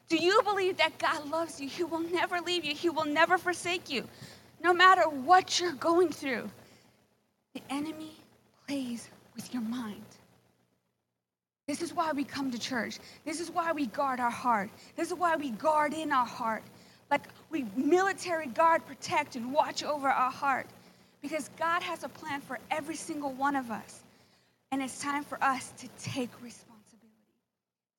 Do 0.10 0.18
you 0.18 0.42
believe 0.44 0.78
that 0.78 0.98
God 0.98 1.30
loves 1.30 1.62
you? 1.62 1.70
He 1.70 1.84
will 1.84 2.00
never 2.00 2.42
leave 2.42 2.66
you, 2.66 2.74
He 2.74 2.90
will 2.90 3.06
never 3.06 3.38
forsake 3.38 3.90
you. 3.90 4.06
no 4.62 4.74
matter 4.74 5.04
what 5.04 5.60
you're 5.60 5.72
going 5.74 6.10
through, 6.10 6.50
the 7.54 7.62
enemy 7.70 8.12
plays 8.68 9.10
with 9.36 9.54
your 9.54 9.64
mind. 9.64 10.04
This 11.68 11.82
is 11.82 11.94
why 11.94 12.12
we 12.12 12.24
come 12.24 12.52
to 12.52 12.60
church. 12.60 12.98
This 13.26 13.40
is 13.40 13.52
why 13.52 13.72
we 13.72 13.86
guard 13.86 14.20
our 14.20 14.32
heart. 14.32 14.70
This 14.96 15.10
is 15.10 15.14
why 15.14 15.36
we 15.36 15.52
guard 15.52 15.94
in 15.94 16.12
our 16.12 16.26
heart. 16.26 16.64
Like 17.12 17.28
we 17.52 17.66
military 17.76 18.48
guard, 18.48 18.86
protect, 18.86 19.36
and 19.36 19.54
watch 19.54 19.84
over 19.84 20.10
our 20.10 20.32
heart. 20.32 20.68
Because 21.22 21.50
God 21.60 21.84
has 21.84 22.04
a 22.04 22.10
plan 22.10 22.42
for 22.42 22.60
every 22.72 22.96
single 22.96 23.32
one 23.34 23.56
of 23.56 23.72
us. 23.72 24.02
And 24.72 24.82
it's 24.82 25.02
time 25.02 25.24
for 25.24 25.42
us 25.44 25.72
to 25.80 25.88
take 26.04 26.30
responsibility. 26.42 26.66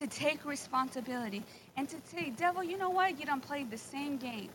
To 0.00 0.06
take 0.06 0.44
responsibility 0.44 1.42
and 1.76 1.88
to 1.88 1.96
say, 2.06 2.30
devil, 2.37 2.62
you 2.62 2.78
know 2.78 2.90
what? 2.90 3.18
You 3.18 3.26
don't 3.26 3.42
play 3.42 3.64
the 3.64 3.78
same 3.78 4.16
game. 4.16 4.50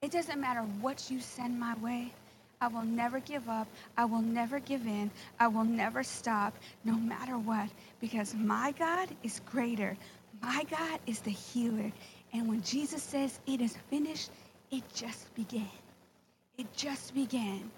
It 0.00 0.10
doesn't 0.10 0.40
matter 0.40 0.60
what 0.80 1.10
you 1.10 1.20
send 1.20 1.58
my 1.58 1.74
way. 1.78 2.12
I 2.60 2.68
will 2.68 2.82
never 2.82 3.20
give 3.20 3.48
up. 3.48 3.68
I 3.96 4.04
will 4.06 4.22
never 4.22 4.58
give 4.58 4.86
in. 4.86 5.10
I 5.38 5.48
will 5.48 5.64
never 5.64 6.02
stop, 6.02 6.54
no 6.84 6.94
matter 6.94 7.38
what, 7.38 7.68
because 8.00 8.34
my 8.34 8.72
God 8.78 9.08
is 9.22 9.40
greater. 9.46 9.96
My 10.42 10.64
God 10.70 11.00
is 11.06 11.20
the 11.20 11.30
healer. 11.30 11.92
And 12.32 12.48
when 12.48 12.62
Jesus 12.62 13.02
says 13.02 13.38
it 13.46 13.60
is 13.60 13.76
finished, 13.90 14.30
it 14.70 14.82
just 14.94 15.34
began. 15.34 15.70
It 16.56 16.72
just 16.74 17.14
began. 17.14 17.70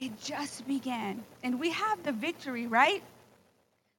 It 0.00 0.20
just 0.20 0.66
began. 0.66 1.24
And 1.42 1.58
we 1.58 1.70
have 1.70 2.02
the 2.02 2.12
victory, 2.12 2.66
right? 2.66 3.02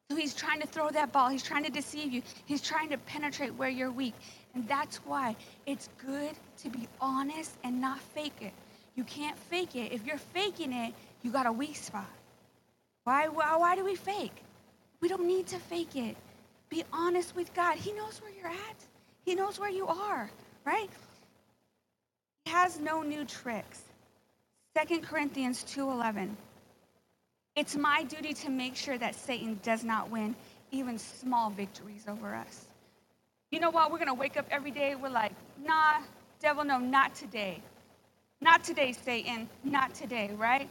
So 0.10 0.16
he's 0.16 0.34
trying 0.34 0.62
to 0.62 0.68
throw 0.68 0.90
that 0.90 1.12
ball. 1.12 1.30
He's 1.30 1.44
trying 1.44 1.66
to 1.66 1.72
deceive 1.72 2.12
you. 2.12 2.24
He's 2.46 2.62
trying 2.62 2.90
to 2.90 2.98
penetrate 2.98 3.54
where 3.56 3.70
you're 3.70 3.92
weak. 3.92 4.16
And 4.56 4.68
that's 4.68 4.98
why 5.06 5.36
it's 5.66 5.90
good 6.06 6.32
to 6.64 6.70
be 6.70 6.88
honest 7.00 7.52
and 7.64 7.80
not 7.80 8.00
fake 8.00 8.42
it. 8.42 8.54
You 8.96 9.04
can't 9.04 9.38
fake 9.38 9.76
it. 9.76 9.92
If 9.92 10.06
you're 10.06 10.18
faking 10.18 10.74
it, 10.74 10.94
you 11.22 11.32
got 11.32 11.46
a 11.46 11.52
weak 11.52 11.76
spot. 11.76 12.10
Why, 13.04 13.28
why, 13.28 13.56
why 13.58 13.76
do 13.76 13.86
we 13.86 13.96
fake? 13.96 14.44
We 15.02 15.08
don't 15.08 15.28
need 15.28 15.48
to 15.48 15.60
fake 15.60 15.96
it. 15.96 16.16
Be 16.70 16.84
honest 16.92 17.36
with 17.36 17.54
God. 17.54 17.78
He 17.78 17.92
knows 17.94 18.22
where 18.22 18.32
you're 18.32 18.48
at. 18.48 18.76
He 19.26 19.36
knows 19.36 19.60
where 19.60 19.70
you 19.70 19.88
are, 19.88 20.32
right? 20.66 20.90
He 22.46 22.52
has 22.52 22.80
no 22.80 23.02
new 23.02 23.26
tricks. 23.26 23.82
2 24.78 25.02
Corinthians 25.02 25.64
2:11. 25.64 26.38
It's 27.56 27.76
my 27.76 28.04
duty 28.04 28.34
to 28.34 28.50
make 28.50 28.76
sure 28.76 28.98
that 28.98 29.16
Satan 29.16 29.60
does 29.64 29.84
not 29.84 30.10
win 30.10 30.36
even 30.72 30.98
small 30.98 31.50
victories 31.50 32.06
over 32.08 32.36
us. 32.36 32.66
You 33.52 33.60
know 33.60 33.72
what? 33.72 33.92
We're 33.92 33.98
going 33.98 34.08
to 34.10 34.14
wake 34.14 34.38
up 34.38 34.46
every 34.52 34.72
day 34.72 34.96
we're 34.96 35.10
like, 35.10 35.34
"Nah, 35.58 36.02
devil, 36.40 36.64
no, 36.64 36.78
not 36.78 37.16
today. 37.16 37.62
Not 38.42 38.64
today, 38.64 38.94
Satan. 38.94 39.50
Not 39.64 39.94
today, 39.96 40.32
right? 40.38 40.70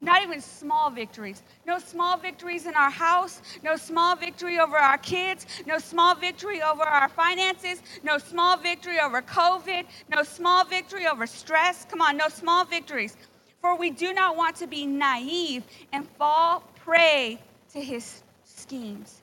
Not 0.00 0.22
even 0.22 0.40
small 0.40 0.90
victories. 0.90 1.42
No 1.66 1.78
small 1.80 2.16
victories 2.16 2.66
in 2.66 2.74
our 2.74 2.90
house. 2.90 3.42
No 3.64 3.74
small 3.74 4.14
victory 4.14 4.60
over 4.60 4.76
our 4.76 4.98
kids. 4.98 5.46
No 5.66 5.78
small 5.78 6.14
victory 6.14 6.62
over 6.62 6.82
our 6.84 7.08
finances. 7.08 7.82
No 8.04 8.18
small 8.18 8.56
victory 8.56 9.00
over 9.00 9.20
COVID. 9.22 9.84
No 10.14 10.22
small 10.22 10.64
victory 10.64 11.08
over 11.08 11.26
stress. 11.26 11.84
Come 11.86 12.00
on, 12.00 12.16
no 12.16 12.28
small 12.28 12.64
victories. 12.64 13.16
For 13.60 13.76
we 13.76 13.90
do 13.90 14.12
not 14.12 14.36
want 14.36 14.56
to 14.56 14.66
be 14.66 14.86
naive 14.86 15.64
and 15.92 16.08
fall 16.18 16.62
prey 16.84 17.38
to 17.72 17.80
his 17.80 18.22
schemes. 18.44 19.22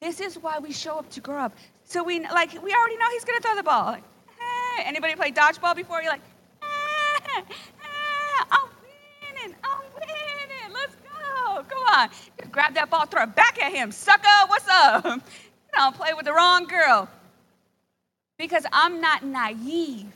This 0.00 0.20
is 0.20 0.38
why 0.38 0.58
we 0.58 0.72
show 0.72 0.98
up 0.98 1.10
to 1.10 1.20
grow 1.20 1.38
up. 1.38 1.52
So 1.84 2.02
we 2.02 2.20
like 2.20 2.52
we 2.52 2.72
already 2.72 2.96
know 2.96 3.10
he's 3.10 3.24
gonna 3.24 3.40
throw 3.40 3.54
the 3.54 3.62
ball. 3.62 3.86
Like, 3.86 4.04
hey. 4.76 4.84
Anybody 4.84 5.14
play 5.14 5.30
dodgeball 5.30 5.76
before? 5.76 6.00
You're 6.02 6.12
like, 6.12 6.22
hey, 6.62 7.42
hey, 7.42 8.44
I'm 8.50 8.68
winning, 8.82 9.56
I'm 9.62 9.82
winning. 9.94 10.72
Let's 10.72 10.96
go. 10.96 11.62
Come 11.68 11.82
on. 11.94 12.08
Grab 12.50 12.74
that 12.74 12.88
ball, 12.88 13.06
throw 13.06 13.24
it 13.24 13.34
back 13.34 13.62
at 13.62 13.72
him. 13.72 13.92
Sucker, 13.92 14.28
what's 14.46 14.66
up? 14.68 15.04
Don't 15.74 15.94
play 15.94 16.14
with 16.14 16.24
the 16.24 16.32
wrong 16.32 16.64
girl. 16.64 17.08
Because 18.38 18.64
I'm 18.72 19.00
not 19.02 19.22
naive 19.22 20.06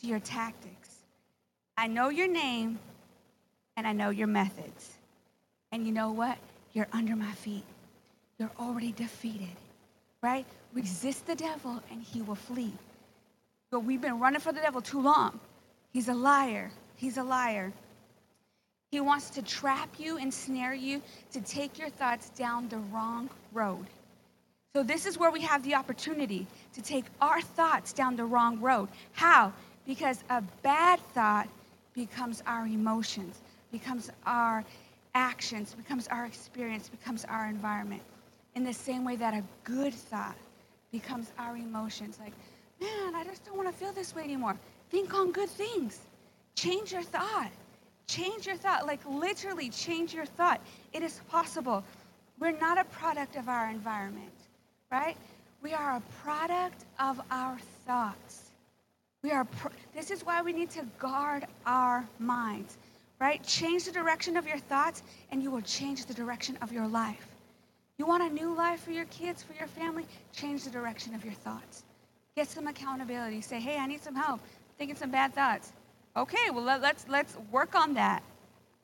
to 0.00 0.06
your 0.06 0.20
tactics. 0.20 0.90
I 1.76 1.88
know 1.88 2.08
your 2.08 2.26
name 2.26 2.78
and 3.76 3.86
I 3.86 3.92
know 3.92 4.10
your 4.10 4.26
methods. 4.26 4.94
And 5.72 5.86
you 5.86 5.92
know 5.92 6.12
what? 6.12 6.38
You're 6.72 6.88
under 6.92 7.16
my 7.16 7.32
feet. 7.32 7.64
You're 8.38 8.50
already 8.58 8.92
defeated, 8.92 9.56
right? 10.22 10.46
Resist 10.74 11.26
the 11.26 11.34
devil 11.34 11.82
and 11.90 12.02
he 12.02 12.22
will 12.22 12.34
flee. 12.34 12.72
But 13.70 13.80
we've 13.80 14.00
been 14.00 14.20
running 14.20 14.40
for 14.40 14.52
the 14.52 14.60
devil 14.60 14.80
too 14.80 15.00
long. 15.00 15.38
He's 15.92 16.08
a 16.08 16.14
liar. 16.14 16.70
He's 16.96 17.16
a 17.16 17.22
liar. 17.22 17.72
He 18.90 19.00
wants 19.00 19.30
to 19.30 19.42
trap 19.42 19.88
you 19.98 20.18
and 20.18 20.32
snare 20.32 20.74
you 20.74 21.02
to 21.32 21.40
take 21.40 21.78
your 21.78 21.90
thoughts 21.90 22.30
down 22.30 22.68
the 22.68 22.78
wrong 22.78 23.28
road. 23.52 23.86
So, 24.74 24.82
this 24.82 25.06
is 25.06 25.18
where 25.18 25.30
we 25.30 25.40
have 25.40 25.62
the 25.62 25.74
opportunity 25.74 26.46
to 26.74 26.82
take 26.82 27.06
our 27.20 27.40
thoughts 27.40 27.92
down 27.94 28.14
the 28.14 28.26
wrong 28.26 28.60
road. 28.60 28.88
How? 29.12 29.52
Because 29.86 30.22
a 30.28 30.42
bad 30.62 31.00
thought 31.14 31.48
becomes 31.94 32.42
our 32.46 32.66
emotions, 32.66 33.40
becomes 33.78 34.10
our 34.24 34.64
actions, 35.14 35.74
becomes 35.74 36.08
our 36.08 36.24
experience, 36.24 36.88
becomes 36.88 37.26
our 37.26 37.46
environment. 37.46 38.02
In 38.54 38.64
the 38.64 38.72
same 38.72 39.04
way 39.04 39.16
that 39.16 39.34
a 39.34 39.42
good 39.64 39.92
thought 39.92 40.36
becomes 40.90 41.30
our 41.38 41.56
emotions. 41.56 42.18
Like, 42.18 42.32
man, 42.80 43.14
I 43.14 43.22
just 43.24 43.44
don't 43.44 43.56
want 43.56 43.68
to 43.68 43.74
feel 43.74 43.92
this 43.92 44.14
way 44.14 44.22
anymore. 44.22 44.56
Think 44.90 45.12
on 45.12 45.30
good 45.30 45.50
things. 45.50 46.00
Change 46.54 46.92
your 46.92 47.02
thought. 47.02 47.50
Change 48.06 48.46
your 48.46 48.56
thought. 48.56 48.86
Like, 48.86 49.00
literally, 49.06 49.68
change 49.68 50.14
your 50.14 50.24
thought. 50.24 50.60
It 50.94 51.02
is 51.02 51.20
possible. 51.28 51.84
We're 52.38 52.58
not 52.58 52.78
a 52.78 52.84
product 52.84 53.36
of 53.36 53.50
our 53.50 53.68
environment, 53.68 54.32
right? 54.90 55.18
We 55.62 55.74
are 55.74 55.96
a 55.96 56.02
product 56.22 56.86
of 56.98 57.20
our 57.30 57.58
thoughts. 57.86 58.52
We 59.22 59.32
are 59.32 59.44
pr- 59.44 59.68
this 59.94 60.10
is 60.10 60.24
why 60.24 60.40
we 60.40 60.52
need 60.52 60.70
to 60.70 60.84
guard 60.98 61.46
our 61.66 62.06
minds, 62.18 62.78
right? 63.20 63.42
Change 63.42 63.84
the 63.84 63.92
direction 63.92 64.36
of 64.36 64.46
your 64.46 64.58
thoughts 64.58 65.02
and 65.30 65.42
you 65.42 65.50
will 65.50 65.62
change 65.62 66.06
the 66.06 66.14
direction 66.14 66.56
of 66.62 66.72
your 66.72 66.86
life. 66.86 67.26
You 67.98 68.06
want 68.06 68.22
a 68.22 68.28
new 68.28 68.54
life 68.54 68.82
for 68.82 68.90
your 68.90 69.06
kids, 69.06 69.42
for 69.42 69.54
your 69.54 69.68
family? 69.68 70.06
Change 70.32 70.64
the 70.64 70.70
direction 70.70 71.14
of 71.14 71.24
your 71.24 71.34
thoughts. 71.34 71.82
Get 72.36 72.48
some 72.48 72.66
accountability. 72.66 73.40
Say, 73.40 73.58
"Hey, 73.58 73.78
I 73.78 73.86
need 73.86 74.02
some 74.02 74.14
help 74.14 74.40
thinking 74.76 74.96
some 74.96 75.10
bad 75.10 75.34
thoughts." 75.34 75.72
Okay, 76.14 76.50
well 76.50 76.64
let, 76.64 76.82
let's 76.82 77.06
let's 77.08 77.36
work 77.50 77.74
on 77.74 77.94
that. 77.94 78.22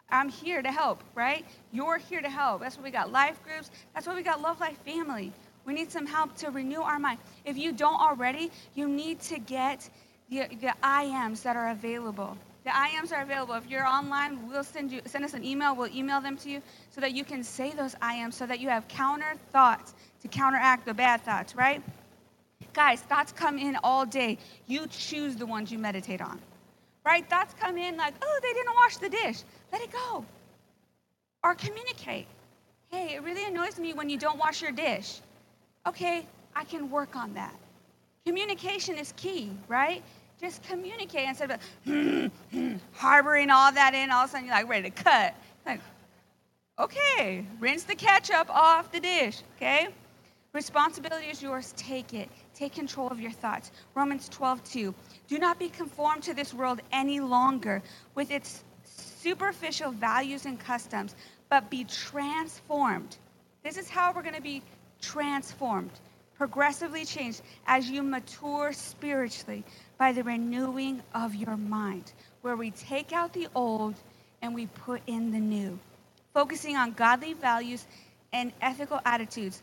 I'm 0.08 0.28
here 0.28 0.62
to 0.62 0.70
help, 0.70 1.02
right? 1.14 1.44
You're 1.72 1.98
here 1.98 2.20
to 2.20 2.28
help. 2.28 2.60
That's 2.60 2.76
what 2.76 2.84
we 2.84 2.90
got. 2.90 3.10
Life 3.12 3.42
groups. 3.42 3.70
That's 3.94 4.06
what 4.06 4.16
we 4.16 4.22
got. 4.22 4.40
Love 4.40 4.60
Life 4.60 4.78
Family. 4.84 5.32
We 5.64 5.74
need 5.74 5.90
some 5.90 6.06
help 6.06 6.36
to 6.38 6.50
renew 6.50 6.80
our 6.82 6.98
mind. 6.98 7.18
If 7.44 7.56
you 7.56 7.72
don't 7.72 8.00
already, 8.00 8.50
you 8.74 8.88
need 8.88 9.20
to 9.20 9.38
get 9.38 9.88
the, 10.28 10.48
the 10.60 10.74
IMs 10.82 11.42
that 11.42 11.56
are 11.56 11.70
available. 11.70 12.36
The 12.64 12.70
IMs 12.70 13.12
are 13.12 13.22
available. 13.22 13.54
If 13.54 13.68
you're 13.68 13.86
online, 13.86 14.48
we'll 14.48 14.62
send 14.62 14.92
you 14.92 15.00
send 15.06 15.24
us 15.24 15.34
an 15.34 15.44
email. 15.44 15.74
We'll 15.74 15.92
email 15.92 16.20
them 16.20 16.36
to 16.38 16.50
you 16.50 16.62
so 16.90 17.00
that 17.00 17.12
you 17.12 17.24
can 17.24 17.42
say 17.42 17.72
those 17.72 17.94
IMs 17.96 18.34
so 18.34 18.46
that 18.46 18.60
you 18.60 18.68
have 18.68 18.86
counter 18.86 19.34
thoughts 19.50 19.94
to 20.22 20.28
counteract 20.28 20.86
the 20.86 20.94
bad 20.94 21.22
thoughts, 21.22 21.56
right? 21.56 21.82
Guys, 22.72 23.00
thoughts 23.00 23.32
come 23.32 23.58
in 23.58 23.76
all 23.82 24.06
day. 24.06 24.38
You 24.66 24.86
choose 24.86 25.36
the 25.36 25.46
ones 25.46 25.70
you 25.72 25.78
meditate 25.78 26.20
on. 26.20 26.40
Right? 27.04 27.28
Thoughts 27.28 27.54
come 27.58 27.76
in 27.78 27.96
like, 27.96 28.14
oh, 28.22 28.40
they 28.42 28.52
didn't 28.52 28.74
wash 28.74 28.96
the 28.98 29.08
dish. 29.08 29.42
Let 29.72 29.82
it 29.82 29.90
go. 29.92 30.24
Or 31.42 31.54
communicate. 31.56 32.26
Hey, 32.90 33.14
it 33.14 33.24
really 33.24 33.44
annoys 33.44 33.78
me 33.78 33.92
when 33.92 34.08
you 34.08 34.18
don't 34.18 34.38
wash 34.38 34.62
your 34.62 34.70
dish. 34.70 35.20
Okay, 35.86 36.24
I 36.54 36.64
can 36.64 36.90
work 36.90 37.16
on 37.16 37.34
that. 37.34 37.54
Communication 38.24 38.96
is 38.96 39.12
key, 39.16 39.50
right? 39.66 40.02
Just 40.42 40.62
communicate 40.64 41.28
instead 41.28 41.52
of 41.52 41.60
hmm, 41.84 42.26
hmm, 42.50 42.74
harboring 42.94 43.50
all 43.50 43.70
that 43.70 43.94
in. 43.94 44.10
All 44.10 44.24
of 44.24 44.28
a 44.28 44.32
sudden, 44.32 44.46
you're 44.46 44.56
like 44.56 44.68
ready 44.68 44.90
to 44.90 45.02
cut. 45.02 45.34
Like, 45.64 45.80
okay, 46.80 47.46
rinse 47.60 47.84
the 47.84 47.94
ketchup 47.94 48.50
off 48.50 48.90
the 48.90 48.98
dish. 48.98 49.40
Okay, 49.56 49.86
responsibility 50.52 51.26
is 51.26 51.40
yours. 51.40 51.72
Take 51.76 52.12
it. 52.12 52.28
Take 52.54 52.72
control 52.72 53.08
of 53.08 53.20
your 53.20 53.30
thoughts. 53.30 53.70
Romans 53.94 54.28
12, 54.30 54.64
2. 54.64 54.94
Do 55.28 55.38
not 55.38 55.60
be 55.60 55.68
conformed 55.68 56.24
to 56.24 56.34
this 56.34 56.52
world 56.52 56.80
any 56.90 57.20
longer 57.20 57.80
with 58.16 58.32
its 58.32 58.64
superficial 58.84 59.92
values 59.92 60.46
and 60.46 60.58
customs, 60.58 61.14
but 61.50 61.70
be 61.70 61.84
transformed. 61.84 63.16
This 63.62 63.76
is 63.76 63.88
how 63.88 64.12
we're 64.12 64.22
going 64.22 64.34
to 64.34 64.42
be 64.42 64.62
transformed, 65.00 65.92
progressively 66.36 67.04
changed 67.04 67.42
as 67.66 67.88
you 67.88 68.02
mature 68.02 68.72
spiritually 68.72 69.62
by 70.02 70.10
the 70.10 70.24
renewing 70.24 71.00
of 71.14 71.32
your 71.32 71.56
mind, 71.56 72.12
where 72.40 72.56
we 72.56 72.72
take 72.72 73.12
out 73.12 73.32
the 73.32 73.46
old 73.54 73.94
and 74.42 74.52
we 74.52 74.66
put 74.66 75.00
in 75.06 75.30
the 75.30 75.38
new, 75.38 75.78
focusing 76.34 76.76
on 76.76 76.90
godly 76.90 77.34
values 77.34 77.86
and 78.32 78.50
ethical 78.60 79.00
attitudes, 79.04 79.62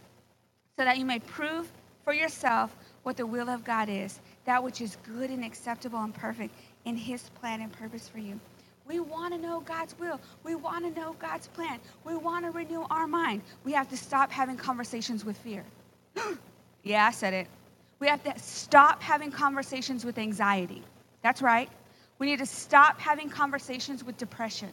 so 0.78 0.86
that 0.86 0.98
you 0.98 1.04
may 1.04 1.20
prove 1.20 1.70
for 2.06 2.14
yourself 2.14 2.74
what 3.04 3.18
the 3.18 3.26
will 3.26 3.50
of 3.50 3.66
God 3.66 3.90
is, 3.90 4.18
that 4.46 4.64
which 4.64 4.80
is 4.80 4.96
good 5.14 5.30
and 5.30 5.44
acceptable 5.44 6.00
and 6.00 6.16
perfect. 6.16 6.56
in 6.86 6.96
His 6.96 7.22
plan 7.42 7.60
and 7.60 7.74
purpose 7.74 8.08
for 8.08 8.20
you. 8.20 8.40
We 8.88 9.02
want 9.02 9.34
to 9.34 9.42
know 9.42 9.60
God's 9.60 10.00
will. 10.00 10.22
We 10.46 10.56
want 10.56 10.86
to 10.86 11.02
know 11.02 11.18
God's 11.20 11.48
plan. 11.48 11.82
We 12.06 12.16
want 12.16 12.46
to 12.46 12.52
renew 12.52 12.86
our 12.90 13.08
mind. 13.08 13.42
We 13.66 13.74
have 13.74 13.90
to 13.90 13.98
stop 13.98 14.32
having 14.32 14.56
conversations 14.56 15.26
with 15.26 15.38
fear. 15.40 15.66
yeah, 16.84 17.08
I 17.08 17.12
said 17.12 17.34
it. 17.34 17.48
We 18.00 18.08
have 18.08 18.24
to 18.24 18.34
stop 18.40 19.02
having 19.02 19.32
conversations 19.32 20.06
with 20.06 20.18
anxiety. 20.18 20.84
That's 21.22 21.42
right. 21.42 21.70
We 22.18 22.28
need 22.28 22.40
to 22.40 22.46
stop 22.46 23.00
having 23.00 23.30
conversations 23.30 24.04
with 24.04 24.18
depression. 24.18 24.70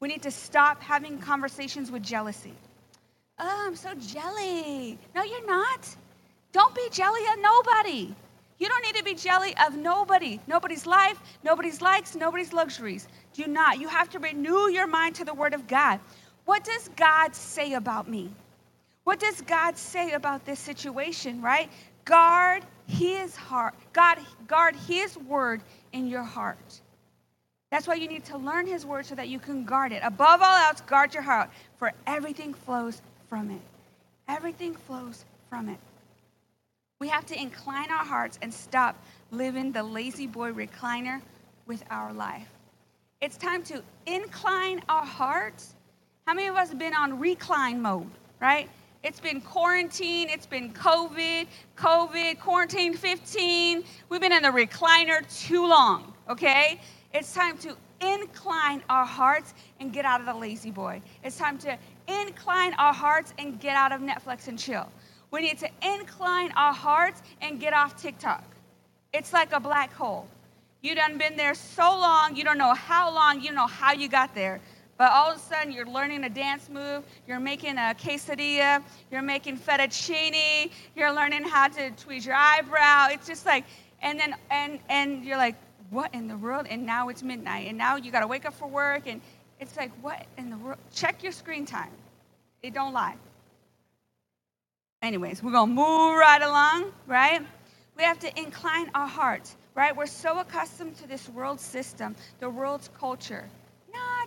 We 0.00 0.08
need 0.08 0.22
to 0.22 0.30
stop 0.30 0.82
having 0.82 1.18
conversations 1.18 1.90
with 1.90 2.02
jealousy. 2.02 2.54
Oh, 3.38 3.64
I'm 3.66 3.76
so 3.76 3.94
jelly. 3.94 4.98
No, 5.14 5.22
you're 5.22 5.46
not. 5.46 5.94
Don't 6.52 6.74
be 6.74 6.88
jelly 6.90 7.20
at 7.30 7.38
nobody. 7.40 8.14
You 8.58 8.68
don't 8.68 8.82
need 8.82 8.96
to 8.96 9.04
be 9.04 9.14
jelly 9.14 9.54
of 9.66 9.76
nobody, 9.76 10.40
nobody's 10.46 10.86
life, 10.86 11.20
nobody's 11.44 11.82
likes, 11.82 12.14
nobody's 12.14 12.54
luxuries. 12.54 13.06
Do 13.34 13.46
not. 13.46 13.78
You 13.78 13.88
have 13.88 14.08
to 14.10 14.18
renew 14.18 14.70
your 14.70 14.86
mind 14.86 15.14
to 15.16 15.26
the 15.26 15.34
Word 15.34 15.52
of 15.52 15.66
God. 15.66 16.00
What 16.46 16.64
does 16.64 16.88
God 16.96 17.34
say 17.34 17.74
about 17.74 18.08
me? 18.08 18.30
What 19.04 19.20
does 19.20 19.42
God 19.42 19.76
say 19.76 20.12
about 20.12 20.46
this 20.46 20.58
situation, 20.58 21.42
right? 21.42 21.70
Guard 22.06 22.62
His 22.86 23.36
heart. 23.36 23.74
God, 23.92 24.18
guard 24.46 24.74
His 24.88 25.18
Word 25.18 25.60
in 25.92 26.08
your 26.08 26.22
heart. 26.22 26.80
That's 27.70 27.86
why 27.86 27.94
you 27.96 28.08
need 28.08 28.24
to 28.26 28.38
learn 28.38 28.66
His 28.66 28.86
Word 28.86 29.04
so 29.04 29.14
that 29.16 29.28
you 29.28 29.38
can 29.38 29.64
guard 29.64 29.92
it. 29.92 30.00
Above 30.02 30.40
all 30.40 30.56
else, 30.56 30.80
guard 30.80 31.12
your 31.12 31.22
heart, 31.22 31.50
for 31.76 31.92
everything 32.06 32.54
flows 32.54 33.02
from 33.28 33.50
it. 33.50 33.60
Everything 34.28 34.74
flows 34.74 35.24
from 35.50 35.68
it. 35.68 35.78
We 37.00 37.08
have 37.08 37.26
to 37.26 37.40
incline 37.40 37.90
our 37.90 38.04
hearts 38.04 38.38
and 38.40 38.54
stop 38.54 38.96
living 39.30 39.72
the 39.72 39.82
La-Z-Boy 39.82 40.52
recliner 40.52 41.20
with 41.66 41.84
our 41.90 42.12
life. 42.12 42.48
It's 43.20 43.36
time 43.36 43.62
to 43.64 43.82
incline 44.06 44.80
our 44.88 45.04
hearts. 45.04 45.74
How 46.26 46.34
many 46.34 46.48
of 46.48 46.56
us 46.56 46.70
have 46.70 46.78
been 46.78 46.94
on 46.94 47.18
recline 47.18 47.82
mode, 47.82 48.10
right? 48.40 48.70
It's 49.06 49.20
been 49.20 49.40
quarantine, 49.40 50.28
it's 50.28 50.46
been 50.46 50.72
COVID, 50.72 51.46
COVID, 51.76 52.40
quarantine 52.40 52.92
15. 52.92 53.84
We've 54.08 54.20
been 54.20 54.32
in 54.32 54.42
the 54.42 54.48
recliner 54.48 55.22
too 55.46 55.64
long, 55.64 56.12
okay? 56.28 56.80
It's 57.14 57.32
time 57.32 57.56
to 57.58 57.76
incline 58.00 58.82
our 58.90 59.06
hearts 59.06 59.54
and 59.78 59.92
get 59.92 60.04
out 60.04 60.18
of 60.18 60.26
the 60.26 60.34
La-Z-Boy. 60.34 61.00
It's 61.22 61.36
time 61.36 61.56
to 61.58 61.78
incline 62.08 62.74
our 62.80 62.92
hearts 62.92 63.32
and 63.38 63.60
get 63.60 63.76
out 63.76 63.92
of 63.92 64.00
Netflix 64.00 64.48
and 64.48 64.58
chill. 64.58 64.90
We 65.30 65.40
need 65.40 65.58
to 65.58 65.68
incline 65.82 66.50
our 66.56 66.74
hearts 66.74 67.22
and 67.42 67.60
get 67.60 67.72
off 67.72 68.02
TikTok. 68.02 68.42
It's 69.12 69.32
like 69.32 69.52
a 69.52 69.60
black 69.60 69.92
hole. 69.92 70.26
You 70.82 70.96
done 70.96 71.16
been 71.16 71.36
there 71.36 71.54
so 71.54 71.96
long, 71.96 72.34
you 72.34 72.42
don't 72.42 72.58
know 72.58 72.74
how 72.74 73.14
long, 73.14 73.38
you 73.40 73.46
don't 73.50 73.54
know 73.54 73.68
how 73.68 73.92
you 73.92 74.08
got 74.08 74.34
there. 74.34 74.60
But 74.98 75.12
all 75.12 75.30
of 75.30 75.36
a 75.36 75.40
sudden, 75.40 75.72
you're 75.72 75.86
learning 75.86 76.24
a 76.24 76.30
dance 76.30 76.70
move, 76.70 77.04
you're 77.26 77.40
making 77.40 77.76
a 77.76 77.94
quesadilla, 77.98 78.82
you're 79.10 79.22
making 79.22 79.58
fettuccine, 79.58 80.70
you're 80.94 81.12
learning 81.12 81.44
how 81.44 81.68
to 81.68 81.90
tweeze 81.90 82.24
your 82.24 82.34
eyebrow. 82.34 83.08
It's 83.10 83.26
just 83.26 83.44
like, 83.44 83.64
and 84.00 84.18
then, 84.18 84.34
and, 84.50 84.78
and 84.88 85.24
you're 85.24 85.36
like, 85.36 85.56
what 85.90 86.14
in 86.14 86.28
the 86.28 86.36
world? 86.36 86.66
And 86.70 86.86
now 86.86 87.10
it's 87.10 87.22
midnight, 87.22 87.68
and 87.68 87.76
now 87.76 87.96
you 87.96 88.10
got 88.10 88.20
to 88.20 88.26
wake 88.26 88.46
up 88.46 88.54
for 88.54 88.68
work, 88.68 89.06
and 89.06 89.20
it's 89.60 89.76
like, 89.76 89.90
what 90.02 90.26
in 90.38 90.50
the 90.50 90.56
world? 90.56 90.78
Check 90.94 91.22
your 91.22 91.32
screen 91.32 91.66
time. 91.66 91.90
It 92.62 92.72
don't 92.72 92.92
lie. 92.92 93.16
Anyways, 95.02 95.42
we're 95.42 95.52
to 95.52 95.66
move 95.66 96.16
right 96.16 96.42
along, 96.42 96.92
right? 97.06 97.42
We 97.96 98.02
have 98.02 98.18
to 98.20 98.40
incline 98.40 98.90
our 98.94 99.06
hearts, 99.06 99.54
right? 99.74 99.94
We're 99.94 100.06
so 100.06 100.38
accustomed 100.38 100.96
to 100.96 101.06
this 101.06 101.28
world 101.28 101.60
system, 101.60 102.16
the 102.40 102.48
world's 102.48 102.88
culture. 102.98 103.44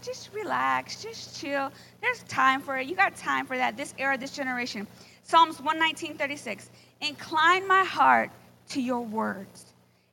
Just 0.02 0.34
relax, 0.34 1.04
just 1.04 1.40
chill. 1.40 1.70
There's 2.02 2.24
time 2.24 2.62
for 2.62 2.78
it. 2.78 2.88
You 2.88 2.96
got 2.96 3.16
time 3.18 3.46
for 3.46 3.58
that, 3.58 3.76
this 3.76 3.94
era, 3.98 4.18
this 4.18 4.32
generation. 4.32 4.88
Psalms 5.24 5.60
119, 5.60 6.18
36. 6.18 6.70
Incline 7.02 7.68
my 7.68 7.84
heart 7.84 8.32
to 8.70 8.82
your 8.82 9.02
words. 9.02 9.66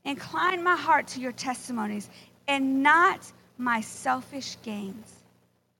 Incline 0.04 0.62
my 0.62 0.76
heart 0.76 1.06
to 1.08 1.20
your 1.20 1.32
testimonies 1.32 2.10
and 2.48 2.82
not 2.82 3.20
my 3.58 3.80
selfish 3.80 4.56
gains, 4.62 5.12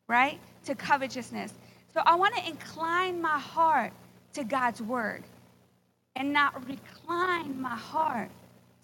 right? 0.09 0.39
To 0.67 0.75
covetousness. 0.75 1.53
So 1.93 2.01
I 2.05 2.15
want 2.15 2.37
to 2.37 2.49
incline 2.49 3.21
my 3.21 3.39
heart 3.39 3.93
to 4.35 4.45
God's 4.45 4.81
word 4.81 5.25
and 6.15 6.33
not 6.33 6.67
recline 6.69 7.61
my 7.61 7.77
heart 7.77 8.31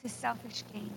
to 0.03 0.09
selfish 0.09 0.65
gains, 0.73 0.91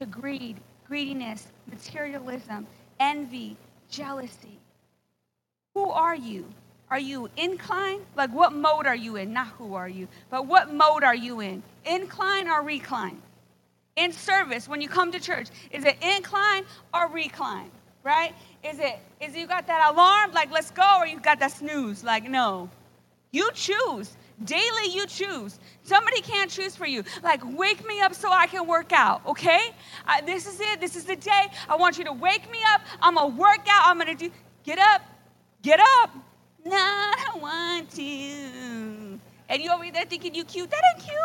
to 0.00 0.06
greed, 0.06 0.56
greediness, 0.88 1.46
materialism, 1.70 2.66
envy, 3.02 3.56
jealousy. 3.90 4.58
Who 5.74 5.90
are 5.90 6.14
you? 6.14 6.46
Are 6.88 6.98
you 6.98 7.28
incline? 7.36 8.00
Like 8.16 8.30
what 8.30 8.52
mode 8.52 8.86
are 8.86 8.96
you 8.96 9.16
in? 9.16 9.32
Not 9.32 9.48
who 9.58 9.74
are 9.74 9.88
you, 9.88 10.06
but 10.30 10.46
what 10.46 10.72
mode 10.72 11.02
are 11.02 11.14
you 11.14 11.40
in? 11.40 11.62
Incline 11.84 12.48
or 12.48 12.62
recline? 12.62 13.20
In 13.96 14.12
service, 14.12 14.68
when 14.68 14.80
you 14.80 14.88
come 14.88 15.10
to 15.12 15.20
church, 15.20 15.48
is 15.70 15.84
it 15.84 15.96
incline 16.02 16.64
or 16.94 17.08
recline? 17.08 17.70
Right? 18.04 18.34
Is 18.64 18.78
it 18.78 18.98
is 19.20 19.34
you 19.34 19.46
got 19.46 19.66
that 19.66 19.92
alarm, 19.92 20.32
like 20.32 20.50
let's 20.50 20.70
go, 20.70 20.98
or 21.00 21.06
you 21.06 21.18
got 21.20 21.40
that 21.40 21.52
snooze, 21.52 22.04
like 22.04 22.28
no. 22.28 22.70
You 23.32 23.50
choose. 23.54 24.16
Daily, 24.44 24.88
you 24.90 25.06
choose. 25.06 25.58
Somebody 25.82 26.20
can't 26.20 26.50
choose 26.50 26.76
for 26.76 26.86
you. 26.86 27.04
Like, 27.22 27.42
wake 27.56 27.86
me 27.86 28.00
up 28.00 28.14
so 28.14 28.30
I 28.30 28.46
can 28.46 28.66
work 28.66 28.92
out, 28.92 29.24
okay? 29.26 29.72
Uh, 30.06 30.20
this 30.24 30.46
is 30.46 30.60
it. 30.60 30.80
This 30.80 30.96
is 30.96 31.04
the 31.04 31.16
day. 31.16 31.46
I 31.68 31.76
want 31.76 31.98
you 31.98 32.04
to 32.04 32.12
wake 32.12 32.50
me 32.50 32.58
up. 32.72 32.82
I'm 33.00 33.14
going 33.14 33.32
to 33.32 33.40
work 33.40 33.66
out. 33.68 33.82
I'm 33.86 33.98
going 33.98 34.16
to 34.16 34.28
do. 34.28 34.34
Get 34.64 34.78
up. 34.78 35.02
Get 35.62 35.80
up. 35.80 36.10
No, 36.64 36.76
I 36.76 37.24
don't 37.26 37.42
want 37.42 37.90
to. 37.92 39.20
And 39.48 39.62
you're 39.62 39.72
over 39.72 39.90
there 39.92 40.04
thinking 40.04 40.34
you 40.34 40.44
cute. 40.44 40.70
That 40.70 40.82
ain't 40.94 41.04
cute. 41.04 41.16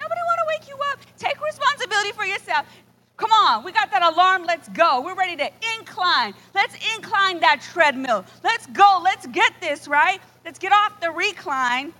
Nobody 0.00 0.20
want 0.26 0.40
to 0.40 0.46
wake 0.48 0.68
you 0.68 0.76
up. 0.92 0.98
Take 1.18 1.40
responsibility 1.42 2.12
for 2.12 2.24
yourself. 2.24 2.66
Come 3.16 3.32
on, 3.32 3.64
we 3.64 3.72
got 3.72 3.90
that 3.90 4.02
alarm. 4.02 4.44
Let's 4.46 4.68
go. 4.70 5.02
We're 5.02 5.14
ready 5.14 5.36
to 5.36 5.50
incline. 5.78 6.32
Let's 6.54 6.74
incline 6.96 7.38
that 7.40 7.60
treadmill. 7.60 8.24
Let's 8.42 8.66
go. 8.68 9.00
Let's 9.04 9.26
get 9.26 9.52
this, 9.60 9.86
right? 9.86 10.20
Let's 10.42 10.58
get 10.58 10.72
off 10.72 10.98
the 11.00 11.10
recline. 11.10 11.92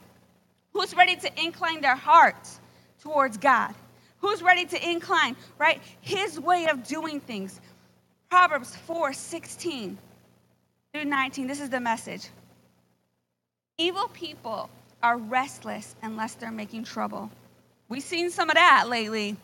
Who's 0.73 0.95
ready 0.95 1.17
to 1.17 1.43
incline 1.43 1.81
their 1.81 1.97
hearts 1.97 2.61
towards 3.03 3.37
God? 3.37 3.75
Who's 4.21 4.43
ready 4.43 4.67
to 4.67 4.91
incline, 4.91 5.37
right? 5.59 5.81
His 6.01 6.39
way 6.39 6.67
of 6.67 6.87
doing 6.87 7.21
things. 7.21 7.61
Proverbs 8.31 8.77
4 8.77 9.13
16 9.13 9.99
through 10.93 11.05
19. 11.05 11.47
This 11.47 11.61
is 11.61 11.71
the 11.71 11.81
message. 11.81 12.29
Evil 13.79 14.09
people 14.09 14.69
are 15.03 15.17
restless 15.17 15.97
unless 16.03 16.35
they're 16.35 16.51
making 16.51 16.85
trouble. 16.85 17.31
We've 17.89 18.03
seen 18.03 18.31
some 18.31 18.51
of 18.51 18.55
that 18.55 18.89
lately. 18.89 19.37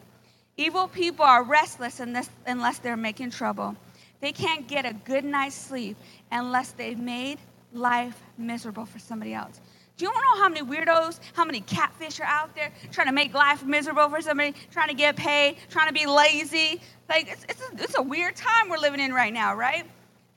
Evil 0.56 0.88
people 0.88 1.24
are 1.24 1.42
restless 1.42 2.00
unless, 2.00 2.30
unless 2.46 2.78
they're 2.78 2.96
making 2.96 3.30
trouble. 3.30 3.74
They 4.20 4.32
can't 4.32 4.66
get 4.68 4.86
a 4.86 4.92
good 4.92 5.24
night's 5.24 5.54
sleep 5.54 5.96
unless 6.30 6.72
they've 6.72 6.98
made 6.98 7.38
life 7.72 8.18
miserable 8.38 8.86
for 8.86 8.98
somebody 8.98 9.34
else. 9.34 9.60
Do 9.96 10.04
you 10.04 10.12
know 10.12 10.42
how 10.42 10.48
many 10.48 10.60
weirdos, 10.60 11.18
how 11.32 11.44
many 11.44 11.60
catfish 11.62 12.20
are 12.20 12.26
out 12.26 12.54
there 12.54 12.70
trying 12.92 13.06
to 13.06 13.14
make 13.14 13.32
life 13.32 13.64
miserable 13.64 14.08
for 14.10 14.20
somebody, 14.20 14.54
trying 14.70 14.88
to 14.88 14.94
get 14.94 15.16
paid, 15.16 15.56
trying 15.70 15.88
to 15.88 15.94
be 15.94 16.04
lazy? 16.06 16.80
Like, 17.08 17.28
it's, 17.32 17.44
it's, 17.48 17.62
a, 17.62 17.82
it's 17.82 17.96
a 17.96 18.02
weird 18.02 18.36
time 18.36 18.68
we're 18.68 18.78
living 18.78 19.00
in 19.00 19.14
right 19.14 19.32
now, 19.32 19.54
right? 19.54 19.86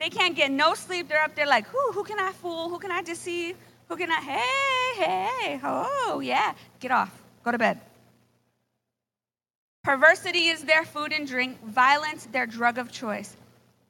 They 0.00 0.08
can't 0.08 0.34
get 0.34 0.50
no 0.50 0.72
sleep. 0.72 1.08
They're 1.08 1.22
up 1.22 1.34
there 1.34 1.46
like, 1.46 1.66
who, 1.66 1.92
who 1.92 2.04
can 2.04 2.18
I 2.18 2.32
fool? 2.32 2.70
Who 2.70 2.78
can 2.78 2.90
I 2.90 3.02
deceive? 3.02 3.54
Who 3.88 3.96
can 3.96 4.10
I, 4.10 4.20
hey, 4.20 5.04
hey, 5.04 5.60
oh, 5.62 6.20
yeah. 6.20 6.54
Get 6.78 6.90
off. 6.90 7.12
Go 7.44 7.52
to 7.52 7.58
bed. 7.58 7.80
Perversity 9.84 10.48
is 10.48 10.62
their 10.62 10.84
food 10.84 11.12
and 11.12 11.26
drink, 11.26 11.62
violence 11.66 12.26
their 12.32 12.46
drug 12.46 12.78
of 12.78 12.90
choice. 12.90 13.36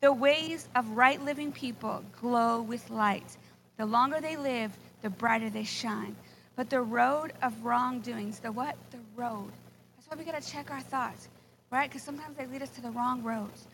The 0.01 0.13
ways 0.13 0.69
of 0.75 0.89
right 0.91 1.23
living 1.23 1.53
people 1.53 2.03
glow 2.21 2.63
with 2.63 2.89
light. 2.91 3.37
The 3.77 3.87
longer 3.87 4.21
they 4.21 4.37
live, 4.37 4.77
the 5.03 5.11
brighter 5.11 5.51
they 5.51 5.65
shine. 5.65 6.17
But 6.57 6.71
the 6.71 6.81
road 6.81 7.33
of 7.43 7.65
wrongdoings, 7.65 8.41
the 8.41 8.53
what? 8.53 8.77
The 8.91 8.99
road. 9.17 9.51
That's 9.97 10.09
why 10.09 10.17
we 10.17 10.25
got 10.25 10.41
to 10.41 10.53
check 10.53 10.71
our 10.71 10.81
thoughts, 10.81 11.29
right? 11.71 11.89
Because 11.89 12.03
sometimes 12.03 12.37
they 12.37 12.47
lead 12.47 12.63
us 12.63 12.71
to 12.71 12.83
the 12.83 12.91
wrong 12.91 13.23
roads. 13.23 13.67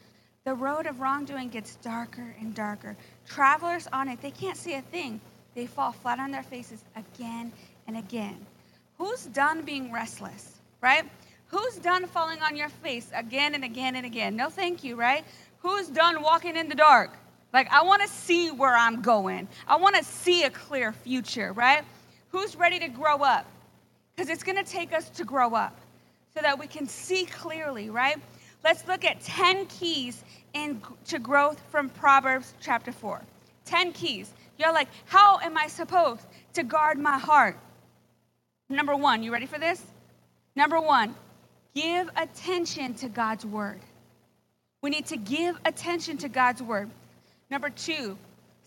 The 0.45 0.55
road 0.55 0.87
of 0.87 1.01
wrongdoing 1.01 1.49
gets 1.49 1.75
darker 1.77 2.35
and 2.41 2.55
darker. 2.55 2.97
Travelers 3.27 3.89
on 3.93 4.09
it, 4.09 4.21
they 4.23 4.31
can't 4.31 4.57
see 4.57 4.75
a 4.75 4.83
thing. 4.83 5.21
They 5.55 5.67
fall 5.67 5.93
flat 5.93 6.21
on 6.21 6.31
their 6.31 6.45
faces 6.45 6.85
again 6.95 7.53
and 7.89 7.97
again. 7.97 8.47
Who's 8.99 9.27
done 9.27 9.63
being 9.63 9.93
restless, 9.93 10.61
right? 10.81 11.05
Who's 11.49 11.77
done 11.77 12.07
falling 12.07 12.41
on 12.43 12.57
your 12.57 12.69
face 12.69 13.11
again 13.15 13.55
and 13.55 13.65
again 13.65 13.97
and 13.97 14.07
again? 14.07 14.37
No, 14.37 14.49
thank 14.49 14.85
you, 14.85 14.97
right? 14.97 15.25
Who's 15.61 15.89
done 15.89 16.23
walking 16.23 16.57
in 16.57 16.69
the 16.69 16.75
dark? 16.75 17.11
Like, 17.57 17.73
I 17.73 17.85
want 17.85 18.03
to 18.03 18.09
see 18.09 18.51
where 18.51 18.77
I'm 18.77 19.01
going. 19.01 19.49
I 19.67 19.77
want 19.77 19.97
to 19.97 20.05
see 20.05 20.43
a 20.43 20.51
clear 20.51 20.93
future, 20.93 21.55
right? 21.55 21.85
Who's 22.29 22.55
ready 22.55 22.79
to 22.81 22.89
grow 22.89 23.23
up? 23.23 23.47
Because 24.15 24.29
it's 24.29 24.43
to 24.43 24.63
take 24.63 24.93
us 24.93 25.09
to 25.09 25.25
grow 25.25 25.55
up 25.55 25.75
so 26.35 26.43
that 26.43 26.59
we 26.59 26.67
can 26.67 26.87
see 26.87 27.25
clearly, 27.25 27.89
right? 27.89 28.19
Let's 28.63 28.87
look 28.87 29.07
at 29.07 29.23
10 29.23 29.65
keys 29.69 30.23
in, 30.53 30.83
to 31.07 31.19
growth 31.19 31.59
from 31.71 31.89
Proverbs 31.89 32.53
chapter 32.61 32.93
4. 32.93 33.23
10 33.65 33.93
keys. 33.95 34.31
You're 34.59 34.75
like, 34.75 34.89
how 35.07 35.39
am 35.39 35.57
I 35.57 35.69
supposed 35.69 36.27
to 36.53 36.63
guard 36.63 36.99
my 36.99 37.19
heart? 37.19 37.57
Number 38.69 38.95
one, 38.95 39.23
you 39.23 39.33
ready 39.33 39.47
for 39.47 39.59
this? 39.59 39.83
Number 40.57 40.79
one, 40.79 41.15
give 41.75 42.11
attention 42.19 42.93
to 42.97 43.09
God's 43.09 43.47
word. 43.47 43.81
We 44.83 44.91
need 44.91 45.07
to 45.07 45.17
give 45.17 45.59
attention 45.65 46.19
to 46.19 46.29
God's 46.29 46.63
word. 46.63 46.91
Number 47.51 47.71
two, 47.71 48.17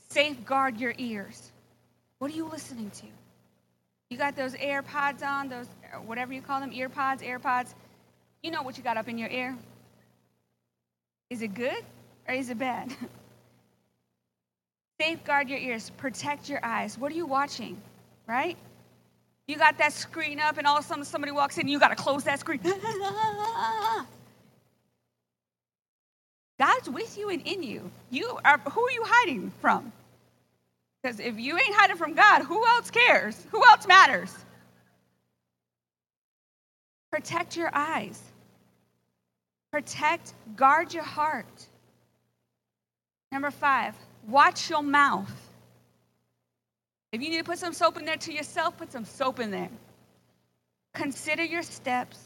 safeguard 0.10 0.78
your 0.78 0.94
ears. 0.98 1.52
What 2.20 2.32
are 2.32 2.36
you 2.36 2.46
listening 2.46 2.90
to? 2.92 3.06
You 4.10 4.18
got 4.18 4.36
those 4.36 4.54
AirPods 4.54 5.24
on, 5.24 5.50
those 5.50 5.68
whatever 6.06 6.34
you 6.34 6.42
call 6.42 6.60
them, 6.60 6.72
earpods, 6.72 7.22
AirPods. 7.22 7.74
You 8.42 8.52
know 8.52 8.64
what 8.64 8.78
you 8.78 8.84
got 8.84 8.98
up 8.98 9.08
in 9.08 9.18
your 9.18 9.30
ear. 9.30 9.56
Is 11.30 11.42
it 11.42 11.54
good 11.54 11.84
or 12.28 12.34
is 12.34 12.50
it 12.50 12.58
bad? 12.58 12.94
Safeguard 15.02 15.50
your 15.50 15.60
ears, 15.60 15.92
protect 15.92 16.50
your 16.50 16.60
eyes. 16.64 16.98
What 16.98 17.12
are 17.12 17.16
you 17.16 17.26
watching? 17.26 17.78
Right? 18.28 18.58
You 19.48 19.58
got 19.58 19.78
that 19.80 19.94
screen 19.94 20.40
up, 20.40 20.58
and 20.58 20.68
all 20.68 20.78
of 20.78 20.86
a 20.86 20.88
sudden 20.88 21.04
somebody 21.04 21.32
walks 21.32 21.58
in, 21.58 21.62
and 21.62 21.70
you 21.70 21.80
got 21.80 21.88
to 21.88 21.96
close 21.96 22.24
that 22.26 22.40
screen. 22.40 22.60
God's 26.60 26.90
with 26.90 27.18
you 27.18 27.30
and 27.30 27.42
in 27.48 27.64
you. 27.64 27.90
You 28.10 28.38
are 28.44 28.58
who 28.58 28.86
are 28.86 28.92
you 28.92 29.04
hiding 29.06 29.52
from? 29.62 29.92
Because 31.02 31.20
if 31.20 31.40
you 31.40 31.56
ain't 31.56 31.76
hiding 31.76 31.96
from 31.96 32.14
God, 32.14 32.44
who 32.44 32.66
else 32.68 32.92
cares? 32.92 33.48
Who 33.52 33.64
else 33.66 33.88
matters? 33.88 34.36
Protect 37.12 37.56
your 37.56 37.70
eyes. 37.74 38.22
Protect, 39.72 40.34
guard 40.56 40.94
your 40.94 41.04
heart. 41.04 41.68
Number 43.32 43.52
five, 43.52 43.96
watch 44.28 44.70
your 44.70 44.84
mouth. 44.84 45.32
If 47.12 47.22
you 47.22 47.30
need 47.30 47.38
to 47.38 47.44
put 47.44 47.60
some 47.60 47.74
soap 47.74 47.98
in 47.98 48.06
there 48.06 48.18
to 48.18 48.34
yourself, 48.34 48.78
put 48.78 48.92
some 48.92 49.06
soap 49.06 49.40
in 49.40 49.52
there. 49.52 49.70
Consider 50.94 51.44
your 51.44 51.64
steps. 51.64 52.20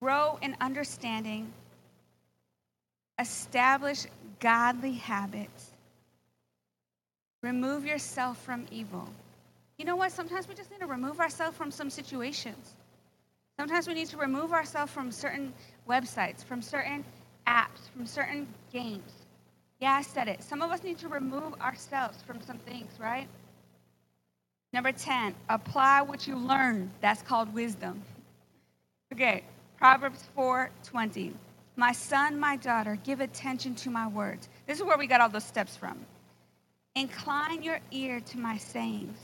Grow 0.00 0.38
in 0.42 0.56
understanding. 0.60 1.52
Establish 3.22 4.06
godly 4.40 4.94
habits. 4.94 5.70
Remove 7.42 7.86
yourself 7.86 8.36
from 8.44 8.66
evil. 8.72 9.08
You 9.78 9.84
know 9.84 9.94
what? 9.94 10.10
Sometimes 10.10 10.48
we 10.48 10.54
just 10.54 10.72
need 10.72 10.80
to 10.80 10.86
remove 10.86 11.20
ourselves 11.20 11.56
from 11.56 11.70
some 11.70 11.88
situations. 11.88 12.74
Sometimes 13.58 13.86
we 13.86 13.94
need 13.94 14.08
to 14.08 14.16
remove 14.16 14.52
ourselves 14.52 14.92
from 14.92 15.12
certain 15.12 15.52
websites, 15.88 16.44
from 16.44 16.60
certain 16.60 17.04
apps, 17.46 17.88
from 17.94 18.06
certain 18.06 18.48
games. 18.72 19.12
Yeah, 19.80 19.92
I 19.92 20.02
said 20.02 20.26
it. 20.26 20.42
Some 20.42 20.60
of 20.60 20.72
us 20.72 20.82
need 20.82 20.98
to 20.98 21.08
remove 21.08 21.54
ourselves 21.60 22.20
from 22.22 22.40
some 22.40 22.58
things, 22.58 22.90
right? 23.00 23.28
Number 24.72 24.90
10, 24.90 25.34
apply 25.48 26.02
what 26.02 26.26
you 26.26 26.36
learn. 26.36 26.90
That's 27.00 27.22
called 27.22 27.54
wisdom. 27.54 28.02
Okay, 29.12 29.44
Proverbs 29.78 30.24
4:20. 30.36 31.34
My 31.76 31.92
son, 31.92 32.38
my 32.38 32.56
daughter, 32.56 32.98
give 33.02 33.20
attention 33.20 33.74
to 33.76 33.90
my 33.90 34.06
words. 34.08 34.48
This 34.66 34.78
is 34.78 34.84
where 34.84 34.98
we 34.98 35.06
got 35.06 35.20
all 35.20 35.28
those 35.28 35.44
steps 35.44 35.76
from. 35.76 35.98
Incline 36.94 37.62
your 37.62 37.80
ear 37.90 38.20
to 38.20 38.38
my 38.38 38.58
sayings. 38.58 39.16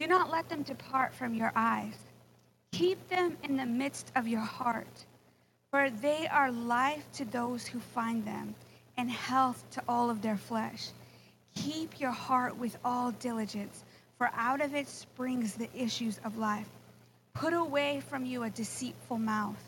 Do 0.00 0.06
not 0.06 0.30
let 0.30 0.48
them 0.48 0.62
depart 0.62 1.14
from 1.14 1.34
your 1.34 1.52
eyes. 1.54 1.94
Keep 2.72 3.08
them 3.08 3.36
in 3.42 3.56
the 3.56 3.66
midst 3.66 4.10
of 4.16 4.26
your 4.28 4.40
heart, 4.40 5.04
for 5.70 5.90
they 5.90 6.26
are 6.26 6.50
life 6.50 7.04
to 7.14 7.24
those 7.24 7.66
who 7.66 7.80
find 7.80 8.24
them 8.24 8.54
and 8.96 9.10
health 9.10 9.62
to 9.72 9.82
all 9.88 10.10
of 10.10 10.22
their 10.22 10.36
flesh. 10.36 10.88
Keep 11.54 12.00
your 12.00 12.10
heart 12.10 12.56
with 12.56 12.76
all 12.84 13.12
diligence, 13.12 13.84
for 14.18 14.30
out 14.34 14.60
of 14.60 14.74
it 14.74 14.88
springs 14.88 15.54
the 15.54 15.68
issues 15.74 16.18
of 16.24 16.38
life. 16.38 16.68
Put 17.34 17.52
away 17.52 18.00
from 18.08 18.24
you 18.24 18.42
a 18.42 18.50
deceitful 18.50 19.18
mouth, 19.18 19.62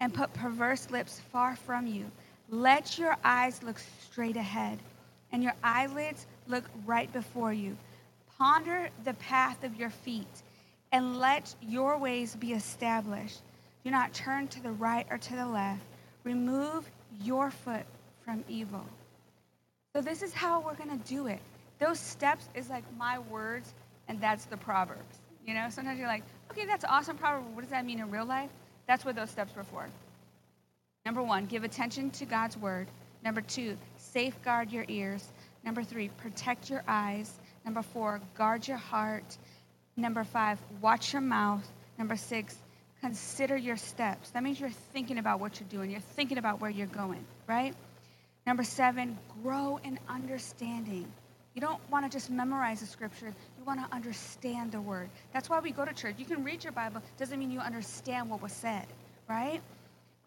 and 0.00 0.12
put 0.12 0.32
perverse 0.34 0.90
lips 0.90 1.20
far 1.32 1.56
from 1.56 1.86
you. 1.86 2.10
Let 2.48 2.98
your 2.98 3.16
eyes 3.24 3.62
look 3.62 3.78
straight 4.02 4.36
ahead, 4.36 4.78
and 5.32 5.42
your 5.42 5.54
eyelids 5.64 6.26
look 6.46 6.64
right 6.84 7.12
before 7.12 7.52
you. 7.52 7.76
Ponder 8.38 8.88
the 9.04 9.14
path 9.14 9.64
of 9.64 9.74
your 9.76 9.90
feet, 9.90 10.42
and 10.92 11.18
let 11.18 11.54
your 11.60 11.98
ways 11.98 12.36
be 12.36 12.52
established. 12.52 13.40
Do 13.84 13.90
not 13.90 14.12
turn 14.12 14.48
to 14.48 14.62
the 14.62 14.72
right 14.72 15.06
or 15.10 15.18
to 15.18 15.36
the 15.36 15.46
left. 15.46 15.82
Remove 16.24 16.88
your 17.22 17.50
foot 17.50 17.84
from 18.24 18.44
evil. 18.48 18.84
So, 19.94 20.02
this 20.02 20.22
is 20.22 20.34
how 20.34 20.60
we're 20.60 20.74
going 20.74 20.90
to 20.90 21.08
do 21.08 21.26
it. 21.26 21.40
Those 21.78 21.98
steps 21.98 22.48
is 22.54 22.68
like 22.68 22.84
my 22.98 23.18
words, 23.18 23.72
and 24.08 24.20
that's 24.20 24.44
the 24.44 24.56
Proverbs. 24.56 25.18
You 25.46 25.54
know, 25.54 25.68
sometimes 25.70 25.98
you're 25.98 26.08
like, 26.08 26.24
okay, 26.50 26.66
that's 26.66 26.84
awesome 26.84 27.16
proverb. 27.16 27.54
What 27.54 27.62
does 27.62 27.70
that 27.70 27.86
mean 27.86 28.00
in 28.00 28.10
real 28.10 28.26
life? 28.26 28.50
That's 28.86 29.04
what 29.04 29.16
those 29.16 29.30
steps 29.30 29.54
were 29.54 29.64
for. 29.64 29.86
Number 31.04 31.22
one, 31.22 31.46
give 31.46 31.64
attention 31.64 32.10
to 32.12 32.24
God's 32.26 32.56
word. 32.56 32.88
Number 33.24 33.40
two, 33.40 33.76
safeguard 33.96 34.72
your 34.72 34.84
ears. 34.88 35.26
Number 35.64 35.82
three, 35.82 36.08
protect 36.08 36.70
your 36.70 36.82
eyes. 36.86 37.32
Number 37.64 37.82
four, 37.82 38.20
guard 38.36 38.66
your 38.66 38.76
heart. 38.76 39.36
Number 39.96 40.24
five, 40.24 40.58
watch 40.80 41.12
your 41.12 41.22
mouth. 41.22 41.66
Number 41.98 42.16
six, 42.16 42.56
consider 43.00 43.56
your 43.56 43.76
steps. 43.76 44.30
That 44.30 44.42
means 44.42 44.60
you're 44.60 44.70
thinking 44.92 45.18
about 45.18 45.40
what 45.40 45.58
you're 45.58 45.68
doing, 45.68 45.90
you're 45.90 46.00
thinking 46.00 46.38
about 46.38 46.60
where 46.60 46.70
you're 46.70 46.86
going, 46.86 47.24
right? 47.46 47.74
Number 48.46 48.62
seven, 48.62 49.18
grow 49.42 49.78
in 49.82 49.98
understanding. 50.08 51.06
You 51.54 51.60
don't 51.60 51.80
want 51.90 52.04
to 52.04 52.16
just 52.16 52.30
memorize 52.30 52.80
the 52.80 52.86
scripture. 52.86 53.32
Want 53.66 53.80
to 53.80 53.94
understand 53.94 54.70
the 54.70 54.80
word. 54.80 55.10
That's 55.32 55.50
why 55.50 55.58
we 55.58 55.72
go 55.72 55.84
to 55.84 55.92
church. 55.92 56.14
You 56.18 56.24
can 56.24 56.44
read 56.44 56.62
your 56.62 56.72
Bible, 56.72 57.02
doesn't 57.18 57.36
mean 57.38 57.50
you 57.50 57.58
understand 57.58 58.30
what 58.30 58.40
was 58.40 58.52
said, 58.52 58.86
right? 59.28 59.60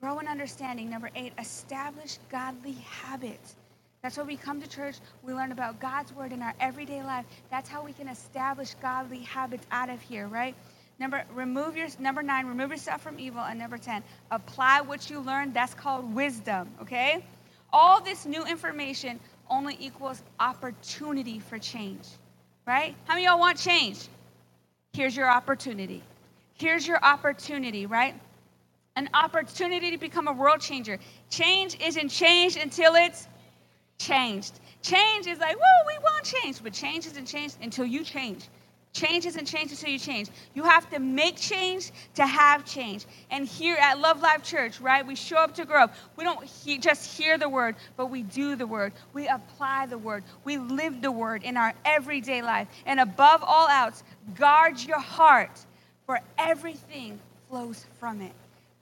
Grow 0.02 0.20
in 0.20 0.28
understanding. 0.28 0.90
Number 0.90 1.10
eight, 1.16 1.32
establish 1.40 2.20
godly 2.30 2.74
habits. 2.74 3.56
That's 4.02 4.18
why 4.18 4.24
we 4.24 4.36
come 4.36 4.62
to 4.62 4.68
church. 4.68 4.98
We 5.24 5.34
learn 5.34 5.54
about 5.54 5.80
God's 5.80 6.14
word 6.14 6.34
in 6.34 6.42
our 6.42 6.54
everyday 6.60 7.02
life. 7.02 7.26
That's 7.50 7.70
how 7.70 7.84
we 7.84 7.94
can 7.94 8.10
establish 8.10 8.76
godly 8.82 9.20
habits 9.20 9.66
out 9.72 9.90
of 9.90 10.02
here, 10.02 10.28
right? 10.28 10.56
Number 11.00 11.24
remove 11.34 11.78
your 11.78 11.88
number 11.98 12.22
nine, 12.22 12.46
remove 12.46 12.72
yourself 12.72 13.02
from 13.02 13.20
evil, 13.20 13.42
and 13.42 13.58
number 13.58 13.78
ten, 13.78 14.04
apply 14.32 14.82
what 14.82 15.10
you 15.10 15.20
learned. 15.22 15.54
That's 15.54 15.74
called 15.74 16.14
wisdom. 16.14 16.70
Okay. 16.82 17.24
All 17.72 18.02
this 18.02 18.26
new 18.26 18.46
information 18.46 19.20
only 19.50 19.78
equals 19.80 20.22
opportunity 20.40 21.40
for 21.40 21.58
change, 21.58 22.06
right? 22.70 22.94
How 23.06 23.16
many 23.16 23.26
y'all 23.26 23.40
want 23.40 23.58
change? 23.58 23.98
Here's 24.94 25.18
your 25.18 25.28
opportunity. 25.28 26.04
Here's 26.54 26.88
your 26.88 27.04
opportunity, 27.04 27.88
right? 27.88 28.14
An 28.96 29.10
opportunity 29.16 29.90
to 29.90 29.98
become 29.98 30.28
a 30.28 30.34
world 30.34 30.62
changer. 30.62 31.00
Change 31.32 31.78
isn't 31.82 32.10
changed 32.10 32.58
until 32.58 32.94
it's 32.94 33.28
changed. 33.98 34.60
Change 34.84 35.26
is 35.26 35.40
like, 35.40 35.56
whoa, 35.56 35.88
we 35.88 35.98
want 36.04 36.24
change, 36.24 36.62
but 36.62 36.72
change 36.72 37.08
isn't 37.08 37.26
changed 37.26 37.58
until 37.64 37.86
you 37.86 38.04
change. 38.04 38.48
Change 38.92 39.28
isn't 39.28 39.46
change 39.46 39.72
until 39.72 39.90
you 39.90 40.00
change. 40.00 40.30
You 40.56 40.64
have 40.64 40.90
to 40.90 41.00
make 41.00 41.38
change 41.38 41.92
to 42.16 42.26
have 42.26 42.66
change. 42.66 43.06
And 43.30 43.48
here 43.48 43.78
at 43.80 44.00
Love 44.00 44.22
Life 44.22 44.44
Church, 44.44 44.82
right, 44.82 45.06
we 45.06 45.16
show 45.16 45.38
up 45.38 45.54
to 45.56 45.66
grow 45.66 45.84
up. 45.84 45.94
We 46.16 46.24
don't 46.24 46.44
he- 46.44 46.80
just 46.80 47.16
hear 47.16 47.38
the 47.38 47.48
word, 47.48 47.76
but 47.98 48.08
we 48.08 48.24
do 48.24 48.56
the 48.56 48.66
word. 48.66 48.94
We 49.14 49.28
apply 49.28 49.86
the 49.86 49.98
word. 49.98 50.24
We 50.44 50.58
live 50.58 51.02
the 51.04 51.12
word 51.12 51.44
in 51.44 51.56
our 51.56 51.74
everyday 51.86 52.42
life. 52.42 52.68
And 52.88 53.00
above 53.00 53.44
all 53.44 53.68
else, 53.68 54.04
guard 54.36 54.80
your 54.80 55.00
heart, 55.00 55.66
for 56.08 56.20
everything 56.40 57.20
flows 57.48 57.86
from 58.00 58.22
it. 58.22 58.34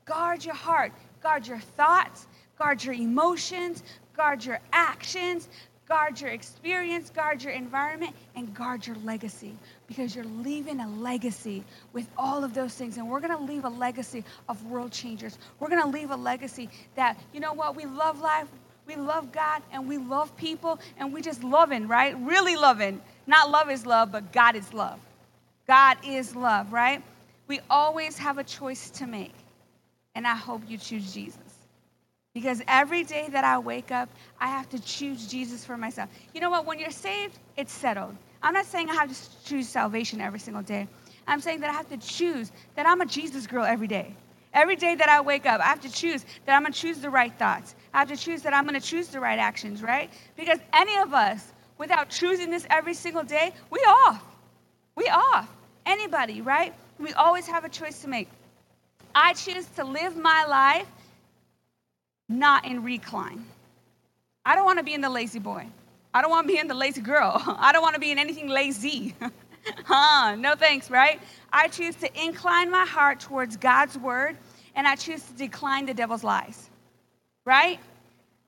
Guard 0.06 0.46
your 0.46 0.56
heart, 0.56 0.94
guard 1.22 1.46
your 1.46 1.60
thoughts, 1.60 2.28
guard 2.58 2.82
your 2.82 2.94
emotions, 2.94 3.84
guard 4.16 4.46
your 4.46 4.60
actions, 4.72 5.50
guard 5.88 6.20
your 6.20 6.30
experience, 6.30 7.10
guard 7.10 7.44
your 7.44 7.54
environment, 7.54 8.16
and 8.36 8.54
guard 8.54 8.88
your 8.88 8.96
legacy 9.04 9.54
because 9.88 10.16
you're 10.16 10.26
leaving 10.26 10.80
a 10.80 10.88
legacy 10.88 11.64
with 11.94 12.08
all 12.18 12.44
of 12.44 12.54
those 12.54 12.74
things. 12.74 12.98
And 12.98 13.10
we're 13.10 13.22
going 13.22 13.38
to 13.38 13.44
leave 13.44 13.64
a 13.66 13.70
legacy 13.70 14.24
of 14.50 14.64
world 14.66 14.92
changers. 14.92 15.38
We're 15.60 15.70
going 15.70 15.82
to 15.82 15.88
leave 15.88 16.12
a 16.12 16.16
legacy 16.16 16.70
that, 16.96 17.18
you 17.34 17.40
know 17.40 17.54
what, 17.54 17.76
we 17.76 17.86
love 17.86 18.20
life, 18.20 18.48
we 18.86 18.96
love 18.96 19.32
God, 19.32 19.62
and 19.72 19.88
we 19.88 19.98
love 19.98 20.36
people, 20.38 20.80
and 20.98 21.14
we 21.14 21.22
just 21.22 21.44
loving, 21.44 21.88
right? 21.88 22.18
Really 22.20 22.56
loving. 22.56 23.02
Not 23.26 23.50
love 23.50 23.70
is 23.70 23.86
love, 23.86 24.12
but 24.12 24.32
God 24.32 24.56
is 24.56 24.74
love. 24.74 25.00
God 25.68 25.98
is 26.06 26.36
love, 26.36 26.72
right? 26.72 27.02
We 27.48 27.62
always 27.70 28.18
have 28.18 28.38
a 28.38 28.44
choice 28.44 28.90
to 28.92 29.08
make. 29.08 29.34
And 30.16 30.28
I 30.28 30.36
hope 30.36 30.62
you 30.68 30.78
choose 30.78 31.14
Jesus. 31.14 31.40
Because 32.34 32.62
every 32.68 33.04
day 33.04 33.28
that 33.32 33.44
I 33.44 33.58
wake 33.60 33.92
up, 33.92 34.10
I 34.40 34.48
have 34.48 34.70
to 34.70 34.80
choose 34.80 35.28
Jesus 35.28 35.66
for 35.66 35.76
myself. 35.76 36.10
You 36.34 36.42
know 36.42 36.50
what? 36.50 36.66
When 36.66 36.78
you're 36.78 36.92
saved, 36.92 37.38
it's 37.56 37.74
settled. 37.74 38.16
I'm 38.42 38.54
not 38.54 38.66
saying 38.66 38.90
I 38.90 38.96
have 38.96 39.10
to 39.10 39.46
choose 39.46 39.68
salvation 39.68 40.22
every 40.22 40.40
single 40.40 40.64
day. 40.64 40.88
I'm 41.28 41.42
saying 41.42 41.62
that 41.62 41.70
I 41.70 41.74
have 41.74 41.90
to 41.90 41.98
choose 41.98 42.52
that 42.76 42.86
I'm 42.86 43.02
a 43.02 43.06
Jesus 43.06 43.48
girl 43.48 43.66
every 43.66 43.88
day. 43.88 44.16
Every 44.54 44.76
day 44.76 44.96
that 44.96 45.10
I 45.10 45.22
wake 45.22 45.46
up, 45.46 45.60
I 45.60 45.66
have 45.66 45.82
to 45.82 45.92
choose 45.92 46.26
that 46.46 46.56
I'm 46.56 46.64
going 46.64 46.74
to 46.74 46.80
choose 46.80 47.00
the 47.00 47.10
right 47.10 47.38
thoughts. 47.38 47.76
I 47.94 48.00
have 48.00 48.08
to 48.10 48.18
choose 48.18 48.44
that 48.44 48.54
I'm 48.54 48.66
going 48.66 48.80
to 48.80 48.86
choose 48.86 49.08
the 49.10 49.20
right 49.20 49.38
actions, 49.38 49.84
right? 49.84 50.10
Because 50.36 50.60
any 50.74 50.98
of 50.98 51.14
us, 51.14 51.46
without 51.78 52.10
choosing 52.10 52.50
this 52.50 52.66
every 52.70 52.94
single 52.94 53.24
day, 53.24 53.52
we 53.70 53.80
off. 53.80 54.24
We 54.96 55.08
off. 55.10 55.48
Anybody, 55.86 56.42
right? 56.42 56.74
We 56.98 57.14
always 57.14 57.46
have 57.48 57.66
a 57.66 57.70
choice 57.70 58.02
to 58.02 58.08
make. 58.08 58.30
I 59.14 59.34
choose 59.34 59.66
to 59.76 59.84
live 59.84 60.16
my 60.16 60.46
life 60.46 60.88
not 62.30 62.66
in 62.66 62.84
recline. 62.84 63.46
I 64.46 64.56
don't 64.56 64.66
want 64.66 64.80
to 64.80 64.84
be 64.84 64.94
in 64.94 65.02
the 65.02 65.10
La-Z-Boy. 65.10 65.68
I 66.18 66.22
don't 66.24 66.32
want 66.32 66.48
to 66.48 66.54
be 66.54 66.60
in 66.60 66.68
the 66.68 66.74
lazy 66.74 67.02
girl. 67.02 67.40
I 67.60 67.72
don't 67.72 67.84
want 67.84 67.94
to 67.94 68.02
be 68.02 68.12
in 68.12 68.18
anything 68.18 68.48
lazy. 68.48 69.14
huh, 69.86 70.36
no 70.36 70.56
thanks, 70.56 70.90
right? 70.90 71.22
I 71.54 71.68
choose 71.68 71.96
to 71.98 72.26
incline 72.26 72.72
my 72.72 72.86
heart 72.88 73.20
towards 73.20 73.56
God's 73.56 74.00
word 74.00 74.36
and 74.74 74.88
I 74.88 74.96
choose 74.96 75.22
to 75.22 75.34
decline 75.34 75.86
the 75.86 75.94
devil's 75.94 76.24
lies, 76.24 76.72
right? 77.46 77.80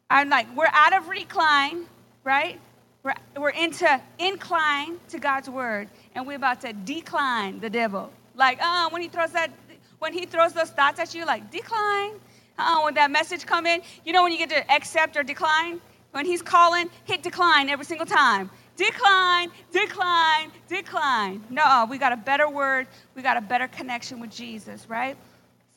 I'm 0.09 0.29
like, 0.29 0.47
we're 0.55 0.65
out 0.73 0.97
of 0.97 1.09
recline, 1.09 1.85
right? 2.23 2.59
We're, 3.03 3.13
we're 3.37 3.49
into 3.49 4.01
incline 4.17 4.97
to 5.09 5.19
God's 5.19 5.47
word 5.47 5.89
and 6.15 6.25
we're 6.25 6.37
about 6.37 6.61
to 6.61 6.73
decline 6.73 7.59
the 7.59 7.69
devil. 7.69 8.11
Like, 8.35 8.57
uh, 8.63 8.89
when 8.89 9.03
he 9.03 9.09
throws 9.09 9.31
that, 9.33 9.51
when 9.99 10.13
he 10.13 10.25
throws 10.25 10.53
those 10.53 10.71
thoughts 10.71 10.99
at 10.99 11.13
you, 11.13 11.23
like, 11.23 11.51
decline. 11.51 12.13
Uh, 12.57 12.81
when 12.81 12.95
that 12.95 13.11
message 13.11 13.45
come 13.45 13.67
in, 13.67 13.81
you 14.05 14.11
know 14.11 14.23
when 14.23 14.31
you 14.31 14.39
get 14.39 14.49
to 14.49 14.71
accept 14.71 15.15
or 15.15 15.23
decline? 15.23 15.79
When 16.11 16.25
he's 16.25 16.41
calling, 16.41 16.89
hit 17.05 17.23
decline 17.23 17.69
every 17.69 17.85
single 17.85 18.05
time. 18.05 18.49
Decline, 18.75 19.51
decline, 19.71 20.51
decline. 20.67 21.43
No, 21.49 21.85
we 21.89 21.97
got 21.97 22.13
a 22.13 22.17
better 22.17 22.49
word. 22.49 22.87
We 23.13 23.21
got 23.21 23.37
a 23.37 23.41
better 23.41 23.67
connection 23.67 24.19
with 24.19 24.31
Jesus, 24.31 24.89
right? 24.89 25.17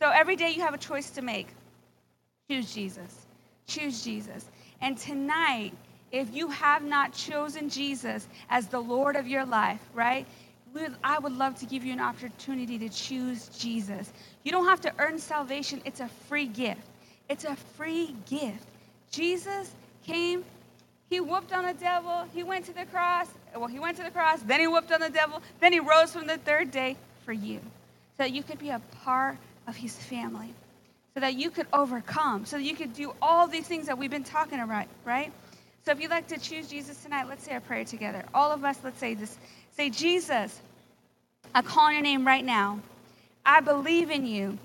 So 0.01 0.11
every 0.11 0.37
day 0.37 0.51
you 0.51 0.63
have 0.63 0.75
a 0.75 0.79
choice 0.79 1.11
to 1.11 1.23
make. 1.23 1.49
Choose 2.49 2.73
Jesus. 2.73 3.27
Choose 3.67 4.05
Jesus. 4.05 4.49
And 4.81 4.97
tonight, 4.97 5.73
if 6.13 6.35
you 6.35 6.49
have 6.49 6.83
not 6.83 7.13
chosen 7.13 7.69
Jesus 7.69 8.29
as 8.51 8.69
the 8.69 8.81
Lord 8.81 9.17
of 9.17 9.27
your 9.27 9.45
life, 9.45 9.81
right? 9.95 10.27
I 11.05 11.19
would 11.19 11.33
love 11.33 11.57
to 11.57 11.67
give 11.67 11.85
you 11.85 11.93
an 11.93 12.01
opportunity 12.01 12.79
to 12.79 12.89
choose 12.89 13.49
Jesus. 13.49 14.13
You 14.43 14.53
don't 14.53 14.67
have 14.67 14.81
to 14.83 14.93
earn 14.99 15.19
salvation, 15.19 15.83
it's 15.85 16.01
a 16.01 16.09
free 16.29 16.47
gift. 16.47 16.81
It's 17.29 17.45
a 17.45 17.57
free 17.77 18.15
gift. 18.29 18.67
Jesus 19.11 19.71
came, 20.07 20.45
he 21.11 21.21
whooped 21.21 21.53
on 21.53 21.67
the 21.67 21.75
devil, 21.75 22.25
he 22.33 22.43
went 22.43 22.67
to 22.67 22.73
the 22.73 22.87
cross. 22.87 23.27
Well, 23.55 23.67
he 23.67 23.79
went 23.79 23.99
to 23.99 24.03
the 24.03 24.11
cross, 24.11 24.41
then 24.41 24.61
he 24.61 24.67
whooped 24.67 24.91
on 24.93 25.01
the 25.01 25.11
devil, 25.11 25.43
then 25.61 25.73
he 25.73 25.81
rose 25.81 26.13
from 26.13 26.27
the 26.27 26.39
third 26.39 26.71
day 26.71 26.97
for 27.25 27.33
you. 27.33 27.61
So 28.17 28.25
that 28.25 28.33
you 28.33 28.43
could 28.43 28.59
be 28.59 28.71
a 28.71 28.81
part 29.05 29.37
of 29.67 29.77
his 29.77 29.95
family. 29.95 30.55
So 31.15 31.21
that 31.21 31.35
you 31.35 31.51
could 31.51 31.67
overcome, 31.73 32.47
so 32.47 32.57
that 32.57 32.63
you 32.63 32.75
could 32.75 32.95
do 32.95 33.15
all 33.21 33.47
these 33.47 33.67
things 33.67 33.87
that 33.87 33.99
we've 33.99 34.11
been 34.11 34.25
talking 34.25 34.61
about, 34.61 34.87
right? 35.05 35.31
So 35.85 35.93
if 35.93 36.01
you'd 36.01 36.11
like 36.11 36.29
to 36.29 36.39
choose 36.39 36.69
Jesus 36.69 37.03
tonight, 37.03 37.29
let's 37.29 37.45
say 37.45 37.57
a 37.57 37.61
prayer 37.61 37.85
together. 37.85 38.25
All 38.33 38.53
of 38.53 38.65
us, 38.65 38.79
let's 38.83 38.99
say 38.99 39.15
this. 39.15 39.37
Say, 39.77 39.91
Jesus, 39.91 40.59
I 41.55 41.63
call 41.63 41.87
on 41.87 41.93
your 41.93 42.03
name 42.03 42.27
right 42.27 42.45
now. 42.45 42.81
I 43.45 43.61
believe 43.61 44.11
in 44.11 44.27
you. 44.27 44.59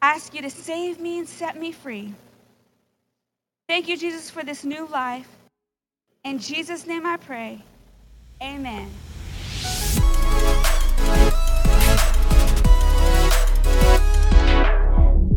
I 0.00 0.14
ask 0.14 0.34
you 0.34 0.42
to 0.42 0.50
save 0.50 0.98
me 0.98 1.18
and 1.18 1.28
set 1.28 1.58
me 1.58 1.72
free. 1.72 2.14
Thank 3.68 3.88
you, 3.88 3.96
Jesus, 3.96 4.30
for 4.30 4.44
this 4.44 4.64
new 4.64 4.86
life. 4.86 5.28
In 6.24 6.38
Jesus' 6.38 6.86
name 6.86 7.06
I 7.06 7.16
pray. 7.16 7.62
Amen. 8.42 8.90